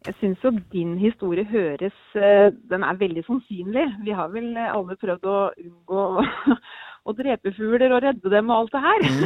Jeg 0.04 0.14
syns 0.20 0.42
jo 0.44 0.50
din 0.72 0.98
historie 1.00 1.44
høres 1.48 1.94
eh, 2.14 2.50
Den 2.70 2.82
er 2.84 2.94
veldig 3.00 3.22
sannsynlig. 3.24 3.86
Vi 4.04 4.10
har 4.12 4.28
vel 4.34 4.50
eh, 4.56 4.68
alle 4.74 4.96
prøvd 5.00 5.24
å 5.30 5.36
unngå 5.64 6.00
å, 6.20 6.24
å 7.08 7.10
drepe 7.16 7.52
fugler 7.56 7.92
og 7.96 8.02
redde 8.04 8.28
dem 8.34 8.50
og 8.52 8.56
alt 8.58 8.72
det 8.74 8.82
her. 8.84 9.00
Mm. 9.08 9.24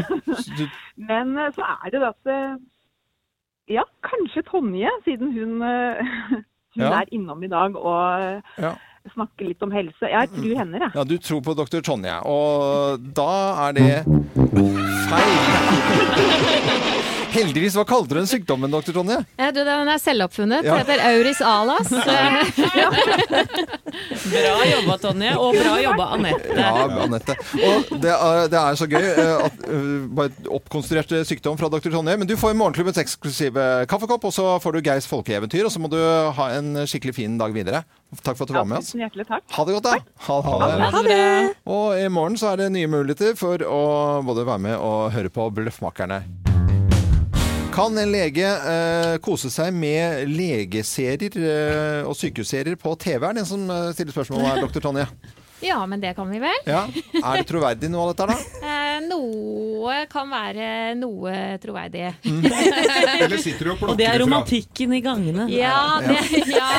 Men 1.10 1.26
eh, 1.38 1.50
så 1.56 1.62
er 1.66 1.88
det 1.96 2.00
det 2.04 2.10
at 2.12 2.24
Ja, 3.68 3.82
kanskje 4.06 4.42
Tonje, 4.46 4.90
siden 5.04 5.32
hun, 5.34 5.58
hun 6.78 6.84
Ja. 6.84 6.92
er 7.02 7.06
innom 7.12 7.42
i 7.42 7.50
dag 7.50 7.74
og 7.76 8.42
ja. 8.62 8.70
snakker 9.12 9.44
litt 9.50 9.62
om 9.66 9.72
helse. 9.74 10.06
Jeg 10.14 10.28
tror 10.30 10.54
henne, 10.62 10.78
jeg. 10.84 10.90
ja, 10.94 11.02
du 11.04 11.16
tror 11.18 11.40
på 11.42 11.54
doktor 11.58 11.80
Tonje, 11.84 12.14
og 12.22 13.02
da 13.18 13.30
er 13.66 13.72
det 13.76 14.04
feil. 15.10 17.17
Heldigvis, 17.32 17.74
hva 17.76 17.84
kalte 17.88 18.14
du 18.14 18.18
den 18.18 18.28
sykdommen, 18.30 18.70
dr. 18.72 18.92
Tonje? 18.96 19.18
Ja, 19.38 19.50
du, 19.52 19.60
den 19.66 19.88
er 19.92 19.98
selvoppfunnet. 20.00 20.64
Ja. 20.66 20.78
Heter 20.80 21.02
Auris 21.10 21.40
alas. 21.44 21.90
Bra 24.28 24.54
jobba, 24.68 24.96
Tonje. 25.02 25.32
Og 25.40 25.54
bra 25.56 25.74
jobba, 25.82 26.04
Anette. 26.16 26.56
Ja, 26.56 26.70
Anette. 27.04 27.36
Og 27.68 27.92
det 28.02 28.12
er, 28.14 28.48
det 28.52 28.58
er 28.60 28.78
så 28.80 28.86
gøy. 28.90 29.06
eh, 29.12 29.46
At, 29.48 29.56
eh, 29.68 29.84
bare 30.18 30.32
oppkonstruert 30.58 31.12
sykdom 31.28 31.56
fra 31.60 31.68
dr. 31.72 31.90
Tonje. 31.92 32.16
Men 32.20 32.28
du 32.30 32.34
får 32.40 32.56
Morgenklubbens 32.58 33.00
eksklusive 33.04 33.64
kaffekopp, 33.90 34.24
og 34.28 34.32
så 34.34 34.44
får 34.62 34.70
du 34.78 34.82
Geirs 34.88 35.08
folkeeventyr. 35.10 35.64
Og 35.68 35.72
så 35.74 35.80
må 35.82 35.88
du 35.92 35.98
ha 36.00 36.46
en 36.56 36.68
skikkelig 36.88 37.14
fin 37.20 37.36
dag 37.40 37.50
videre. 37.56 37.80
Takk 38.24 38.36
for 38.40 38.44
at 38.46 38.50
du 38.52 38.56
Ja, 38.56 38.60
var 38.64 38.70
med 38.72 38.80
oss. 38.80 38.90
Ha 38.96 39.00
det 39.68 39.74
godt, 39.78 39.84
da. 39.84 39.88
Ha, 40.28 40.36
ha 40.48 40.54
det. 40.64 40.72
Ha 40.96 41.00
det. 41.04 41.20
Og 41.68 41.86
i 42.00 42.08
morgen 42.08 42.36
så 42.40 42.46
er 42.54 42.64
det 42.64 42.70
nye 42.76 42.88
muligheter 42.90 43.36
for 43.38 43.56
å 43.68 43.82
både 44.24 44.46
være 44.48 44.62
med 44.70 44.76
og 44.80 45.10
høre 45.16 45.30
på 45.32 45.42
Bløffmakerne. 45.58 46.22
Kan 47.78 47.98
en 47.98 48.10
lege 48.10 48.42
eh, 48.42 49.16
kose 49.22 49.52
seg 49.54 49.70
med 49.70 50.24
legeserier 50.26 51.36
eh, 51.38 52.08
og 52.08 52.16
sykehusserier 52.18 52.74
på 52.74 52.96
TV? 52.98 53.22
Er 53.22 53.36
det 53.36 53.44
en 53.44 53.46
som 53.46 53.68
eh, 53.70 53.90
stiller 53.94 54.16
spørsmål 54.16 54.42
her, 54.48 54.64
dr. 54.66 54.82
Tonje? 54.82 55.06
Ja, 55.58 55.80
men 55.90 55.98
det 55.98 56.12
kan 56.14 56.28
vi 56.30 56.38
vel. 56.38 56.58
Ja. 56.70 56.84
Er 57.18 57.40
det 57.40 57.48
troverdig 57.48 57.88
noe 57.90 58.04
av 58.04 58.12
dette, 58.12 58.28
da? 58.30 58.36
Noe 59.04 60.00
kan 60.10 60.28
være 60.30 60.94
noe 60.98 61.32
troverdig. 61.62 62.08
Eller 62.26 63.38
sitter 63.42 63.68
du 63.68 63.72
og 63.74 63.78
plukker 63.80 63.92
Og 63.94 63.98
det 64.00 64.06
er 64.08 64.16
fra- 64.16 64.24
romantikken 64.24 64.94
i 64.96 65.00
gangene. 65.04 65.46
Ja 65.52 65.98
det, 66.04 66.16
ja, 66.50 66.70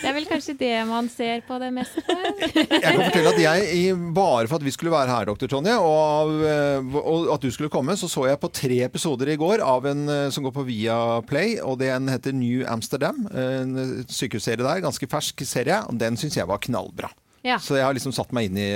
det 0.00 0.08
er 0.10 0.14
vel 0.16 0.26
kanskje 0.30 0.54
det 0.60 0.72
man 0.88 1.08
ser 1.12 1.42
på 1.48 1.58
det 1.62 1.70
meste. 1.74 2.02
Jeg 2.08 2.82
kan 2.82 3.00
fortelle 3.02 3.32
at 3.34 3.40
jeg, 3.42 3.94
bare 4.16 4.46
for 4.50 4.58
at 4.60 4.66
vi 4.66 4.72
skulle 4.74 4.92
være 4.94 5.10
her, 5.12 5.28
dr. 5.30 5.48
Tonje, 5.50 5.76
og, 5.82 6.34
eh, 6.46 6.98
og 7.02 7.28
at 7.36 7.44
du 7.44 7.50
skulle 7.54 7.70
komme, 7.72 7.96
så 7.98 8.08
så 8.10 8.26
jeg 8.30 8.40
på 8.42 8.50
tre 8.54 8.80
episoder 8.86 9.32
i 9.34 9.38
går 9.40 9.62
av 9.64 9.86
en 9.90 10.04
eh, 10.08 10.26
som 10.34 10.46
går 10.46 10.54
på 10.58 10.66
Viaplay, 10.68 11.58
og 11.62 11.78
den 11.82 12.08
heter 12.12 12.32
New 12.36 12.64
Amsterdam. 12.70 13.24
En 13.34 14.04
sykehusserie 14.08 14.62
der, 14.64 14.84
ganske 14.84 15.08
fersk 15.10 15.42
serie, 15.46 15.82
og 15.88 15.98
den 16.00 16.16
syns 16.20 16.36
jeg 16.38 16.48
var 16.48 16.58
knallbra. 16.64 17.10
Ja. 17.48 17.56
Så 17.62 17.78
jeg 17.78 17.86
har 17.86 17.96
liksom 17.96 18.12
satt 18.12 18.32
meg 18.36 18.50
inn 18.50 18.58
i, 18.60 18.68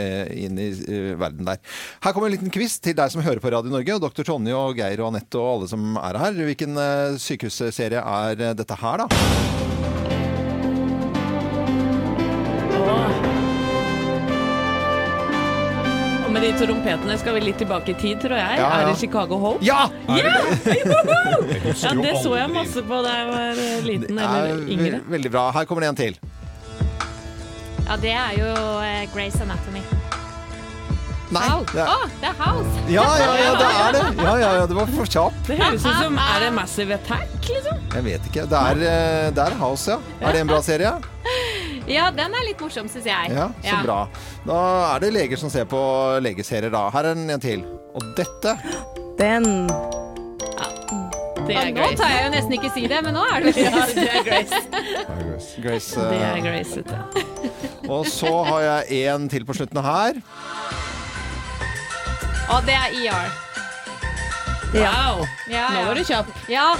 inn 0.46 0.60
i 0.60 0.70
uh, 0.72 1.12
verden 1.20 1.44
der. 1.48 1.60
Her 2.04 2.14
kommer 2.16 2.30
en 2.30 2.36
liten 2.38 2.52
quiz 2.54 2.78
til 2.82 2.96
deg 2.96 3.12
som 3.12 3.24
hører 3.24 3.42
på 3.42 3.52
Radio 3.52 3.72
Norge, 3.72 3.98
og 3.98 4.06
dr. 4.06 4.24
Tonje 4.32 4.56
og 4.56 4.80
Geir 4.80 5.02
og 5.04 5.12
Anette 5.12 5.40
og 5.40 5.50
alle 5.58 5.70
som 5.72 5.98
er 6.00 6.20
her. 6.22 6.42
Hvilken 6.48 6.78
uh, 6.80 7.20
sykehusserie 7.20 8.00
er 8.00 8.46
uh, 8.48 8.54
dette 8.56 8.80
her, 8.80 9.04
da? 9.04 9.10
Med 16.32 16.46
de 16.46 16.52
trompetene 16.56 17.16
skal 17.20 17.34
vi 17.36 17.42
litt 17.44 17.58
tilbake 17.60 17.92
i 17.92 17.96
tid, 18.00 18.22
tror 18.22 18.38
jeg. 18.38 18.56
Ja, 18.56 18.64
ja. 18.64 18.68
Er 18.80 18.88
det 18.88 18.94
Chicago 19.02 19.36
Hope? 19.42 19.60
Ja! 19.66 19.82
Ja, 20.08 20.38
det 22.06 22.14
så 22.22 22.32
jeg 22.38 22.48
masse 22.54 22.80
på 22.88 23.00
da 23.04 23.18
jeg 23.18 23.26
var 23.28 23.60
liten 23.84 24.22
er 24.22 24.38
eller 24.38 24.70
yngre. 24.72 25.02
veldig 25.12 25.34
bra. 25.34 25.50
Her 25.58 25.68
kommer 25.68 25.84
det 25.84 25.92
en 25.92 26.00
til. 26.00 26.16
Ja, 27.88 27.96
det 28.00 28.12
er 28.14 28.32
jo 28.38 28.48
eh, 28.82 29.02
Grace 29.14 29.42
Anatomy. 29.42 29.82
Nei. 31.32 31.46
Det 31.72 31.80
Å, 31.80 31.92
Oh, 31.96 32.02
det 32.20 32.28
er 32.28 32.34
House! 32.36 32.72
Ja, 32.92 33.04
ja, 33.16 33.28
ja, 33.40 33.52
det 33.56 33.68
er 33.84 33.94
det. 33.96 34.02
Ja, 34.20 34.32
ja, 34.36 34.50
ja, 34.58 34.64
det 34.68 34.76
var 34.76 34.90
for 34.92 35.08
kjapt. 35.08 35.38
Det 35.48 35.56
høres 35.56 35.86
ut 35.86 35.96
som 35.96 36.18
Er 36.20 36.42
det 36.44 36.50
Massive 36.58 36.98
Attack, 36.98 37.32
liksom? 37.48 37.78
Jeg 37.94 38.04
vet 38.04 38.26
ikke. 38.28 38.44
Det 38.50 38.58
er, 38.72 38.82
eh, 38.90 39.30
det 39.32 39.46
er 39.46 39.56
House, 39.62 39.88
ja. 39.94 39.96
Er 40.20 40.36
det 40.36 40.42
en 40.44 40.52
bra 40.52 40.60
serie? 40.64 40.92
Ja, 41.90 42.12
den 42.14 42.30
er 42.30 42.44
litt 42.46 42.60
morsom, 42.62 42.86
syns 42.86 43.08
jeg. 43.08 43.32
Ja, 43.34 43.48
så 43.66 43.80
bra. 43.82 43.96
Da 44.46 44.58
er 44.92 45.02
det 45.02 45.08
leger 45.16 45.40
som 45.40 45.50
ser 45.50 45.64
på 45.68 45.80
legeserier, 46.22 46.70
da. 46.70 46.84
Her 46.94 47.08
er 47.10 47.18
en 47.18 47.42
til. 47.42 47.64
Og 47.98 48.06
dette 48.16 48.54
Den 49.18 49.48
Det 51.42 51.56
Ja, 51.56 51.64
er 51.66 51.74
nå 51.74 51.88
tar 51.98 52.14
jeg 52.14 52.22
jo 52.28 52.30
nesten 52.36 52.54
ikke 52.60 52.70
si 52.76 52.86
det, 52.86 53.02
men 53.02 53.18
nå 53.18 53.26
er 53.34 53.48
det 53.48 53.56
Ja, 53.66 53.82
det 53.90 54.06
er 54.14 54.24
Grace. 54.30 54.62
Grace 55.64 56.06
Det 56.12 56.22
er 56.22 56.42
Grace, 56.46 56.84
vet 56.84 56.94
du. 56.94 57.31
Og 57.92 58.06
så 58.08 58.32
har 58.48 58.60
jeg 58.66 59.06
en 59.12 59.28
til 59.28 59.44
på 59.48 59.56
slutten 59.56 59.80
her. 59.84 60.20
Og 62.52 62.68
det 62.68 62.76
er 62.76 62.98
ER. 63.02 63.32
Wow! 64.72 65.26
Ja, 65.52 65.66
Nå 65.74 65.82
var 65.90 65.98
du 65.98 66.04
kjapp. 66.08 66.30
Ja, 66.48 66.70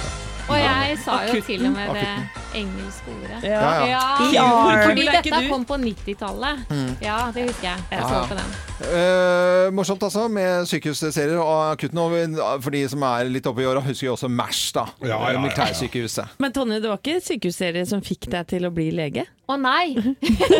og 0.49 0.57
jeg 0.57 0.97
sa 1.05 1.19
jo 1.29 1.41
til 1.45 1.67
og 1.69 1.75
med 1.75 1.93
det. 1.99 2.42
Engelske 2.55 3.13
ordet. 3.13 3.39
Ja, 3.47 3.61
ja. 3.87 4.03
Ja, 4.33 4.47
ER. 4.73 4.83
fordi 4.89 5.07
dette 5.09 5.41
kom 5.49 5.65
på 5.67 5.77
90-tallet. 5.81 6.63
Ja, 7.03 7.17
det 7.33 7.49
husker 7.49 7.71
jeg. 7.71 7.89
Jeg 7.91 7.99
Ja, 7.99 8.07
så 8.09 8.23
på 8.29 8.37
den. 8.39 8.53
Eh, 8.83 9.71
morsomt 9.75 10.03
altså, 10.03 10.27
med 10.27 10.67
sykehusserier 10.67 11.39
og 11.39 11.73
akutten. 11.73 11.99
Og 11.99 12.63
for 12.63 12.73
de 12.75 12.83
som 12.91 13.05
er 13.07 13.29
litt 13.31 13.47
oppe 13.49 13.63
i 13.63 13.69
åra, 13.69 13.83
husker 13.85 14.09
jo 14.09 14.17
også 14.17 14.31
MASH, 14.31 14.73
da. 14.75 14.87
Ja, 15.01 15.13
ja, 15.13 15.19
ja, 15.19 15.31
ja. 15.37 15.43
Militærsykehuset. 15.45 16.35
Men 16.43 16.55
Tonje, 16.55 16.81
det 16.83 16.91
var 16.91 16.99
ikke 17.01 17.21
sykehusserie 17.23 17.85
som 17.89 18.03
fikk 18.03 18.29
deg 18.33 18.49
til 18.51 18.67
å 18.67 18.73
bli 18.73 18.89
lege? 18.95 19.27
Å 19.43 19.57
nei! 19.59 19.91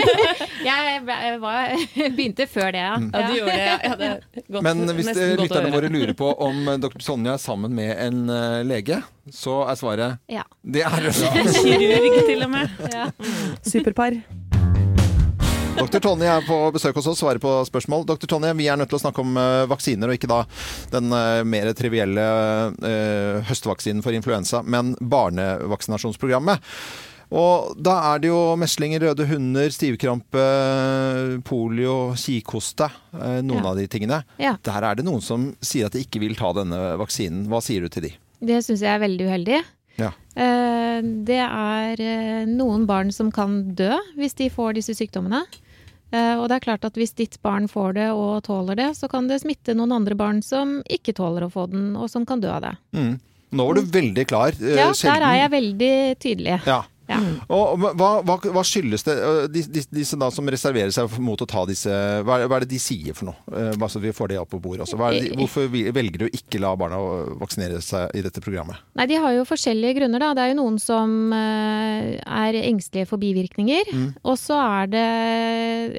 jeg 0.67 1.03
var, 1.39 1.71
begynte 2.17 2.47
før 2.51 2.73
det, 2.75 2.82
ja. 2.84 2.95
Ja, 2.99 3.21
du 3.29 3.38
gjorde 3.38 3.56
det. 3.56 3.67
Ja, 3.71 3.93
det 3.95 4.10
er 4.10 4.43
godt, 4.51 4.65
Men 4.65 4.84
hvis 4.97 5.12
eh, 5.13 5.36
lytterne 5.39 5.71
våre 5.71 5.91
lurer 5.93 6.12
på 6.19 6.34
om 6.43 6.67
eh, 6.67 6.79
dr. 6.84 6.99
Sonja 7.03 7.38
er 7.38 7.41
sammen 7.41 7.71
med 7.77 7.93
en 7.95 8.27
eh, 8.27 8.60
lege, 8.67 8.99
så 9.32 9.62
er 9.71 9.79
svaret 9.79 10.19
ja. 10.27 10.43
det 10.67 10.84
er 10.84 11.08
En 11.08 11.53
kirurg, 11.84 12.17
til 12.30 12.46
og 12.48 12.54
med. 12.54 12.80
ja. 12.96 13.10
superpar. 13.67 14.17
Dr. 15.74 15.98
Tonje 16.00 16.28
er 16.30 16.43
på 16.46 16.58
besøk 16.72 16.96
hos 17.00 17.08
oss, 17.10 17.17
og 17.17 17.26
svarer 17.26 17.41
på 17.41 17.52
spørsmål. 17.67 18.04
Dr. 18.08 18.28
Tonje, 18.30 18.52
vi 18.56 18.67
er 18.69 18.78
nødt 18.78 18.91
til 18.93 19.00
å 19.00 19.02
snakke 19.02 19.24
om 19.24 19.34
eh, 19.41 19.63
vaksiner, 19.72 20.12
og 20.12 20.19
ikke 20.19 20.30
da 20.30 20.43
den 20.93 21.10
eh, 21.17 21.39
mer 21.50 21.72
trivielle 21.76 22.26
eh, 22.86 23.39
høstvaksinen 23.50 24.04
for 24.06 24.13
influensa, 24.15 24.62
men 24.63 24.93
barnevaksinasjonsprogrammet. 25.02 26.62
Og 27.34 27.74
da 27.82 27.96
er 28.12 28.22
det 28.22 28.30
jo 28.30 28.39
meslinger, 28.62 29.02
røde 29.08 29.26
hunder, 29.26 29.72
stivkrampe, 29.74 30.43
polio, 31.50 31.96
kikhoste, 32.22 32.91
noen 33.41 33.63
Ja. 33.63 33.69
av 33.72 33.80
de 33.82 33.88
tingene. 33.89 34.19
Ja. 34.38 34.54
Der 34.62 34.86
er 34.91 35.00
det 35.00 35.08
noen 35.08 35.24
som 35.26 35.56
sier 35.58 35.89
at 35.89 35.98
de 35.98 36.04
ikke 36.06 36.22
vil 36.22 36.38
ta 36.38 36.52
denne 36.54 36.78
vaksinen. 37.02 37.48
Hva 37.50 37.63
sier 37.65 37.82
du 37.82 37.89
til 37.89 38.06
de? 38.06 38.13
Det 38.43 38.62
syns 38.62 38.84
jeg 38.86 38.93
er 38.93 39.02
veldig 39.02 39.26
uheldig. 39.32 39.63
Ja. 39.99 40.12
Eh, 40.36 41.01
Det 41.03 41.39
er 41.43 41.99
eh, 42.01 42.45
noen 42.49 42.86
barn 42.89 43.12
som 43.12 43.32
kan 43.32 43.73
dø 43.75 43.91
hvis 44.17 44.34
de 44.39 44.49
får 44.49 44.73
disse 44.79 44.95
sykdommene. 44.97 45.43
Eh, 46.13 46.36
Og 46.38 46.47
det 46.49 46.56
er 46.60 46.65
klart 46.65 46.86
at 46.86 46.93
hvis 46.97 47.13
ditt 47.17 47.38
barn 47.41 47.67
får 47.67 47.93
det 47.97 48.10
og 48.13 48.43
tåler 48.43 48.75
det, 48.75 48.91
så 48.97 49.10
kan 49.10 49.27
det 49.27 49.41
smitte 49.41 49.75
noen 49.75 49.91
andre 49.91 50.15
barn 50.15 50.41
som 50.45 50.82
ikke 50.89 51.13
tåler 51.17 51.43
å 51.47 51.51
få 51.51 51.67
den, 51.69 51.95
og 51.95 52.10
som 52.10 52.25
kan 52.25 52.39
dø 52.41 52.49
av 52.53 52.62
det. 52.62 52.75
Mm. 52.93 53.19
Nå 53.53 53.65
var 53.67 53.75
du 53.75 53.82
veldig 53.82 54.25
klar. 54.27 54.51
Ja, 54.60 54.89
sjelden- 54.93 55.19
der 55.19 55.27
er 55.29 55.36
jeg 55.43 55.51
veldig 55.51 56.19
tydelig. 56.19 56.60
Ja. 56.65 56.82
Ja. 57.13 57.19
Og 57.54 57.80
hva, 57.82 58.10
hva, 58.26 58.38
hva 58.56 58.63
skyldes 58.67 59.06
det? 59.08 59.15
De, 59.54 59.63
de, 59.78 59.84
disse 59.99 60.17
da 60.19 60.30
som 60.34 60.49
reserverer 60.49 60.93
seg 60.93 61.17
mot 61.23 61.39
å 61.39 61.47
ta 61.49 61.65
disse 61.69 61.91
Hva 62.26 62.39
er, 62.41 62.49
hva 62.49 62.60
er 62.60 62.65
det 62.65 62.73
de 62.73 62.82
sier 62.82 63.15
for 63.17 63.30
noe? 63.32 63.39
Eh, 63.54 63.71
Bare 63.80 63.91
så 63.93 64.02
vi 64.04 64.13
får 64.15 64.34
det 64.34 64.39
opp 64.41 64.52
på 64.54 64.62
bordet 64.63 64.86
også. 64.88 64.99
Hva 64.99 65.12
er 65.12 65.19
det 65.19 65.32
de, 65.32 65.38
hvorfor 65.39 65.69
velger 65.69 66.23
du 66.23 66.27
å 66.27 66.33
ikke 66.33 66.62
la 66.63 66.73
barna 66.79 67.00
vaksinere 67.42 67.81
seg 67.83 68.13
i 68.17 68.23
dette 68.25 68.44
programmet? 68.44 68.81
Nei, 68.98 69.08
de 69.10 69.19
har 69.21 69.35
jo 69.37 69.48
forskjellige 69.48 69.98
grunner, 70.00 70.23
da. 70.23 70.33
Det 70.37 70.46
er 70.46 70.54
jo 70.54 70.60
noen 70.62 70.79
som 70.81 71.33
eh, 71.35 72.13
er 72.19 72.60
engstelige 72.63 73.10
for 73.10 73.21
bivirkninger. 73.21 73.94
Mm. 73.94 74.08
Og 74.23 74.37
så 74.40 74.60
er 74.60 74.94
det 74.94 75.08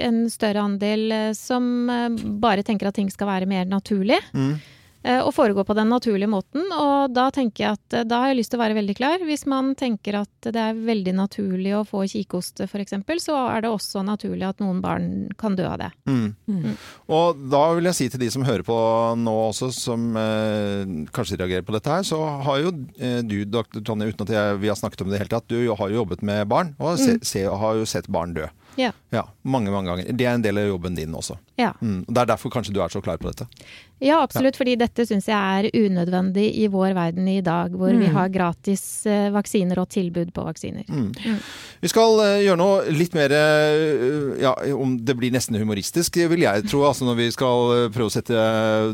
en 0.06 0.24
større 0.32 0.64
andel 0.64 1.06
eh, 1.12 1.32
som 1.38 1.90
eh, 1.90 2.08
bare 2.42 2.64
tenker 2.66 2.90
at 2.90 2.98
ting 2.98 3.10
skal 3.12 3.30
være 3.30 3.50
mer 3.50 3.68
naturlig. 3.70 4.20
Mm. 4.34 4.56
Eh, 5.04 5.20
Og 5.24 5.32
foregå 5.36 5.64
på 5.66 5.76
den 5.76 5.90
naturlige 5.92 6.30
måten. 6.30 6.64
Og 6.72 7.12
da 7.14 7.28
tenker 7.34 7.64
jeg 7.64 7.78
at 7.78 7.96
eh, 8.00 8.06
da 8.08 8.22
har 8.22 8.32
jeg 8.32 8.40
lyst 8.40 8.54
til 8.54 8.60
å 8.60 8.64
være 8.64 8.78
veldig 8.78 8.96
klar. 8.98 9.24
Hvis 9.24 9.46
man 9.50 9.74
tenker 9.78 10.20
at 10.22 10.48
det 10.48 10.60
er 10.60 10.78
veldig 10.78 11.14
naturlig 11.16 11.74
å 11.76 11.84
få 11.88 12.04
kikhoste 12.10 12.68
f.eks., 12.68 12.96
så 13.24 13.38
er 13.48 13.64
det 13.64 13.72
også 13.72 14.02
naturlig 14.04 14.46
at 14.48 14.60
noen 14.62 14.80
barn 14.84 15.08
kan 15.40 15.56
dø 15.56 15.66
av 15.68 15.78
det. 15.80 15.90
Mm. 16.08 16.74
Og 17.14 17.44
da 17.52 17.62
vil 17.76 17.88
jeg 17.90 17.98
si 17.98 18.08
til 18.12 18.24
de 18.24 18.30
som 18.34 18.44
hører 18.46 18.64
på 18.66 18.76
nå 19.20 19.34
også, 19.48 19.70
som 19.74 20.10
eh, 20.20 20.96
kanskje 21.14 21.38
reagerer 21.40 21.66
på 21.66 21.76
dette 21.76 21.92
her, 21.92 22.04
så 22.06 22.20
har 22.46 22.60
jo 22.62 22.74
eh, 22.98 23.20
du, 23.24 23.40
dr. 23.48 23.80
Tonje, 23.84 24.10
uten 24.12 24.26
at 24.26 24.34
jeg, 24.34 24.60
vi 24.62 24.72
har 24.72 24.78
snakket 24.78 25.04
om 25.04 25.10
det 25.10 25.14
i 25.14 25.18
det 25.18 25.24
hele 25.24 25.34
tatt, 25.36 25.48
du 25.50 25.74
har 25.78 25.90
jo 25.90 26.02
jobbet 26.02 26.24
med 26.26 26.44
barn, 26.50 26.74
og 26.82 26.98
se, 27.00 27.16
se, 27.24 27.46
har 27.48 27.80
jo 27.80 27.88
sett 27.88 28.10
barn 28.12 28.34
dø. 28.36 28.48
Ja. 28.80 28.92
Ja, 29.14 29.24
mange, 29.42 29.70
mange 29.70 29.90
ganger. 29.90 30.12
Det 30.12 30.26
er 30.26 30.34
en 30.34 30.44
del 30.44 30.58
av 30.58 30.68
jobben 30.68 30.96
din 30.98 31.14
også. 31.14 31.36
Ja. 31.60 31.72
Mm. 31.80 32.04
Det 32.08 32.22
er 32.24 32.30
derfor 32.32 32.50
kanskje 32.50 32.74
du 32.74 32.80
er 32.82 32.90
så 32.90 33.02
klar 33.04 33.20
på 33.22 33.28
dette. 33.30 33.46
Ja, 34.02 34.18
absolutt. 34.22 34.56
Fordi 34.58 34.74
dette 34.76 35.06
syns 35.06 35.28
jeg 35.30 35.38
er 35.38 35.68
unødvendig 35.86 36.48
i 36.60 36.66
vår 36.68 36.92
verden 36.96 37.28
i 37.30 37.38
dag, 37.44 37.72
hvor 37.78 37.94
vi 37.94 38.08
har 38.12 38.32
gratis 38.34 38.82
eh, 39.06 39.30
vaksiner 39.32 39.78
og 39.80 39.88
tilbud 39.94 40.32
på 40.34 40.44
vaksiner. 40.44 40.88
Vi 41.80 41.90
skal 41.92 42.18
eh, 42.24 42.40
gjøre 42.44 42.58
noe 42.60 42.82
litt 42.92 43.14
mer 43.16 43.32
eh, 43.38 44.34
ja, 44.42 44.52
om 44.74 44.98
det 44.98 45.16
blir 45.20 45.32
nesten 45.34 45.56
humoristisk, 45.60 46.18
vil 46.34 46.44
jeg 46.44 46.66
tro. 46.66 46.82
Altså 46.88 47.06
når 47.08 47.20
vi 47.22 47.30
skal 47.34 47.88
prøve 47.94 48.10
å 48.10 48.14
sette 48.14 48.34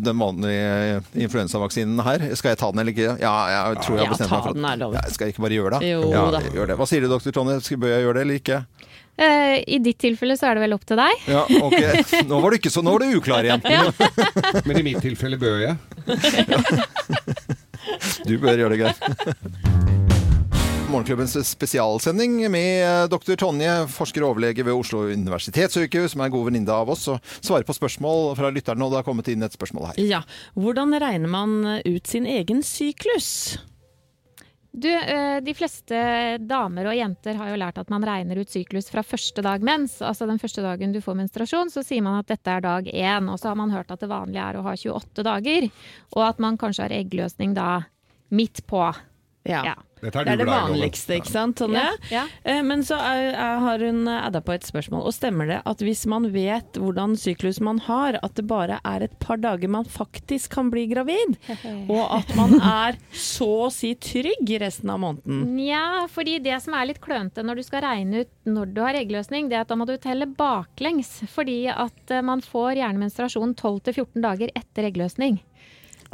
den 0.04 0.20
vanlige 0.20 1.00
influensavaksinen 1.26 2.04
her. 2.06 2.28
Skal 2.38 2.54
jeg 2.54 2.60
ta 2.60 2.70
den 2.70 2.84
eller 2.84 2.94
ikke? 2.94 3.16
Ja, 3.24 3.34
jeg 3.56 3.82
tror 3.86 3.98
jeg 3.98 4.04
har 4.04 4.14
bestemt 4.14 4.36
meg 4.36 4.46
for 4.46 4.60
den 4.60 4.68
er 4.68 4.84
lov. 4.84 5.00
Ja, 5.00 5.06
skal 5.08 5.26
jeg 5.30 5.34
ikke 5.34 5.48
bare 5.48 5.58
gjøre 5.58 5.78
det? 5.78 5.90
Jo 5.94 6.04
ja, 6.12 6.28
da. 6.36 6.44
Gjør 6.54 6.74
det. 6.74 6.78
Hva 6.78 6.90
sier 6.90 7.02
du, 7.02 7.10
doktor 7.10 7.34
Tonje? 7.34 7.58
Bør 7.80 7.94
jeg 7.96 8.04
gjøre 8.04 8.18
det 8.20 8.26
eller 8.28 8.40
ikke? 8.44 8.62
Eh, 9.20 9.60
I 9.66 9.78
ditt 9.84 9.98
tilfelle 10.00 10.36
så 10.38 10.48
er 10.48 10.56
det 10.56 10.64
vel 10.64 10.74
opp 10.76 10.86
til 10.88 10.96
deg. 11.00 11.26
Ja, 11.28 11.42
ok. 11.44 12.24
Nå 12.28 12.40
var 12.40 12.54
du 12.54 12.56
ikke 12.60 12.72
så, 12.72 12.80
nå 12.84 12.94
var 12.94 13.04
du 13.04 13.18
uklar 13.18 13.44
igjen. 13.44 13.60
Men 14.68 14.80
i 14.80 14.84
mitt 14.86 15.02
tilfelle 15.04 15.40
bør 15.40 15.60
jeg. 15.66 15.76
Du 18.28 18.34
bør 18.38 18.58
gjøre 18.60 18.76
det, 18.76 18.80
Geir. 18.84 18.96
Morgenklubbens 20.90 21.36
spesialsending 21.46 22.36
med 22.52 23.10
dr. 23.12 23.36
Tonje, 23.40 23.72
forsker 23.94 24.24
og 24.24 24.34
overlege 24.34 24.64
ved 24.66 24.74
Oslo 24.74 25.04
universitetssykehus, 25.08 26.12
som 26.12 26.22
er 26.22 26.28
en 26.28 26.34
god 26.34 26.48
venninne 26.50 26.76
av 26.76 26.90
oss, 26.92 27.06
og 27.10 27.32
svarer 27.40 27.66
på 27.66 27.76
spørsmål 27.76 28.34
fra 28.38 28.50
lytterne. 28.52 28.84
Og 28.84 28.92
det 28.92 29.00
har 29.00 29.06
kommet 29.06 29.30
inn 29.32 29.46
et 29.46 29.56
spørsmål 29.56 29.92
her. 29.92 30.00
Ja. 30.02 30.20
Hvordan 30.58 30.94
regner 31.02 31.30
man 31.30 31.56
ut 31.86 32.10
sin 32.10 32.28
egen 32.28 32.62
syklus? 32.66 33.30
Du, 34.72 34.88
eh, 34.88 35.40
de 35.42 35.54
fleste 35.54 35.98
damer 36.46 36.86
og 36.86 36.94
jenter 36.94 37.34
har 37.34 37.50
jo 37.50 37.58
lært 37.58 37.80
at 37.82 37.88
man 37.90 38.04
regner 38.06 38.38
ut 38.38 38.52
syklus 38.52 38.90
fra 38.92 39.02
første 39.02 39.42
dag 39.42 39.64
mens. 39.66 39.98
Altså 39.98 40.28
den 40.30 40.38
første 40.38 40.62
dagen 40.62 40.94
du 40.94 41.00
får 41.02 41.18
menstruasjon, 41.18 41.72
så 41.74 41.82
sier 41.86 42.04
man 42.06 42.20
at 42.20 42.30
dette 42.30 42.54
er 42.54 42.62
dag 42.62 42.86
én. 42.86 43.26
Og 43.32 43.40
så 43.42 43.50
har 43.50 43.58
man 43.58 43.74
hørt 43.74 43.90
at 43.90 44.04
det 44.04 44.10
vanlige 44.12 44.46
er 44.46 44.60
å 44.60 44.64
ha 44.68 44.76
28 44.78 45.26
dager, 45.26 45.70
og 46.14 46.24
at 46.28 46.42
man 46.42 46.58
kanskje 46.60 46.86
har 46.86 46.96
eggløsning 47.00 47.56
da 47.58 47.70
midt 48.30 48.62
på. 48.70 48.84
Ja. 49.48 49.64
Ja. 49.72 49.76
Dette 50.00 50.20
er 50.22 50.24
Det 50.24 50.32
er 50.32 50.40
det 50.40 50.48
vanligste, 50.48 51.16
ikke 51.20 51.30
sant, 51.30 51.58
Tonje? 51.60 51.82
Ja, 51.82 51.94
ja. 52.10 52.24
Eh, 52.44 52.62
Men 52.66 52.84
så 52.86 52.96
er, 52.96 53.30
er, 53.34 53.58
har 53.64 53.84
hun 53.84 54.08
adda 54.08 54.40
på 54.44 54.54
et 54.56 54.66
spørsmål. 54.66 55.04
Og 55.08 55.14
stemmer 55.16 55.48
det 55.50 55.60
at 55.68 55.84
hvis 55.84 56.06
man 56.10 56.30
vet 56.34 56.78
hvordan 56.80 57.16
syklus 57.20 57.60
man 57.64 57.80
har, 57.86 58.18
at 58.22 58.36
det 58.38 58.46
bare 58.50 58.80
er 58.86 59.06
et 59.06 59.18
par 59.22 59.40
dager 59.42 59.68
man 59.68 59.84
faktisk 59.84 60.54
kan 60.56 60.70
bli 60.72 60.86
gravid, 60.90 61.36
og 61.94 62.04
at 62.20 62.32
man 62.38 62.56
er 62.60 62.98
så 63.12 63.50
å 63.66 63.70
si 63.74 63.92
trygg 64.00 64.54
resten 64.62 64.92
av 64.92 65.02
måneden? 65.02 65.44
Nja, 65.56 66.06
fordi 66.12 66.38
det 66.44 66.56
som 66.64 66.76
er 66.78 66.88
litt 66.90 67.02
klønete 67.04 67.44
når 67.44 67.60
du 67.60 67.66
skal 67.66 67.84
regne 67.84 68.24
ut 68.24 68.32
når 68.50 68.72
du 68.74 68.80
har 68.84 68.96
eggløsning, 68.98 69.50
det 69.50 69.58
er 69.58 69.66
at 69.66 69.70
da 69.70 69.76
må 69.78 69.86
du 69.88 69.96
telle 70.00 70.26
baklengs. 70.26 71.20
Fordi 71.30 71.60
at 71.72 72.10
eh, 72.14 72.24
man 72.24 72.42
får 72.44 72.80
gjerne 72.80 73.04
menstruasjon 73.04 73.54
12-14 73.58 74.20
dager 74.24 74.52
etter 74.56 74.88
eggløsning. 74.88 75.40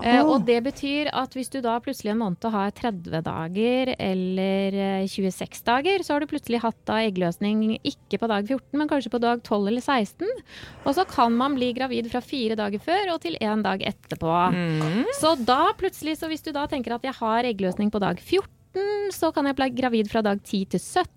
Eh, 0.05 0.21
og 0.21 0.45
det 0.45 0.59
betyr 0.67 1.09
at 1.17 1.33
hvis 1.37 1.49
du 1.53 1.63
da 1.65 1.79
plutselig 1.81 2.13
en 2.13 2.21
måned 2.21 2.45
har 2.53 2.73
30 2.77 3.23
dager 3.25 3.93
eller 3.97 4.77
eh, 4.77 5.07
26 5.09 5.63
dager, 5.65 6.05
så 6.05 6.15
har 6.15 6.21
du 6.21 6.29
plutselig 6.29 6.61
hatt 6.61 6.79
da 6.89 6.99
eggløsning 7.07 7.79
ikke 7.81 8.21
på 8.21 8.29
dag 8.29 8.45
14, 8.45 8.77
men 8.77 8.91
kanskje 8.91 9.13
på 9.15 9.23
dag 9.25 9.41
12 9.41 9.71
eller 9.73 9.81
16. 9.81 10.29
Og 10.85 10.99
så 10.99 11.07
kan 11.09 11.33
man 11.37 11.57
bli 11.57 11.73
gravid 11.77 12.11
fra 12.13 12.21
fire 12.21 12.59
dager 12.61 12.83
før 12.85 13.15
og 13.15 13.23
til 13.25 13.39
én 13.41 13.65
dag 13.65 13.81
etterpå. 13.89 14.37
Så 15.21 15.33
da 15.49 15.73
plutselig, 15.81 16.19
så 16.21 16.29
hvis 16.29 16.45
du 16.45 16.53
da 16.53 16.67
tenker 16.69 16.99
at 16.99 17.07
jeg 17.09 17.17
har 17.17 17.49
eggløsning 17.49 17.93
på 17.95 18.03
dag 18.03 18.21
14, 18.21 18.53
så 19.17 19.33
kan 19.33 19.49
jeg 19.49 19.57
bli 19.57 19.71
gravid 19.73 20.13
fra 20.13 20.21
dag 20.27 20.43
10 20.45 20.67
til 20.77 20.83
17. 20.83 21.13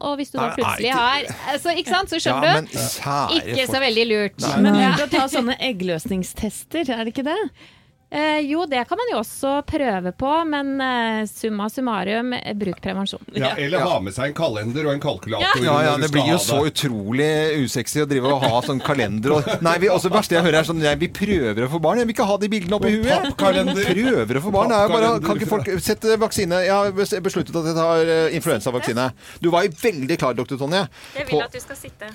Og 0.00 0.16
hvis 0.18 0.32
du 0.32 0.38
da 0.40 0.48
plutselig 0.56 0.90
har 0.90 1.22
altså, 1.52 1.72
Ikke 1.78 1.92
sant, 1.92 2.10
så 2.10 2.18
Ja, 2.18 2.24
skjønner 2.24 2.56
men 2.56 2.66
du? 2.66 3.46
Ikke 3.52 3.66
så 3.70 3.80
veldig 3.80 4.04
lurt. 4.10 4.44
Men 4.64 4.76
lurt 4.80 5.04
å 5.06 5.08
ta 5.12 5.28
sånne 5.30 5.54
eggløsningstester, 5.68 6.88
er 6.90 7.04
det 7.04 7.14
ikke 7.14 7.26
det? 7.28 7.38
Eh, 8.14 8.38
jo, 8.46 8.62
det 8.70 8.84
kan 8.86 8.98
man 9.00 9.08
jo 9.10 9.16
også 9.18 9.56
prøve 9.66 10.12
på, 10.14 10.32
men 10.46 10.68
eh, 10.78 11.24
summa 11.26 11.66
summarum, 11.72 12.28
eh, 12.36 12.52
bruk 12.54 12.78
prevensjon. 12.84 13.24
Ja, 13.34 13.48
eller 13.58 13.82
ha 13.82 13.96
med 14.04 14.14
seg 14.14 14.28
en 14.30 14.36
kalender 14.38 14.86
og 14.86 14.92
en 14.94 15.02
kalkulator. 15.02 15.64
Ja, 15.64 15.74
ja, 15.82 15.96
Det 15.98 16.12
blir 16.14 16.28
jo 16.30 16.36
så 16.38 16.60
utrolig 16.68 17.26
usexy 17.64 18.04
å 18.04 18.06
drive 18.06 18.30
og 18.30 18.44
ha 18.46 18.60
sånn 18.62 18.78
kalender 18.84 19.34
og 19.34 19.50
Nei, 19.66 19.74
vi, 19.82 19.90
også 19.90 20.12
det 20.12 20.18
verste 20.20 20.38
jeg 20.38 20.46
hører 20.46 20.60
er 20.60 20.68
sånn 20.68 20.78
nei, 20.78 20.94
Vi 21.00 21.08
prøver 21.16 21.66
å 21.66 21.70
få 21.74 21.80
barn. 21.82 21.98
Jeg 22.04 22.06
vil 22.10 22.14
ikke 22.14 22.28
ha 22.30 22.38
de 22.38 22.52
bildene 22.54 22.78
oppi 22.78 22.94
huet. 22.94 23.10
pappkalender. 23.26 23.90
Prøver 23.90 24.38
å 24.38 24.44
få 24.46 24.54
barn. 24.60 24.76
Er 24.78 24.94
bare, 24.94 25.10
kan 25.24 25.40
ikke 25.42 25.50
folk 25.50 25.72
sette 25.82 26.14
vaksine 26.22 26.62
Jeg 26.68 26.74
har 26.74 26.94
besluttet 26.94 27.58
at 27.58 27.70
jeg 27.72 27.78
tar 27.80 28.14
eh, 28.14 28.38
influensavaksine. 28.38 29.08
Du 29.42 29.50
var 29.54 29.66
jo 29.66 29.74
veldig 29.82 30.20
klar, 30.22 30.38
doktor 30.38 30.62
Tonje. 30.62 30.86
Jeg 31.18 31.26
vil 31.26 31.40
På- 31.40 31.50
du 31.50 31.60
skal 31.66 31.82
sitte. 31.82 32.14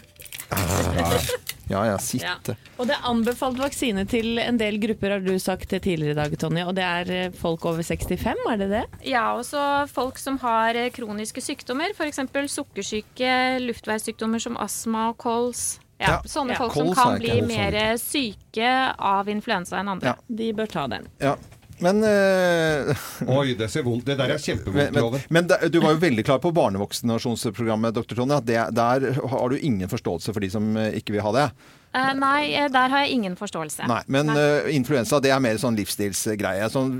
Ja, 1.70 1.84
ja, 1.86 1.98
sitte. 2.02 2.56
Og 2.82 2.88
det 2.90 2.96
er 2.96 3.04
anbefalt 3.06 3.60
vaksine 3.62 4.02
til 4.10 4.40
en 4.42 4.58
del 4.58 4.80
grupper, 4.82 5.14
har 5.14 5.22
du 5.22 5.36
sagt 5.42 5.70
tidligere 5.70 6.16
i 6.16 6.18
dag, 6.18 6.34
Tonje. 6.42 6.64
Og 6.66 6.74
det 6.78 6.86
er 6.86 7.12
eh, 7.14 7.36
folk 7.38 7.68
over 7.70 7.84
65, 7.86 8.42
er 8.50 8.58
det 8.58 8.70
det? 8.72 8.82
Ja, 9.06 9.28
også 9.38 9.62
folk 9.94 10.18
som 10.18 10.40
har 10.42 10.74
eh, 10.80 10.90
kroniske 10.96 11.44
sykdommer, 11.46 11.94
f.eks. 11.94 12.24
sukkersyke, 12.56 13.36
luftveissykdommer 13.68 14.42
som 14.42 14.58
astma 14.58 15.12
og 15.12 15.20
kols. 15.22 15.68
Ja, 16.00 16.16
Ja. 16.16 16.18
Sånne 16.32 16.56
Ja. 16.56 16.58
folk 16.64 16.74
som 16.74 16.94
kan 16.96 17.18
bli 17.20 17.42
mer 17.44 17.76
syke 18.00 18.70
av 18.98 19.28
influensa 19.30 19.78
enn 19.82 19.90
andre. 19.94 20.14
Ja. 20.16 20.36
De 20.42 20.54
bør 20.56 20.70
ta 20.72 20.88
den. 20.88 21.06
Ja. 21.20 21.36
Men, 21.80 22.04
uh, 22.04 23.04
Oi, 23.40 23.54
det 23.60 23.70
ser 23.72 23.86
vondt 23.86 24.08
Det 24.10 24.18
der 24.20 24.34
er 24.34 24.42
kjempevondt, 24.42 24.90
kjempevondt, 24.92 25.28
men, 25.32 25.48
men, 25.48 25.52
men 25.56 25.72
du 25.72 25.80
var 25.84 25.96
jo 25.96 26.02
veldig 26.02 26.26
klar 26.28 26.42
på 26.44 26.52
barnevaksinasjonsprogrammet, 26.56 27.96
dr. 27.96 28.18
Tonje. 28.20 28.40
At 28.42 28.48
det, 28.50 28.60
der 28.76 29.08
har 29.16 29.52
du 29.52 29.58
ingen 29.58 29.92
forståelse 29.92 30.36
for 30.36 30.44
de 30.44 30.52
som 30.52 30.72
eh, 30.78 30.98
ikke 31.00 31.16
vil 31.16 31.24
ha 31.26 31.36
det. 31.36 31.48
Eh, 31.92 32.14
nei, 32.14 32.54
eh, 32.54 32.68
der 32.70 32.90
har 32.94 33.00
jeg 33.06 33.16
ingen 33.18 33.36
forståelse. 33.36 33.88
Nei, 33.90 34.04
Men 34.14 34.30
uh, 34.30 34.68
influensa 34.70 35.18
det 35.24 35.32
er 35.34 35.40
mer 35.42 35.58
sånn 35.58 35.74
livsstilsgreie. 35.80 36.68
Sånn, 36.70 36.92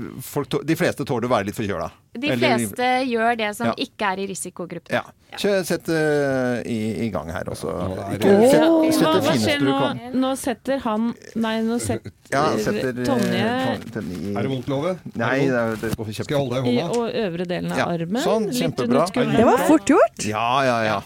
de 0.66 0.76
fleste 0.78 1.06
tåler 1.06 1.28
å 1.28 1.30
være 1.30 1.46
litt 1.46 1.54
forkjøla. 1.58 1.90
De 2.18 2.26
Eller- 2.34 2.56
fleste 2.58 2.88
gjør 3.06 3.36
det 3.38 3.50
som 3.54 3.68
Ja. 3.68 3.74
ikke 3.78 4.08
er 4.12 4.18
i 4.18 4.26
risikogruppen. 4.26 4.90
Ja. 4.98 5.04
Kjør, 5.38 5.60
sett 5.64 5.86
uh, 5.94 6.58
i, 6.66 7.06
i 7.06 7.08
gang 7.14 7.30
her 7.30 7.44
også. 7.46 7.70
er 7.70 8.16
Ikke- 8.18 8.34
oh, 8.66 8.90
set, 8.90 9.22
fineste 9.22 9.46
skjer 9.46 9.58
du 9.62 9.68
nå? 9.70 9.78
kan. 9.78 10.00
Nå 10.24 10.30
setter 10.36 10.78
han 10.82 11.14
Nei, 11.36 11.54
nå 11.62 11.78
setter 11.78 12.10
Ja, 12.32 12.42
setter 12.58 12.90
Tonje 13.06 13.44
Er 13.46 14.42
det 14.42 14.50
vondt, 14.50 14.66
Love? 14.66 14.96
Nei, 15.14 15.38
det, 15.46 15.54
er- 15.54 15.76
det 15.78 15.92
er 15.94 16.12
Skal 16.12 16.34
jeg 16.34 16.38
holde 16.40 16.58
deg 16.58 16.66
i 16.66 16.74
i 16.74 16.82
og 16.82 17.14
øvre 17.14 17.46
delen 17.46 17.70
av 17.70 17.78
Ja, 17.78 17.86
armen. 17.94 18.22
sånn, 18.26 18.50
kjempebra. 18.50 19.06
Det 19.14 19.44
var 19.46 19.58
fort 19.70 19.86
gjort. 19.86 20.26
Ja, 20.26 20.64
ja, 20.66 20.82
ja. 20.82 21.00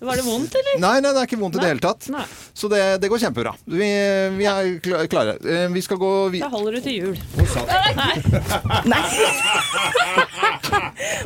Var 0.00 0.16
det 0.16 0.22
vondt, 0.24 0.54
eller? 0.56 0.78
Nei, 0.80 0.94
nei, 1.04 1.10
det 1.12 1.20
er 1.20 1.26
ikke 1.28 1.36
vondt 1.40 1.56
i 1.58 1.60
det 1.60 1.68
hele 1.74 1.82
tatt. 1.84 2.06
Nei. 2.08 2.22
Så 2.56 2.70
det, 2.72 2.80
det 3.02 3.10
går 3.12 3.20
kjempebra. 3.20 3.52
Vi, 3.68 3.88
vi 4.38 4.46
er 4.48 4.70
kla- 4.84 5.02
klare. 5.12 5.34
Eh, 5.44 5.66
Vi 5.74 5.82
skal 5.84 5.98
gå 6.00 6.10
Da 6.38 6.48
holder 6.48 6.78
du 6.78 6.80
til 6.86 6.94
jul. 6.96 7.18
Nei! 8.90 9.02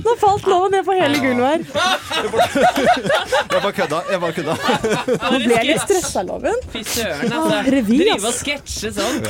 Nå 0.04 0.14
falt 0.20 0.46
loven 0.50 0.72
ned 0.74 0.84
på 0.86 0.94
hele 0.98 1.20
gulvet 1.22 1.46
her. 1.46 1.60
Jeg 3.54 3.62
bare 3.62 3.72
kødda. 3.76 4.00
Jeg 4.10 4.20
bare 4.24 4.34
kødda. 4.34 4.54
Nå 4.58 5.38
ble 5.44 5.54
jeg 5.54 5.66
litt 5.68 5.82
stressa, 5.84 6.22
loven. 6.26 6.58
Fy 6.72 6.82
søren, 6.88 7.30
altså. 7.30 7.54
Ah, 7.60 7.68
revy, 7.70 7.98
Drive 8.00 8.16
ass. 8.18 8.26
og 8.26 8.34
sketsje 8.40 8.90
sånn. 8.96 9.20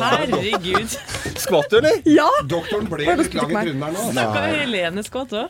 Herregud. 0.00 0.96
Skvatt 1.44 1.68
du, 1.72 1.76
eller? 1.82 1.98
Ja! 2.08 2.28
Doktoren 2.48 2.88
ble 2.88 3.04
litt 3.20 3.36
lang 3.36 3.52
i 3.52 3.58
trynet 3.58 3.84
her 3.84 3.92
nå. 3.98 4.06
Snakka 4.14 4.44
Helene 4.54 5.04
skvatt 5.04 5.36
òg. 5.42 5.48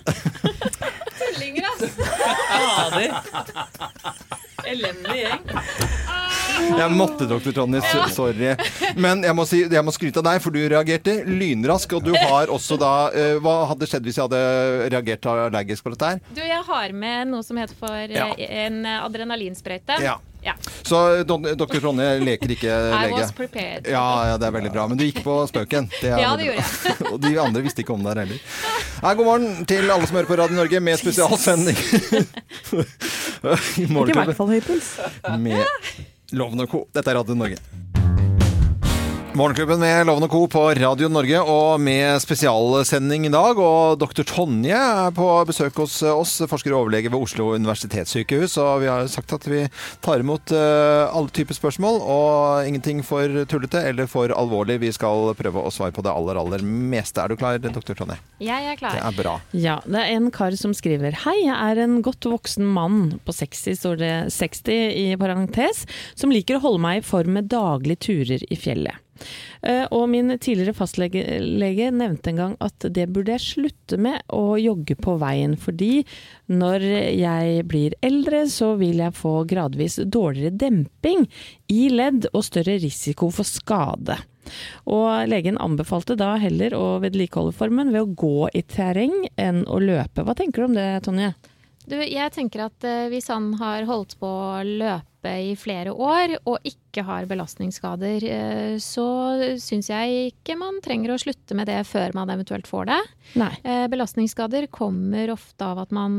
Tullinger, 1.19 1.69
ass! 1.71 1.83
Fader. 2.55 3.11
Elendig 4.65 5.17
gjeng. 5.21 5.43
Jeg 6.79 6.91
måtte, 6.95 7.27
dr. 7.29 7.51
Tonje. 7.53 7.81
Sorry. 8.15 8.55
Men 8.97 9.25
jeg 9.27 9.35
må, 9.37 9.45
si, 9.49 9.65
jeg 9.69 9.85
må 9.85 9.93
skryte 9.95 10.23
av 10.23 10.29
deg, 10.29 10.41
for 10.45 10.55
du 10.55 10.61
reagerte 10.71 11.19
lynrask. 11.29 11.93
Og 11.99 12.07
du 12.07 12.13
har 12.17 12.53
også 12.53 12.79
da 12.81 12.93
uh, 13.13 13.35
Hva 13.45 13.57
hadde 13.73 13.89
skjedd 13.91 14.07
hvis 14.09 14.21
jeg 14.21 14.29
hadde 14.29 14.43
reagert 14.95 15.29
allergisk 15.35 15.85
på 15.85 15.93
dette 15.95 16.13
her? 16.15 16.23
Du, 16.37 16.41
jeg 16.45 16.63
har 16.71 16.95
med 16.97 17.33
noe 17.35 17.45
som 17.47 17.59
heter 17.61 17.77
for 17.79 17.93
eh, 17.93 18.15
Ja. 18.15 18.31
en 18.65 18.85
adrenalinsprøyte. 18.87 19.99
Ja. 20.05 20.17
Ja. 20.45 20.53
Så 20.85 20.99
doktor 21.25 21.55
dr. 21.57 21.81
Tonje 21.81 22.09
leker 22.21 22.53
ikke 22.53 22.73
lege. 22.93 23.09
I 23.09 23.13
was 23.17 23.33
prepared. 23.33 23.87
Ja, 23.89 24.05
ja, 24.31 24.35
det 24.41 24.49
er 24.49 24.57
veldig 24.59 24.73
bra. 24.75 24.87
Men 24.91 25.01
du 25.01 25.07
gikk 25.07 25.23
på 25.25 25.39
spøken. 25.51 25.89
er 26.03 26.21
Ja, 26.21 26.35
det 26.37 26.51
gjorde 26.51 26.61
jeg. 26.61 26.97
Og 27.13 27.21
de 27.25 27.33
andre 27.41 27.65
visste 27.65 27.85
ikke 27.85 27.97
om 27.97 28.05
det 28.05 28.17
heller. 28.21 28.43
Nei, 29.05 29.15
god 29.19 29.29
morgen 29.31 29.65
til 29.69 29.89
alle 29.91 30.09
som 30.09 30.19
hører 30.21 30.31
på 30.31 30.39
Radio 30.43 30.59
Norge 30.61 30.81
med 30.85 31.01
spesialsending. 31.01 31.81
I 32.75 33.89
Ikke 33.89 34.13
i 34.13 34.19
hvert 34.21 34.37
fall 34.39 34.53
høy 34.53 34.61
puls. 34.65 34.95
med 35.41 35.65
Loven 36.35 36.65
og 36.65 36.71
Co. 36.73 36.85
Dette 36.95 37.13
er 37.13 37.21
Radio 37.21 37.37
Norge. 37.39 37.61
Morgenklubben 39.35 39.81
med 39.81 40.07
Lovende 40.07 40.29
Co. 40.29 40.47
på 40.47 40.61
Radio 40.79 41.09
Norge 41.11 41.41
og 41.43 41.81
med 41.83 42.21
spesialsending 42.23 43.25
i 43.27 43.31
dag. 43.35 43.59
Og 43.59 43.97
dr. 43.99 44.23
Tonje 44.23 44.77
er 44.79 45.11
på 45.11 45.27
besøk 45.49 45.81
hos 45.83 45.97
oss, 46.07 46.37
forsker 46.47 46.71
og 46.71 46.85
overlege 46.85 47.11
ved 47.11 47.19
Oslo 47.19 47.49
universitetssykehus. 47.57 48.55
Og 48.63 48.85
vi 48.85 48.87
har 48.93 49.09
sagt 49.11 49.35
at 49.35 49.49
vi 49.51 49.65
tar 50.07 50.23
imot 50.23 50.55
eh, 50.55 51.11
alle 51.11 51.35
typer 51.35 51.59
spørsmål, 51.59 51.99
og 51.99 52.69
ingenting 52.69 53.03
for 53.03 53.43
tullete 53.51 53.83
eller 53.91 54.07
for 54.07 54.31
alvorlig. 54.31 54.79
Vi 54.85 54.93
skal 54.95 55.35
prøve 55.35 55.67
å 55.67 55.75
svare 55.75 55.97
på 55.97 56.07
det 56.07 56.15
aller, 56.15 56.39
aller 56.39 56.63
meste. 56.63 57.25
Er 57.25 57.35
du 57.35 57.41
klar, 57.41 57.59
dr. 57.59 57.91
Tonje? 57.91 58.21
Jeg 58.39 58.71
er 58.71 58.79
klar. 58.79 58.95
Det 58.95 59.03
er 59.03 59.19
bra. 59.19 59.37
Ja, 59.51 59.81
det 59.83 59.99
er 59.99 60.15
en 60.15 60.31
kar 60.31 60.55
som 60.61 60.79
skriver 60.79 61.19
Hei, 61.25 61.41
jeg 61.49 61.57
er 61.59 61.83
en 61.83 62.05
godt 62.07 62.31
voksen 62.31 62.71
mann, 62.71 63.17
på 63.27 63.35
60 63.35 63.83
står 63.83 63.99
det 63.99 64.17
60 64.37 64.95
i 64.95 65.09
parentes, 65.19 65.89
som 66.15 66.31
liker 66.31 66.61
å 66.61 66.69
holde 66.69 66.87
meg 66.87 67.03
i 67.03 67.09
form 67.11 67.35
med 67.41 67.51
daglige 67.51 68.07
turer 68.13 68.47
i 68.47 68.61
fjellet. 68.63 69.04
Eh, 69.63 69.85
Og 69.91 70.09
min 70.11 70.33
tidligere 70.39 70.75
fastlege 70.77 71.91
nevnte 71.95 72.33
en 72.33 72.41
gang 72.41 72.57
at 72.65 72.87
det 72.91 73.07
burde 73.13 73.37
jeg 73.37 73.45
slutte 73.45 73.99
med 74.01 74.23
å 74.33 74.57
jogge 74.61 74.97
på 74.99 75.17
veien, 75.23 75.57
fordi 75.57 76.05
når 76.51 76.85
jeg 77.15 77.65
blir 77.71 77.97
eldre 78.05 78.45
så 78.51 78.75
vil 78.81 79.03
jeg 79.05 79.17
få 79.17 79.45
gradvis 79.49 80.01
dårligere 80.05 80.57
demping 80.59 81.27
i 81.73 81.89
ledd 81.93 82.29
og 82.33 82.45
større 82.45 82.79
risiko 82.83 83.31
for 83.35 83.49
skade. 83.49 84.19
Og 84.91 85.25
legen 85.31 85.57
anbefalte 85.63 86.19
da 86.21 86.35
heller 86.41 86.75
å 86.77 86.99
vedlikeholde 87.03 87.57
formen 87.57 87.95
ved 87.95 88.05
å 88.05 88.15
gå 88.19 88.49
i 88.53 88.63
terreng 88.69 89.25
enn 89.41 89.65
å 89.65 89.81
løpe. 89.81 90.25
Hva 90.25 90.37
tenker 90.37 90.63
du 90.63 90.69
om 90.69 90.77
det, 90.77 90.89
Tonje? 91.07 91.33
Du, 91.85 91.99
jeg 92.01 92.33
tenker 92.33 92.65
at 92.67 92.87
eh, 92.89 93.09
hvis 93.13 93.29
han 93.33 93.53
har 93.61 93.85
holdt 93.89 94.17
på 94.21 94.29
å 94.29 94.63
løpe 94.65 95.33
i 95.41 95.53
flere 95.57 95.93
år 95.93 96.37
og 96.43 96.65
ikke 96.69 97.05
har 97.05 97.29
belastningsskader, 97.29 98.25
eh, 98.25 98.77
så 98.81 99.07
syns 99.61 99.91
jeg 99.93 100.31
ikke 100.33 100.57
man 100.61 100.81
trenger 100.85 101.13
å 101.15 101.21
slutte 101.21 101.57
med 101.57 101.69
det 101.69 101.83
før 101.89 102.17
man 102.17 102.33
eventuelt 102.33 102.69
får 102.71 102.89
det. 102.93 103.01
Nei. 103.41 103.53
Eh, 103.65 103.85
belastningsskader 103.93 104.71
kommer 104.73 105.35
ofte 105.37 105.69
av 105.69 105.85
at 105.85 105.93
man 105.95 106.17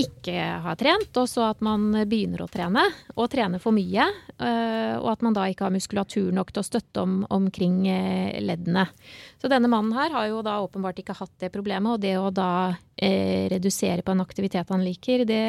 ikke 0.00 0.34
har 0.64 0.78
trent, 0.80 1.10
og 1.20 1.28
så 1.30 1.48
at 1.52 1.60
man 1.64 1.86
begynner 2.08 2.44
å 2.44 2.48
trene, 2.50 2.82
og 3.14 3.30
trener 3.32 3.62
for 3.62 3.76
mye. 3.76 4.06
eh, 4.38 4.94
og 4.98 5.08
at 5.12 5.22
man 5.22 5.36
da 5.36 5.46
ikke 5.50 5.68
har 5.68 5.74
muskulatur 5.74 6.32
nok 6.34 6.52
til 6.52 6.62
å 6.62 6.66
støtte 6.66 7.04
om, 7.04 7.20
omkring 7.30 7.86
eh, 7.88 8.40
leddene. 8.42 8.86
Så 9.38 9.50
denne 9.52 9.70
mannen 9.70 9.94
her 9.96 10.10
har 10.14 10.28
jo 10.30 10.42
da 10.42 10.58
åpenbart 10.64 10.98
ikke 10.98 11.16
hatt 11.18 11.34
det 11.38 11.52
problemet, 11.54 11.94
og 11.94 12.02
det 12.02 12.16
å 12.18 12.32
da 12.34 12.74
eh, 12.96 13.46
redusere 13.52 14.02
på 14.02 14.14
en 14.14 14.24
aktivitet 14.24 14.72
han 14.74 14.84
liker, 14.84 15.24
det 15.28 15.42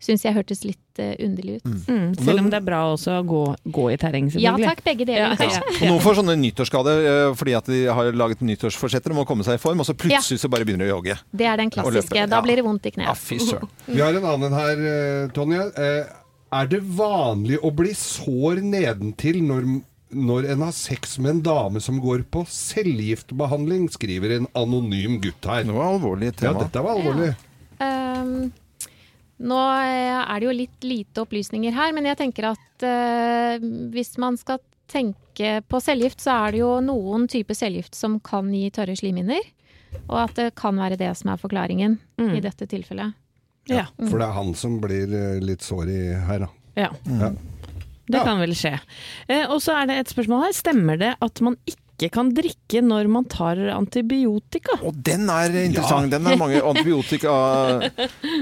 syns 0.00 0.22
jeg 0.24 0.32
hørtes 0.32 0.62
litt 0.64 1.00
eh, 1.02 1.12
underlig 1.20 1.58
ut. 1.60 1.66
Mm, 1.86 2.14
selv 2.16 2.40
om 2.40 2.46
det 2.50 2.56
er 2.60 2.64
bra 2.64 2.78
også 2.94 3.18
å 3.18 3.24
gå, 3.28 3.40
gå 3.76 3.84
i 3.92 3.98
terreng, 4.00 4.30
Ja 4.40 4.54
takk, 4.56 4.80
begge 4.86 5.04
deler. 5.04 5.34
Ja, 5.36 5.50
ja. 5.50 5.60
Og 5.82 5.84
noen 5.90 6.00
får 6.04 6.18
sånne 6.22 6.36
nyttårsskader 6.40 7.02
eh, 7.10 7.34
fordi 7.36 7.56
at 7.58 7.68
de 7.68 7.82
har 7.98 8.10
laget 8.16 8.40
nyttårsforsetter 8.48 9.12
om 9.12 9.20
å 9.24 9.26
komme 9.28 9.44
seg 9.44 9.58
i 9.58 9.62
form, 9.62 9.82
og 9.84 9.88
så 9.90 9.94
plutselig 9.94 10.40
så 10.40 10.48
bare 10.52 10.64
begynner 10.64 10.88
de 10.88 10.94
å 10.94 10.96
jogge. 10.98 11.18
Det 11.30 11.46
er 11.52 11.60
den 11.60 11.70
klassiske. 11.74 12.26
Da 12.32 12.40
blir 12.44 12.56
det 12.60 12.64
vondt 12.64 12.88
i 12.88 12.94
Ja, 12.94 12.96
kneet. 13.12 13.20
fy 13.20 13.38
søren. 13.44 13.68
Vi 13.86 14.00
har 14.00 14.16
en 14.16 14.24
annen 14.32 14.56
her, 14.56 14.82
eh, 14.94 15.28
Tonje. 15.36 15.68
Er 16.50 16.66
det 16.66 16.80
vanlig 16.82 17.60
å 17.62 17.70
bli 17.70 17.92
sår 17.94 18.58
nedentil 18.66 19.36
når, 19.46 19.68
når 20.10 20.48
en 20.56 20.64
har 20.66 20.72
sex 20.74 21.18
med 21.22 21.30
en 21.36 21.42
dame 21.46 21.80
som 21.84 22.00
går 22.02 22.24
på 22.32 22.42
cellegiftbehandling, 22.50 23.84
skriver 23.92 24.34
en 24.38 24.48
anonym 24.58 25.20
gutt 25.22 25.46
her. 25.46 25.62
Det 25.68 25.76
var 25.76 25.92
alvorlig 25.94 26.32
tema. 26.36 26.56
Ja, 26.58 26.64
dette 26.64 26.82
var 26.82 26.98
alvorlig. 26.98 27.30
Ehm, 27.80 28.50
nå 29.40 29.60
eh, 29.82 30.20
er 30.20 30.40
det 30.42 30.46
jo 30.48 30.56
litt 30.56 30.84
lite 30.86 31.22
opplysninger 31.24 31.72
her, 31.76 31.92
men 31.96 32.04
jeg 32.10 32.18
tenker 32.20 32.50
at 32.52 32.84
eh, 32.86 33.62
hvis 33.94 34.14
man 34.20 34.36
skal 34.40 34.60
tenke 34.90 35.60
på 35.70 35.80
cellegift, 35.80 36.20
så 36.24 36.34
er 36.46 36.52
det 36.56 36.60
jo 36.64 36.70
noen 36.84 37.28
typer 37.30 37.54
cellegift 37.56 37.94
som 37.96 38.18
kan 38.26 38.48
gi 38.52 38.66
tørre 38.74 38.96
slimhinner. 38.98 39.40
Og 40.10 40.18
at 40.24 40.34
det 40.38 40.48
kan 40.58 40.76
være 40.78 40.98
det 41.00 41.12
som 41.18 41.30
er 41.32 41.38
forklaringen 41.40 41.98
Mm. 42.20 42.34
i 42.36 42.40
dette 42.44 42.66
tilfellet. 42.68 43.14
Ja. 43.70 43.86
For 43.96 44.18
det 44.20 44.26
er 44.26 44.34
han 44.36 44.50
som 44.58 44.76
blir 44.82 45.08
eh, 45.14 45.38
litt 45.40 45.62
sår 45.64 45.88
i 45.88 46.00
her, 46.26 46.44
da. 46.44 46.50
ja. 46.76 46.90
Ja. 47.06 47.30
Det 48.10 48.24
kan 48.26 48.40
vel 48.42 48.50
skje. 48.58 48.72
Eh, 49.30 49.44
og 49.46 49.60
så 49.62 49.76
er 49.78 49.86
det 49.86 49.96
et 50.02 50.10
spørsmål 50.10 50.40
her. 50.48 50.54
Stemmer 50.58 50.98
det 50.98 51.12
at 51.22 51.40
man 51.46 51.54
ikke 51.70 51.78
kan 52.08 52.30
drikke 52.32 52.80
når 52.80 53.08
man 53.12 53.26
tar 53.28 53.58
antibiotika? 53.74 54.78
Og 54.86 54.96
den 54.96 55.28
er 55.28 55.52
interessant. 55.66 56.10
Den 56.14 56.26
er 56.26 56.38
mange 56.40 56.62
antibiotika 56.70 57.34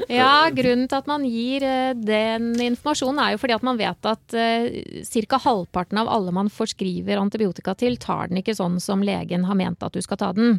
Ja, 0.08 0.48
grunnen 0.54 0.86
til 0.88 0.98
at 1.00 1.08
man 1.10 1.24
gir 1.26 1.64
eh, 1.66 1.94
den 1.98 2.52
informasjonen 2.68 3.20
er 3.24 3.34
jo 3.34 3.40
fordi 3.42 3.56
at 3.56 3.66
man 3.66 3.80
vet 3.80 4.08
at 4.08 4.36
uh, 4.36 5.02
ca. 5.28 5.40
halvparten 5.42 6.00
av 6.00 6.10
alle 6.12 6.32
man 6.34 6.50
forskriver 6.52 7.18
antibiotika 7.20 7.74
til, 7.78 7.98
tar 8.00 8.30
den 8.30 8.42
ikke 8.42 8.54
sånn 8.56 8.78
som 8.82 9.02
legen 9.04 9.46
har 9.48 9.58
ment 9.58 9.82
at 9.82 9.96
du 9.96 10.02
skal 10.04 10.20
ta 10.20 10.30
den. 10.36 10.58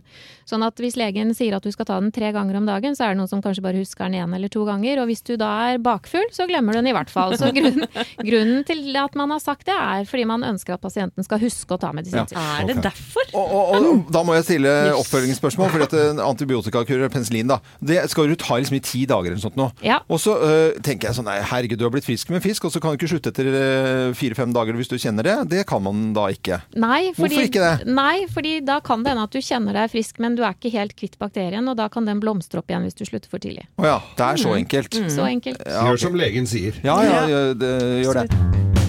Sånn 0.50 0.66
at 0.66 0.80
hvis 0.82 0.98
legen 1.00 1.34
sier 1.38 1.56
at 1.56 1.66
du 1.66 1.72
skal 1.74 1.88
ta 1.88 2.00
den 2.02 2.12
tre 2.16 2.32
ganger 2.36 2.60
om 2.60 2.68
dagen, 2.68 2.98
så 2.98 3.06
er 3.06 3.14
det 3.14 3.22
noen 3.22 3.32
som 3.32 3.44
kanskje 3.46 3.64
bare 3.66 3.82
husker 3.82 4.10
den 4.10 4.20
én 4.24 4.36
eller 4.36 4.52
to 4.52 4.66
ganger. 4.68 5.04
Og 5.04 5.10
hvis 5.12 5.24
du 5.26 5.36
da 5.40 5.52
er 5.70 5.84
bakfull, 5.84 6.28
så 6.36 6.48
glemmer 6.50 6.76
du 6.76 6.82
den 6.82 6.92
i 6.92 6.96
hvert 6.96 7.14
fall. 7.14 7.36
Så 7.40 7.52
grunnen, 7.56 7.88
grunnen 8.30 8.66
til 8.68 8.86
at 9.00 9.18
man 9.20 9.36
har 9.36 9.44
sagt 9.44 9.68
det, 9.70 9.76
er 9.78 10.08
fordi 10.10 10.28
man 10.30 10.46
ønsker 10.48 10.76
at 10.76 10.84
pasienten 10.84 11.26
skal 11.26 11.42
huske 11.44 11.76
å 11.76 11.82
ta 11.82 11.94
medisin. 11.96 12.26
Ja. 12.34 12.48
Er 12.60 12.70
det. 12.70 12.89
Derfor? 12.90 13.30
og, 13.38 13.54
og, 13.56 13.76
og 13.78 14.12
da 14.14 14.24
må 14.26 14.36
jeg 14.38 14.48
stille 14.48 14.74
oppfølgingsspørsmål, 15.00 15.72
for 15.74 15.84
dette 15.86 16.04
antibiotikakur, 16.26 17.06
penicillin, 17.14 17.50
da, 17.52 17.60
det 17.82 18.02
skal 18.12 18.30
du 18.32 18.36
ta 18.40 18.60
liksom 18.60 18.78
i 18.80 18.82
ti 18.84 19.04
dager 19.10 19.34
eller 19.34 19.42
sånt 19.44 19.58
nå. 19.60 19.70
Ja. 19.86 20.02
Og 20.10 20.22
så 20.22 20.36
øh, 20.36 20.80
tenker 20.86 21.10
jeg 21.10 21.20
sånn, 21.20 21.30
nei, 21.30 21.40
herregud, 21.46 21.80
du 21.80 21.86
har 21.88 21.94
blitt 21.94 22.08
frisk 22.08 22.32
med 22.34 22.44
fisk, 22.46 22.68
og 22.68 22.74
så 22.74 22.82
kan 22.84 22.94
du 22.94 23.00
ikke 23.00 23.12
slutte 23.14 23.34
etter 23.34 23.50
øh, 23.50 24.16
fire-fem 24.18 24.54
dager 24.56 24.78
hvis 24.80 24.92
du 24.92 24.98
kjenner 25.00 25.28
det. 25.28 25.38
Det 25.54 25.66
kan 25.70 25.84
man 25.86 26.10
da 26.18 26.28
ikke. 26.34 26.62
Nei, 26.80 27.12
fordi, 27.18 27.40
Hvorfor 27.40 27.50
ikke 27.52 27.66
det? 27.66 27.96
Nei, 28.00 28.16
fordi 28.32 28.56
da 28.66 28.80
kan 28.86 29.06
det 29.06 29.14
hende 29.14 29.28
at 29.30 29.36
du 29.36 29.42
kjenner 29.44 29.82
deg 29.82 29.94
frisk, 29.94 30.22
men 30.24 30.38
du 30.40 30.44
er 30.46 30.58
ikke 30.58 30.74
helt 30.76 30.96
kvitt 31.00 31.20
bakterien, 31.22 31.68
og 31.70 31.78
da 31.80 31.90
kan 31.94 32.10
den 32.10 32.22
blomstre 32.24 32.64
opp 32.64 32.72
igjen 32.72 32.88
hvis 32.88 32.98
du 32.98 33.06
slutter 33.08 33.32
for 33.32 33.42
tidlig. 33.44 33.68
Å 33.80 33.88
ja, 33.88 33.98
det 34.18 34.30
er 34.32 34.44
så 34.44 34.56
enkelt. 34.58 35.02
Så 35.14 35.30
enkelt. 35.30 35.64
Ja, 35.66 35.86
Gjør 35.90 36.04
som 36.08 36.20
legen 36.20 36.50
sier. 36.50 36.80
Ja, 36.86 37.00
ja, 37.06 37.24
gjør 37.30 37.54
det, 37.60 37.74
gjør 38.06 38.24
det. 38.24 38.89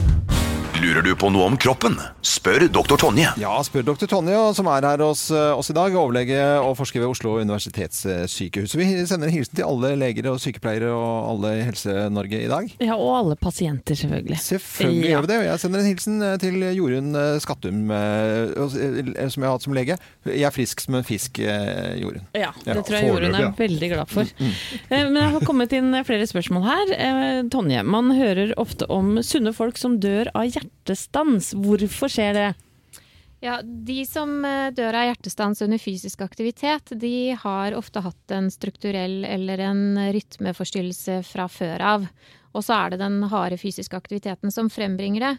Lurer 0.81 1.03
du 1.05 1.11
på 1.19 1.29
noe 1.29 1.45
om 1.51 1.57
kroppen? 1.61 1.97
Spør 2.25 2.63
doktor 2.73 2.97
Tonje. 3.03 3.29
Ja, 3.43 3.51
spør 3.67 3.83
dr. 3.91 4.07
Tonje, 4.09 4.37
som 4.57 4.69
er 4.73 4.85
her 4.87 5.03
hos 5.05 5.27
øh, 5.35 5.59
oss 5.59 5.69
i 5.73 5.75
dag, 5.77 5.93
overlege 5.99 6.39
og 6.63 6.73
forsker 6.79 7.03
ved 7.03 7.11
Oslo 7.11 7.35
universitetssykehus. 7.43 8.73
Vi 8.79 8.87
sender 9.11 9.29
en 9.29 9.35
hilsen 9.35 9.59
til 9.59 9.67
alle 9.67 9.91
leger 10.01 10.29
og 10.31 10.39
sykepleiere 10.41 10.89
og 10.95 11.27
alle 11.35 11.51
i 11.59 11.65
Helse-Norge 11.67 12.41
i 12.47 12.49
dag. 12.49 12.71
Ja, 12.81 12.97
og 12.97 13.11
alle 13.19 13.37
pasienter, 13.41 13.99
selvfølgelig. 13.99 14.39
Selvfølgelig 14.41 15.11
Ja. 15.11 15.13
gjør 15.19 15.27
vi 15.27 15.31
det. 15.33 15.39
Og 15.43 15.45
jeg 15.51 15.63
sender 15.67 15.83
en 15.83 15.91
hilsen 15.91 16.17
eh, 16.31 16.37
til 16.47 16.57
Jorunn 16.79 17.11
eh, 17.25 17.35
Skattum, 17.45 17.83
eh, 17.91 18.55
eh, 18.55 19.29
som 19.29 19.45
jeg 19.45 19.51
har 19.51 19.57
hatt 19.59 19.67
som 19.69 19.77
lege. 19.77 19.99
Jeg 20.31 20.49
er 20.49 20.57
frisk 20.57 20.87
som 20.87 20.97
en 21.01 21.05
fisk, 21.11 21.43
eh, 21.45 21.99
Jorunn. 22.01 22.25
Ja, 22.33 22.55
Ja, 22.65 22.79
det 22.79 22.87
tror 22.89 23.01
jeg 23.03 23.11
Jorunn 23.11 23.37
er 23.37 23.47
ja. 23.51 23.53
veldig 23.59 23.93
glad 23.93 24.09
for. 24.17 24.33
Eh, 24.41 25.05
Men 25.11 25.21
jeg 25.21 25.35
har 25.37 25.45
kommet 25.45 25.77
inn 25.77 25.93
flere 26.09 26.25
spørsmål 26.31 26.65
her. 26.71 26.97
Eh, 26.97 27.43
Tonje, 27.53 27.85
man 27.85 28.15
hører 28.17 28.55
ofte 28.57 28.89
om 28.89 29.19
sunne 29.27 29.53
folk 29.53 29.77
som 29.77 30.01
dør 30.01 30.33
av 30.35 30.49
hjertestans. 30.71 31.53
Hvorfor 31.55 32.09
skjer 32.09 32.35
det? 32.35 32.55
Ja, 33.41 33.61
De 33.63 34.05
som 34.05 34.45
eh, 34.45 34.71
dør 34.77 34.95
av 34.95 35.07
hjertestans 35.09 35.63
under 35.63 35.79
fysisk 35.81 36.21
aktivitet, 36.21 36.93
de 36.93 37.35
har 37.41 37.73
ofte 37.75 38.03
hatt 38.05 38.31
en 38.37 38.51
strukturell 38.51 39.25
eller 39.25 39.59
en 39.59 40.13
rytmeforstyrrelse 40.13 41.23
fra 41.25 41.49
før 41.49 41.81
av. 41.81 42.07
Og 42.57 42.65
så 42.67 42.75
er 42.77 42.93
det 42.93 43.01
den 43.03 43.21
harde 43.31 43.59
fysiske 43.61 43.97
aktiviteten 43.97 44.51
som 44.53 44.71
frembringer 44.73 45.23
det. 45.23 45.33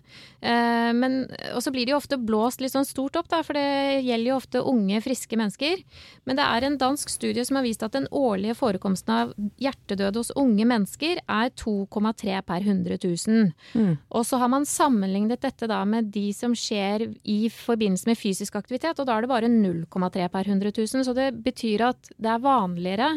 Eh, 0.48 0.92
men, 0.96 1.26
og 1.56 1.62
så 1.64 1.74
blir 1.74 1.88
det 1.88 1.96
jo 1.96 2.00
ofte 2.00 2.20
blåst 2.22 2.64
litt 2.64 2.74
sånn 2.74 2.88
stort 2.88 3.18
opp, 3.20 3.30
da, 3.32 3.42
for 3.44 3.58
det 3.58 4.02
gjelder 4.06 4.30
jo 4.30 4.38
ofte 4.38 4.64
unge, 4.72 5.02
friske 5.04 5.40
mennesker. 5.40 5.84
Men 6.30 6.40
det 6.40 6.48
er 6.48 6.68
en 6.68 6.80
dansk 6.82 7.12
studie 7.12 7.46
som 7.48 7.60
har 7.60 7.68
vist 7.68 7.84
at 7.84 7.98
den 7.98 8.08
årlige 8.16 8.56
forekomsten 8.60 9.16
av 9.16 9.34
hjertedød 9.62 10.22
hos 10.22 10.34
unge 10.40 10.68
mennesker 10.70 11.22
er 11.26 11.52
2,3 11.60 12.42
per 12.48 12.64
100 12.64 13.00
000. 13.04 13.52
Og 14.10 14.28
så 14.28 14.40
har 14.42 14.52
man 14.52 14.68
sammenlignet 14.70 15.44
dette 15.44 15.68
da 15.70 15.82
med 15.88 16.12
de 16.16 16.30
som 16.36 16.56
skjer 16.58 17.10
i 17.28 17.40
forbindelse 17.52 18.08
med 18.10 18.20
fysisk 18.20 18.56
aktivitet, 18.60 19.00
og 19.00 19.08
da 19.08 19.18
er 19.18 19.26
det 19.26 19.34
bare 19.34 19.52
0,3 19.52 20.30
per 20.32 20.48
100 20.48 20.72
000. 20.78 21.06
Så 21.08 21.16
det 21.18 21.32
betyr 21.44 21.90
at 21.92 22.14
det 22.18 22.32
er 22.32 22.44
vanligere 22.44 23.10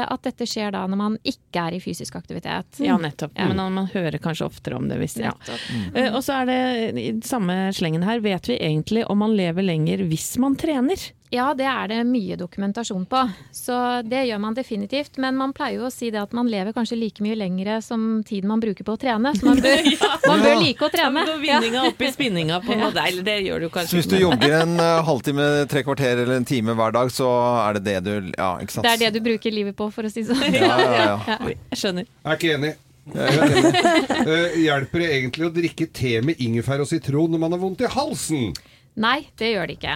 at 0.00 0.22
dette 0.24 0.46
skjer 0.48 0.72
da 0.74 0.84
når 0.88 0.98
man 1.00 1.16
ikke 1.28 1.66
er 1.68 1.76
i 1.76 1.80
fysisk 1.84 2.16
aktivitet. 2.16 2.80
Ja, 2.82 2.96
nettopp. 3.00 3.34
Ja. 3.36 3.48
Men 3.52 3.60
man 3.76 3.86
hører 3.92 4.16
kanskje 4.22 4.46
oftere 4.48 4.78
om 4.80 4.88
det. 4.88 4.98
Hvis, 5.02 5.18
ja. 5.20 5.32
Nettopp. 5.36 5.96
Eh, 5.96 6.10
Og 6.14 6.22
så 6.24 6.40
er 6.42 6.46
det 6.48 7.00
i 7.02 7.08
samme 7.26 7.56
slengen 7.76 8.02
her, 8.06 8.20
vet 8.24 8.48
vi 8.48 8.56
egentlig 8.58 9.04
om 9.10 9.18
man 9.24 9.36
lever 9.36 9.62
lenger 9.66 10.04
hvis 10.08 10.34
man 10.42 10.56
trener? 10.56 11.10
Ja, 11.32 11.46
det 11.56 11.64
er 11.64 11.88
det 11.88 11.98
mye 12.04 12.36
dokumentasjon 12.36 13.06
på. 13.08 13.20
Så 13.56 13.74
det 14.04 14.26
gjør 14.28 14.40
man 14.42 14.56
definitivt. 14.56 15.16
Men 15.22 15.38
man 15.40 15.54
pleier 15.56 15.80
jo 15.80 15.86
å 15.88 15.92
si 15.92 16.10
det 16.12 16.20
at 16.20 16.34
man 16.36 16.50
lever 16.52 16.74
kanskje 16.76 16.98
like 17.00 17.24
mye 17.24 17.38
lengre 17.40 17.78
som 17.80 18.20
tiden 18.28 18.50
man 18.50 18.60
bruker 18.60 18.84
på 18.84 18.98
å 18.98 19.00
trene. 19.00 19.32
Så 19.38 19.46
man 19.48 19.62
bør, 19.64 19.88
man 20.28 20.44
bør 20.44 20.58
like 20.60 20.84
å 20.84 20.90
trene. 20.92 21.24
Nå 21.30 21.38
vinninga 21.40 21.86
opp 21.88 22.02
i 22.04 22.10
spinninga 22.12 22.60
på 22.66 22.76
noe 22.76 22.90
Nei, 22.92 23.08
det 23.24 23.38
gjør 23.46 23.64
du 23.64 23.68
Så 23.80 23.96
hvis 23.96 24.10
du 24.10 24.18
jogger 24.20 24.58
en 24.58 24.76
eh, 24.84 24.98
halvtime, 25.06 25.46
tre 25.72 25.80
kvarter 25.86 26.20
eller 26.20 26.36
en 26.36 26.48
time 26.48 26.76
hver 26.76 26.92
dag, 26.98 27.08
så 27.14 27.30
er 27.62 27.78
det 27.78 27.84
det 27.86 27.98
du 28.04 28.12
Ja, 28.36 28.58
ikke 28.60 28.76
sant? 28.76 28.84
Det 28.84 28.92
er 28.92 29.00
det 29.06 29.12
du 29.16 29.24
bruker 29.24 29.54
livet 29.54 29.78
på, 29.78 29.88
for 29.94 30.04
å 30.04 30.12
si 30.12 30.26
det 30.26 30.36
sånn. 30.36 30.58
Ja, 30.62 30.76
ja, 30.76 31.14
ja. 31.16 31.38
Jeg 31.72 31.80
skjønner. 31.80 32.04
Jeg 32.12 32.28
er 32.28 32.42
ikke 32.42 32.52
enig. 32.58 32.74
Eh, 33.02 34.60
hjelper 34.62 35.02
det 35.02 35.08
egentlig 35.16 35.48
å 35.48 35.54
drikke 35.54 35.88
te 35.96 36.18
med 36.22 36.44
ingefær 36.44 36.84
og 36.84 36.92
sitron 36.92 37.32
når 37.32 37.42
man 37.46 37.56
har 37.56 37.62
vondt 37.64 37.82
i 37.88 37.90
halsen? 37.96 38.52
Nei, 39.00 39.22
det 39.40 39.48
gjør 39.54 39.70
det 39.70 39.76
ikke. 39.78 39.94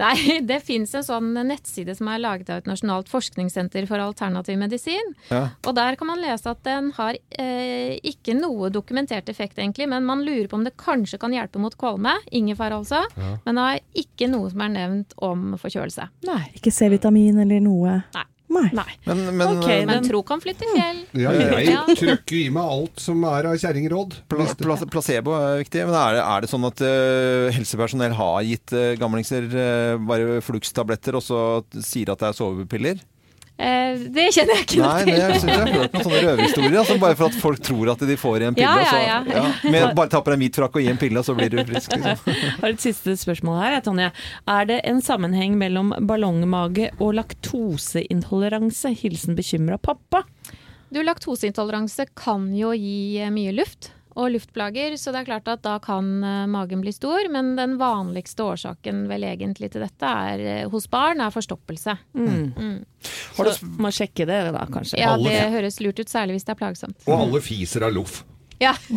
Nei, 0.00 0.14
Det 0.48 0.56
fins 0.64 0.94
en 0.96 1.04
sånn 1.04 1.32
nettside 1.46 1.92
som 1.98 2.08
er 2.08 2.22
laget 2.22 2.50
av 2.50 2.62
et 2.62 2.70
nasjonalt 2.70 3.10
forskningssenter 3.12 3.84
for 3.90 4.00
alternativ 4.00 4.56
medisin. 4.60 5.12
Ja. 5.28 5.50
Og 5.66 5.76
der 5.76 5.98
kan 6.00 6.08
man 6.08 6.22
lese 6.22 6.54
at 6.54 6.62
den 6.64 6.90
har 6.96 7.18
eh, 7.38 8.00
ikke 8.00 8.36
noe 8.38 8.70
dokumentert 8.72 9.28
effekt, 9.28 9.58
egentlig, 9.60 9.88
men 9.92 10.08
man 10.08 10.24
lurer 10.24 10.48
på 10.48 10.58
om 10.58 10.64
det 10.64 10.76
kanskje 10.80 11.20
kan 11.20 11.36
hjelpe 11.36 11.60
mot 11.62 11.76
kvalme. 11.78 12.16
Ingefær, 12.34 12.78
altså. 12.80 13.04
Men 13.44 13.60
det 13.60 13.66
er 13.70 14.04
ikke 14.04 14.30
noe 14.32 14.52
som 14.52 14.64
er 14.64 14.76
nevnt 14.78 15.16
om 15.24 15.52
forkjølelse. 15.60 16.08
Nei. 16.28 16.42
Ikke 16.56 16.72
C-vitamin 16.74 17.44
eller 17.44 17.60
noe. 17.64 17.98
Nei. 18.16 18.28
Nei. 18.54 18.68
Nei. 18.76 18.92
Men, 19.08 19.22
men 19.36 19.52
okay, 19.58 19.80
men, 19.84 20.00
Men 20.00 20.08
tro 20.08 20.20
kan 20.26 20.42
flytte 20.42 20.68
fjell. 20.70 21.00
Ja, 21.18 21.32
jeg 21.34 21.68
Ja. 21.72 21.82
trøkker 21.90 22.38
i 22.38 22.48
meg 22.54 22.62
alt 22.76 23.02
som 23.02 23.24
er 23.28 23.50
av 23.50 23.56
kjerringråd. 23.60 24.18
pla 24.30 24.46
pla 24.60 24.76
placebo 24.90 25.34
er 25.38 25.62
viktig. 25.64 25.84
Men 25.88 25.96
er 25.98 26.18
det, 26.18 26.22
er 26.24 26.44
det 26.44 26.50
sånn 26.52 26.68
at 26.68 26.84
uh, 26.84 27.48
helsepersonell 27.56 28.14
har 28.18 28.42
gitt 28.46 28.74
uh, 28.76 28.92
gamlingser 29.00 29.48
uh, 29.50 29.96
bare 30.06 30.38
Flux-tabletter, 30.44 31.18
og 31.18 31.24
så 31.24 31.40
sier 31.80 32.12
at 32.14 32.22
det 32.22 32.30
er 32.30 32.38
sovepiller? 32.38 33.02
Eh, 33.54 34.00
det 34.10 34.24
kjenner 34.34 34.56
jeg 34.58 34.64
ikke 34.64 34.78
noe 34.80 34.94
til. 34.98 35.10
Nei, 35.12 35.14
jeg 35.14 35.36
synes 35.38 35.50
jeg 35.52 35.60
har 35.60 35.68
hørt 35.76 35.92
noen 35.94 36.06
sånne 36.08 36.22
røverhistorier. 36.24 36.78
Altså, 36.80 36.96
bare 37.04 37.18
for 37.18 37.30
at 37.30 37.36
folk 37.38 37.60
tror 37.62 37.90
at 37.92 38.02
de 38.08 38.16
får 38.18 38.42
i 38.42 38.48
en 38.48 38.56
pille. 38.56 38.66
Ja, 38.66 38.80
ja, 38.82 38.88
så, 38.90 39.02
ja, 39.04 39.18
ja. 39.38 39.70
Med, 39.70 39.86
bare 39.98 40.10
ta 40.10 40.22
på 40.26 40.34
deg 40.34 40.42
hvit 40.42 40.58
frakk 40.58 40.78
og 40.80 40.82
gi 40.82 40.90
en 40.90 40.98
pille, 40.98 41.22
og 41.22 41.28
så 41.28 41.36
blir 41.38 41.52
du 41.52 41.60
frisk. 41.68 41.94
Liksom. 41.94 42.34
Har 42.64 42.72
et 42.72 42.82
siste 42.82 43.14
spørsmål 43.20 43.60
her, 43.62 43.78
Tonje. 43.86 44.10
Er 44.50 44.70
det 44.70 44.80
en 44.90 44.98
sammenheng 45.04 45.54
mellom 45.60 45.94
ballongmage 46.02 46.90
og 46.98 47.14
laktoseintoleranse? 47.20 48.90
Hilsen 49.04 49.38
bekymra 49.38 49.78
pappa. 49.78 50.24
Du, 50.94 51.00
Laktoseintoleranse 51.02 52.06
kan 52.18 52.50
jo 52.54 52.74
gi 52.74 53.22
mye 53.34 53.54
luft 53.54 53.92
og 54.14 54.28
luftplager, 54.30 54.94
så 55.00 55.10
det 55.14 55.22
er 55.22 55.28
klart 55.28 55.48
at 55.50 55.62
da 55.66 55.78
kan 55.82 56.10
eh, 56.22 56.44
magen 56.50 56.80
bli 56.84 56.92
stor. 56.94 57.26
Men 57.34 57.54
den 57.58 57.76
vanligste 57.80 58.44
årsaken 58.46 59.04
vel 59.10 59.24
egentlig 59.26 59.72
til 59.74 59.82
dette 59.82 60.06
er, 60.30 60.44
eh, 60.62 60.68
hos 60.70 60.86
barn 60.92 61.20
er 61.24 61.34
forstoppelse. 61.34 61.96
Mm. 62.14 62.52
Mm. 62.54 62.76
Så 63.34 63.56
må 63.78 63.90
sjekke 63.94 64.26
det 64.30 64.42
da, 64.54 64.66
kanskje. 64.70 65.00
Ja, 65.02 65.14
Alle- 65.16 65.30
det 65.34 65.50
høres 65.56 65.80
lurt 65.82 65.98
ut, 65.98 66.08
særlig 66.12 66.38
hvis 66.38 66.46
det 66.46 66.54
er 66.54 66.62
plagsomt. 66.62 66.96
Og 67.08 67.26
alle 67.26 67.42
fiser 67.42 67.88
av 67.88 67.92
loff. 67.96 68.22
Ja, 68.62 68.70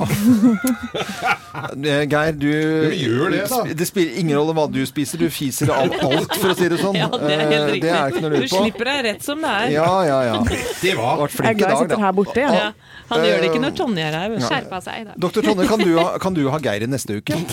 Eh, 1.87 2.03
Geir, 2.09 2.35
du 2.37 2.47
gjør 2.93 3.31
det, 3.33 3.39
da. 3.49 3.59
Det 3.77 3.87
spiller 3.89 4.19
ingen 4.21 4.37
rolle 4.37 4.53
hva 4.57 4.67
du 4.71 4.79
spiser, 4.87 5.19
du 5.21 5.27
fiser 5.33 5.71
av 5.73 5.89
alt, 6.05 6.35
for 6.37 6.51
å 6.53 6.55
si 6.57 6.67
det 6.71 6.77
sånn. 6.81 6.97
Ja, 7.01 7.07
det 7.11 7.33
er 7.33 7.41
helt 7.51 7.71
riktig. 7.73 7.81
det 7.87 7.93
er 7.97 8.13
ikke 8.13 8.21
noe 8.23 8.29
å 8.29 8.33
Du 8.33 8.37
lure 8.37 8.51
på. 8.51 8.61
slipper 8.63 8.89
deg 8.91 9.01
rett 9.07 9.25
som 9.25 9.41
det 9.43 9.53
er. 9.61 9.71
Ja, 9.75 9.89
ja, 10.07 10.19
ja. 10.29 10.37
Det 10.81 10.93
var 10.97 11.23
Flink 11.33 11.47
Jeg 11.49 11.55
er 11.55 11.59
glad 11.61 11.73
jeg 11.73 11.81
sitter 11.83 12.03
her 12.05 12.15
borte. 12.19 12.45
Ja. 12.45 12.53
Ja. 12.53 12.69
Han 13.09 13.23
gjør 13.23 13.39
det 13.41 13.49
ikke 13.51 13.61
når 13.63 13.75
Tonje 13.77 14.03
er 14.07 14.17
her. 14.19 14.37
skjerpa 14.39 14.81
seg 14.83 15.05
da. 15.07 15.13
Doktor 15.17 15.41
Tonje, 15.47 15.67
kan 15.69 15.79
du, 15.79 15.91
ha, 15.99 16.17
kan 16.19 16.33
du 16.35 16.43
ha 16.51 16.57
Geir 16.59 16.83
i 16.83 16.89
neste 16.91 17.19
uke? 17.21 17.35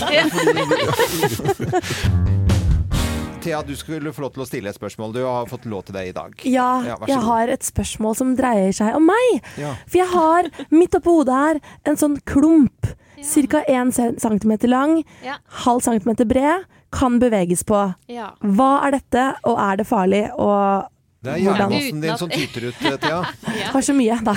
Thea, 3.45 3.59
du 3.63 3.75
skulle 3.77 4.09
få 4.17 4.23
lov 4.25 4.31
til 4.33 4.41
å 4.43 4.47
stille 4.49 4.71
et 4.73 4.77
spørsmål. 4.79 5.11
Du 5.13 5.21
har 5.27 5.45
fått 5.51 5.67
lov 5.69 5.83
til 5.85 5.93
det 5.99 6.07
i 6.09 6.13
dag. 6.17 6.33
Ja, 6.49 6.81
Ja, 6.87 6.95
jeg 7.07 7.19
god. 7.19 7.25
har 7.27 7.49
et 7.53 7.63
spørsmål 7.67 8.17
som 8.17 8.31
dreier 8.39 8.73
seg 8.73 8.95
om 8.97 9.05
meg. 9.11 9.43
Ja. 9.61 9.75
For 9.85 9.99
jeg 10.01 10.09
har 10.15 10.49
midt 10.73 10.97
oppå 10.97 11.19
hodet 11.19 11.35
her 11.43 11.61
en 11.85 11.97
sånn 12.01 12.17
klump. 12.25 12.89
Ca. 13.25 13.61
1 13.69 13.93
cm 14.21 14.53
lang, 14.69 15.05
Ja. 15.23 15.37
halv 15.65 15.83
centimeter 15.83 16.25
bred, 16.25 16.65
kan 16.93 17.19
beveges 17.21 17.63
på. 17.65 17.95
Ja. 18.09 18.31
Hva 18.43 18.87
er 18.87 18.91
dette, 18.93 19.35
og 19.45 19.59
er 19.59 19.77
det 19.77 19.87
farlig? 19.87 20.31
Og 20.39 20.89
Det 21.25 21.33
er 21.33 21.41
Hvordan? 21.41 21.73
hjernemassen 21.73 22.03
din 22.05 22.19
som 22.21 22.33
tyter 22.33 22.67
ut, 22.69 22.81
Thea. 23.01 23.21
Ja. 23.57 23.71
har 23.73 23.85
så 23.87 23.95
mye, 23.97 24.19
da. 24.27 24.35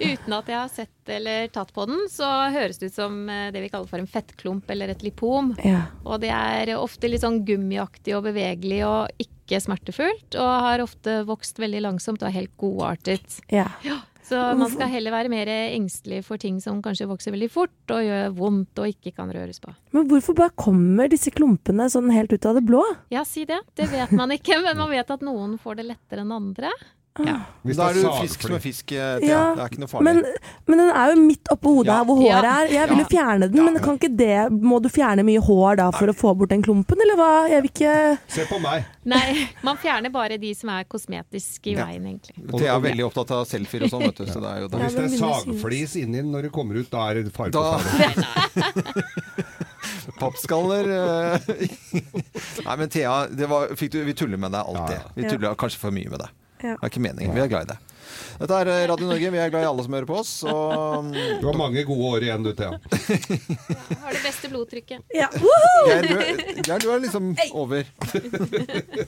Uten 0.00 0.36
at 0.38 0.50
jeg 0.50 0.58
har 0.58 0.72
sett 0.72 1.12
eller 1.14 1.46
tatt 1.54 1.70
på 1.76 1.84
den, 1.90 2.00
så 2.10 2.30
høres 2.54 2.80
det 2.80 2.90
ut 2.90 2.96
som 2.96 3.20
eh, 3.30 3.50
det 3.54 3.62
vi 3.62 3.70
kaller 3.70 3.90
for 3.90 4.02
en 4.02 4.10
fettklump 4.10 4.70
eller 4.74 4.90
et 4.94 5.04
lipom. 5.06 5.52
Ja. 5.62 5.84
Og 6.02 6.24
det 6.24 6.32
er 6.34 6.74
ofte 6.78 7.10
litt 7.10 7.22
sånn 7.22 7.44
gummiaktig 7.46 8.16
og 8.16 8.26
bevegelig 8.26 8.82
og 8.88 9.22
ikke 9.22 9.60
smertefullt. 9.62 10.34
Og 10.40 10.50
har 10.66 10.82
ofte 10.82 11.20
vokst 11.28 11.60
veldig 11.62 11.84
langsomt 11.86 12.24
og 12.24 12.32
er 12.32 12.38
helt 12.40 12.56
godartet. 12.60 13.38
Ja. 13.52 13.68
ja. 13.86 14.00
Så 14.24 14.40
man 14.56 14.70
skal 14.72 14.88
heller 14.88 15.12
være 15.12 15.28
mer 15.32 15.50
engstelig 15.52 16.22
for 16.24 16.40
ting 16.40 16.56
som 16.62 16.80
kanskje 16.84 17.08
vokser 17.10 17.34
veldig 17.34 17.50
fort 17.52 17.92
og 17.92 18.00
gjør 18.06 18.32
vondt 18.38 18.80
og 18.80 18.88
ikke 18.88 19.12
kan 19.18 19.32
røres 19.34 19.60
på. 19.60 19.74
Men 19.92 20.08
hvorfor 20.08 20.36
bare 20.38 20.54
kommer 20.56 21.10
disse 21.12 21.32
klumpene 21.34 21.90
sånn 21.92 22.08
helt 22.14 22.32
ut 22.32 22.48
av 22.48 22.56
det 22.56 22.64
blå? 22.64 22.80
Ja, 23.12 23.26
si 23.28 23.44
det. 23.48 23.60
Det 23.76 23.90
vet 23.92 24.14
man 24.16 24.32
ikke, 24.32 24.60
men 24.64 24.80
man 24.80 24.92
vet 24.92 25.12
at 25.12 25.24
noen 25.24 25.58
får 25.60 25.80
det 25.82 25.88
lettere 25.92 26.24
enn 26.24 26.32
andre. 26.32 26.72
Hvis 27.14 27.76
Da 27.78 27.90
er 27.90 27.94
du 27.94 28.06
fisk 28.18 28.42
som 28.42 28.54
er 28.56 28.58
fisk, 28.58 28.90
eh, 28.92 29.20
Ja, 29.22 29.54
Det 29.54 29.62
er 29.62 29.68
ikke 29.70 29.78
noe 29.84 29.86
farlig. 29.92 30.02
Men, 30.02 30.24
men 30.66 30.78
den 30.82 30.88
er 30.90 31.12
jo 31.12 31.20
midt 31.22 31.44
oppå 31.54 31.70
hodet 31.76 31.86
Ja. 31.92 31.98
her 32.00 32.04
hvor 32.08 32.16
håret 32.18 32.42
Ja. 32.42 32.54
er. 32.64 32.66
Jeg 32.72 32.88
vil 32.90 32.98
jo 32.98 33.04
fjerne 33.04 33.48
den, 33.52 33.64
men 33.64 33.78
kan 33.84 33.98
ikke 33.98 34.16
det 34.16 34.50
Må 34.50 34.80
du 34.82 34.88
fjerne 34.88 35.22
mye 35.22 35.38
hår 35.38 35.76
da 35.76 35.90
for 35.92 36.06
å 36.10 36.14
få 36.14 36.34
bort 36.36 36.48
den 36.50 36.60
klumpen, 36.62 36.98
eller 37.00 37.14
hva? 37.14 37.48
Jeg 37.48 37.62
vil 37.62 37.70
ikke 37.70 38.18
Se 38.26 38.44
på 38.50 38.58
meg. 38.60 38.84
Nei, 39.04 39.48
man 39.62 39.76
fjerner 39.76 40.10
bare 40.10 40.38
de 40.40 40.52
som 40.54 40.70
er 40.70 40.82
kosmetiske 40.90 41.66
i 41.70 41.76
Ja. 41.76 41.86
veien, 41.86 42.02
egentlig. 42.02 42.58
Thea 42.58 42.74
er 42.74 42.80
veldig 42.80 43.06
opptatt 43.06 43.30
av 43.30 43.46
selfier 43.46 43.84
og 43.84 43.90
sånn, 43.90 44.02
vet 44.10 44.16
du. 44.16 44.26
Så 44.26 44.40
det 44.42 44.50
er 44.50 44.60
jo 44.62 44.68
det. 44.68 44.80
hvis 44.80 44.94
det 44.94 45.04
er 45.04 45.18
sagflis 45.22 45.96
inni 46.02 46.16
den 46.16 46.32
når 46.32 46.42
du 46.42 46.50
kommer 46.50 46.74
ut, 46.80 46.90
da 46.90 47.10
er 47.10 47.22
det 47.22 47.32
fare 47.32 47.50
på 47.50 47.62
ferde. 47.78 49.04
Pappskaller 50.18 50.88
eh. 50.88 51.40
Nei, 52.66 52.76
men 52.76 52.88
Thea, 52.88 53.26
det 53.30 53.46
var, 53.48 53.68
fikk 53.78 53.92
du, 53.94 54.02
vi 54.04 54.14
tuller 54.14 54.36
med 54.40 54.50
deg 54.54 54.60
alltid. 54.66 54.96
Ja, 54.98 55.02
ja. 55.04 55.12
Vi 55.14 55.28
tuller 55.30 55.54
kanskje 55.54 55.78
for 55.78 55.94
mye 55.94 56.10
med 56.10 56.18
deg. 56.24 56.28
Det 56.64 56.78
er 56.80 56.90
ikke 56.90 57.02
meningen. 57.04 57.34
Vi 57.36 57.42
er 57.44 57.50
glad 57.52 57.66
i 57.68 57.74
deg. 57.74 57.93
Dette 58.34 58.56
er 58.64 58.70
eh, 58.72 58.84
Radio 58.90 59.08
Norge. 59.08 59.30
Vi 59.30 59.40
er 59.40 59.52
glad 59.52 59.64
i 59.64 59.68
alle 59.68 59.84
som 59.86 59.94
hører 59.94 60.08
på 60.08 60.16
oss. 60.18 60.32
Og 60.48 61.10
Du 61.40 61.46
har 61.46 61.58
mange 61.58 61.84
gode 61.86 62.10
år 62.16 62.26
igjen, 62.26 62.44
du, 62.46 62.50
Thea. 62.56 62.74
Har 62.74 64.16
det 64.16 64.22
beste 64.24 64.50
blodtrykket. 64.50 65.04
ja. 65.20 65.28
Geir, 65.34 66.08
du, 66.08 66.62
Geir, 66.64 66.82
du 66.82 66.88
er 66.90 67.02
liksom 67.04 67.30
over. 67.54 67.86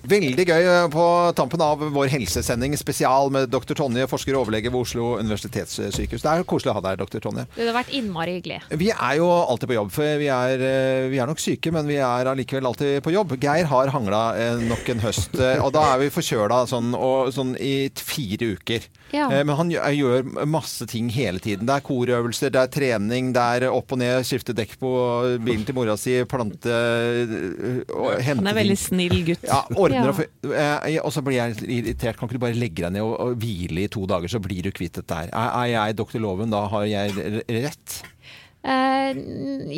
Veldig 0.06 0.46
gøy 0.46 0.68
eh, 0.70 0.86
på 0.92 1.06
tampen 1.38 1.64
av 1.64 1.82
vår 1.96 2.10
helsesending 2.14 2.76
spesial 2.78 3.32
med 3.34 3.50
dr. 3.52 3.74
Tonje, 3.78 4.06
forsker 4.10 4.36
og 4.36 4.46
overlege 4.46 4.72
ved 4.72 4.80
Oslo 4.82 5.14
universitetssykehus. 5.22 6.22
Det 6.24 6.32
er 6.32 6.46
koselig 6.48 6.74
å 6.74 6.78
ha 6.78 6.84
deg, 6.88 7.02
dr. 7.02 7.22
Tonje. 7.24 7.46
Det 7.56 7.68
har 7.70 7.78
vært 7.80 7.94
innmari 7.96 8.38
hyggelig. 8.38 8.60
Vi 8.78 8.92
er 8.94 9.18
jo 9.20 9.30
alltid 9.32 9.72
på 9.72 9.78
jobb, 9.78 9.92
for 9.96 10.22
vi 10.22 10.30
er, 10.32 10.66
eh, 10.70 11.08
vi 11.12 11.22
er 11.22 11.30
nok 11.30 11.42
syke, 11.42 11.74
men 11.74 11.88
vi 11.90 11.98
er 11.98 12.30
allikevel 12.30 12.70
alltid 12.70 13.00
på 13.04 13.14
jobb. 13.14 13.36
Geir 13.42 13.70
har 13.72 13.94
hangla 13.94 14.22
nok 14.66 14.88
en 14.92 15.02
høst, 15.02 15.34
og 15.36 15.72
da 15.74 15.82
er 15.92 16.04
vi 16.04 16.12
forkjøla 16.14 16.62
sånn, 16.70 16.94
og, 16.94 17.32
sånn 17.34 17.54
i 17.58 17.88
fire 17.96 18.54
uker. 18.56 18.86
Ja. 19.16 19.26
Eh, 19.32 19.42
Men 19.48 19.56
han 19.58 19.70
gjør, 19.72 20.26
masse 20.46 20.86
ting 20.90 21.08
hele 21.14 21.40
tiden. 21.42 21.64
Det 21.68 21.74
er 21.78 21.84
korøvelser, 21.86 22.52
det 22.54 22.60
er 22.62 22.72
trening, 22.76 23.32
det 23.36 23.44
er 23.62 23.66
opp 23.72 23.94
og 23.96 24.00
ned, 24.02 24.20
skifte 24.28 24.54
dekk 24.56 24.76
på 24.82 24.90
bilen 25.46 25.64
til 25.68 25.76
mora 25.78 25.96
si, 26.00 26.18
plante 26.28 26.70
øh, 26.70 27.80
og 27.96 28.10
hente 28.20 28.42
Han 28.42 28.50
er 28.52 28.58
veldig 28.60 28.78
snill 28.80 29.16
gutt. 29.30 29.46
Ja, 29.48 29.62
ordner 29.74 30.12
Ja. 30.12 30.12
og 30.12 30.52
eh, 30.52 30.98
Og 31.02 31.12
så 31.16 31.22
blir 31.26 31.38
jeg 31.40 31.56
irritert. 31.64 32.18
Kan 32.20 32.28
ikke 32.28 32.38
du 32.40 32.44
bare 32.46 32.58
legge 32.58 32.84
deg 32.86 32.92
ned 32.98 33.06
og, 33.06 33.14
og 33.26 33.38
hvile 33.42 33.86
i 33.86 33.92
to 33.92 34.04
dager, 34.10 34.28
så 34.30 34.42
blir 34.42 34.66
du 34.66 34.72
kvitt 34.76 34.98
dette 35.00 35.22
her. 35.22 35.32
Er, 35.32 35.54
er 35.64 35.72
jeg 35.74 35.96
doktor 36.02 36.22
Loven, 36.22 36.52
da 36.52 36.66
har 36.72 36.84
jeg 36.90 37.16
rett? 37.48 38.02
Eh, 38.66 39.14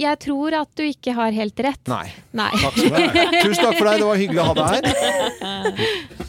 jeg 0.00 0.16
tror 0.24 0.54
at 0.62 0.70
du 0.78 0.84
ikke 0.86 1.12
har 1.12 1.34
helt 1.36 1.60
rett. 1.60 1.82
Nei. 1.92 2.06
Nei. 2.32 2.48
Takk. 2.62 2.78
Tusen 3.44 3.60
takk 3.66 3.76
for 3.76 3.84
deg, 3.90 4.00
det 4.00 4.08
var 4.08 4.22
hyggelig 4.22 4.40
å 4.40 4.48
ha 4.48 4.54
deg 4.56 4.88
her. 4.88 6.24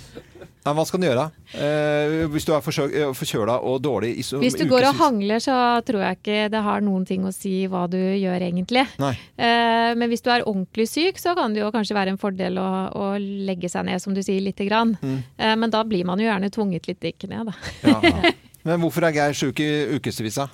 Ja, 0.69 0.75
hva 0.77 0.83
skal 0.85 1.01
du 1.01 1.07
gjøre? 1.07 1.23
Eh, 1.57 2.27
hvis 2.29 2.45
du 2.45 2.51
er 2.53 2.61
eh, 2.61 3.13
forkjøla 3.17 3.55
og 3.65 3.79
dårlig 3.81 4.11
i 4.21 4.25
Hvis 4.43 4.57
du 4.59 4.67
går 4.69 4.85
og 4.91 4.99
hangler, 4.99 5.41
så 5.41 5.55
tror 5.85 6.03
jeg 6.05 6.19
ikke 6.19 6.43
det 6.53 6.61
har 6.61 6.83
noen 6.85 7.07
ting 7.09 7.25
å 7.25 7.33
si 7.33 7.63
hva 7.71 7.87
du 7.89 7.97
gjør 7.97 8.45
egentlig. 8.45 8.85
Nei. 9.01 9.15
Eh, 9.33 9.95
men 9.97 10.13
hvis 10.13 10.21
du 10.21 10.29
er 10.29 10.45
ordentlig 10.45 10.85
syk, 10.91 11.17
så 11.17 11.33
kan 11.37 11.55
det 11.55 11.63
jo 11.63 11.71
kanskje 11.73 11.97
være 11.97 12.13
en 12.13 12.21
fordel 12.21 12.61
å, 12.61 12.69
å 12.93 13.09
legge 13.17 13.71
seg 13.71 13.87
ned, 13.89 14.03
som 14.03 14.13
du 14.13 14.21
sier, 14.21 14.43
lite 14.45 14.67
grann. 14.69 14.93
Mm. 15.01 15.17
Eh, 15.41 15.55
men 15.57 15.73
da 15.73 15.81
blir 15.87 16.05
man 16.05 16.21
jo 16.21 16.29
gjerne 16.29 16.53
tvunget 16.53 16.91
litt 16.91 17.09
ikke 17.15 17.31
ned, 17.31 17.49
da. 17.49 17.73
Ja. 17.89 18.35
Men 18.67 18.81
hvorfor 18.83 19.05
er 19.07 19.15
Geir 19.15 19.37
sjuk 19.39 19.61
i 19.63 19.69
ukevis, 19.95 20.35
da? 20.35 20.49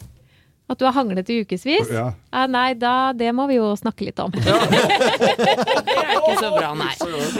At 0.67 0.79
du 0.81 0.85
har 0.87 0.95
hanglet 0.97 1.27
i 1.29 1.43
ukevis? 1.45 1.91
Ja. 1.93 2.07
Eh, 2.33 2.47
nei, 2.49 2.71
da, 2.73 3.11
det 3.13 3.27
må 3.37 3.43
vi 3.51 3.59
jo 3.59 3.67
snakke 3.77 4.07
litt 4.07 4.17
om. 4.23 4.31
Det 4.35 4.49
er 4.49 6.15
ikke 6.17 6.37
så 6.39 6.49
bra, 6.55 6.71
nei. 6.77 6.89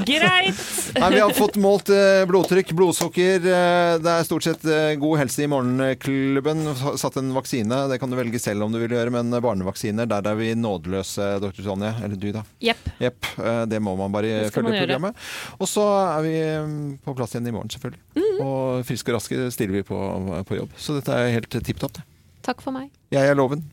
Greit! 0.06 0.60
Nei, 1.00 1.10
vi 1.16 1.22
har 1.24 1.34
fått 1.34 1.58
målt 1.62 1.90
eh, 1.94 2.22
blodtrykk, 2.30 2.74
blodsukker. 2.78 3.42
eh, 3.50 3.96
Det 4.04 4.12
er 4.14 4.28
stort 4.28 4.46
sett 4.46 4.66
eh, 4.70 4.94
god 5.02 5.20
helse 5.24 5.42
i 5.42 5.50
morgenklubben. 5.50 6.62
Satt 7.02 7.18
en 7.22 7.34
vaksine. 7.36 7.82
Det 7.92 7.98
kan 8.02 8.14
du 8.14 8.18
velge 8.20 8.40
selv 8.42 8.68
om 8.68 8.74
du 8.76 8.80
vil 8.84 8.94
gjøre, 8.96 9.14
men 9.18 9.34
barnevaksiner, 9.42 10.06
der 10.12 10.30
er 10.32 10.38
vi 10.40 10.52
nådeløse, 10.60 11.32
dr. 11.44 11.62
Tonje. 11.66 11.94
Eller 12.06 12.22
du, 12.22 12.30
da. 12.36 12.46
Jepp. 12.64 12.90
Jepp. 13.02 13.32
eh, 13.42 13.64
Det 13.74 13.82
må 13.82 13.96
man 14.00 14.14
bare 14.14 14.46
følge 14.54 14.70
man 14.70 14.80
programmet. 14.86 15.28
Og 15.60 15.70
så 15.72 15.86
er 16.14 16.26
vi 16.30 16.36
mm, 16.46 16.82
på 17.06 17.18
plass 17.18 17.34
igjen 17.36 17.50
i 17.50 17.56
morgen, 17.58 17.74
selvfølgelig. 17.74 18.04
Mhm. 18.22 18.42
Og 18.46 18.86
friske 18.86 19.10
og 19.14 19.18
raske 19.20 19.48
stiller 19.56 19.80
vi 19.82 19.88
på, 19.88 19.98
på 20.46 20.62
jobb. 20.62 20.78
Så 20.78 21.00
dette 21.00 21.16
er 21.16 21.34
helt 21.40 21.50
tipp 21.66 21.80
topp. 21.82 21.98
det. 21.98 22.06
Takk 22.46 22.62
for 22.62 22.76
meg. 22.76 22.92
Jeg 23.12 23.26
er 23.26 23.34
Loven. 23.34 23.64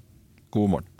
God 0.50 0.68
morgen. 0.72 0.91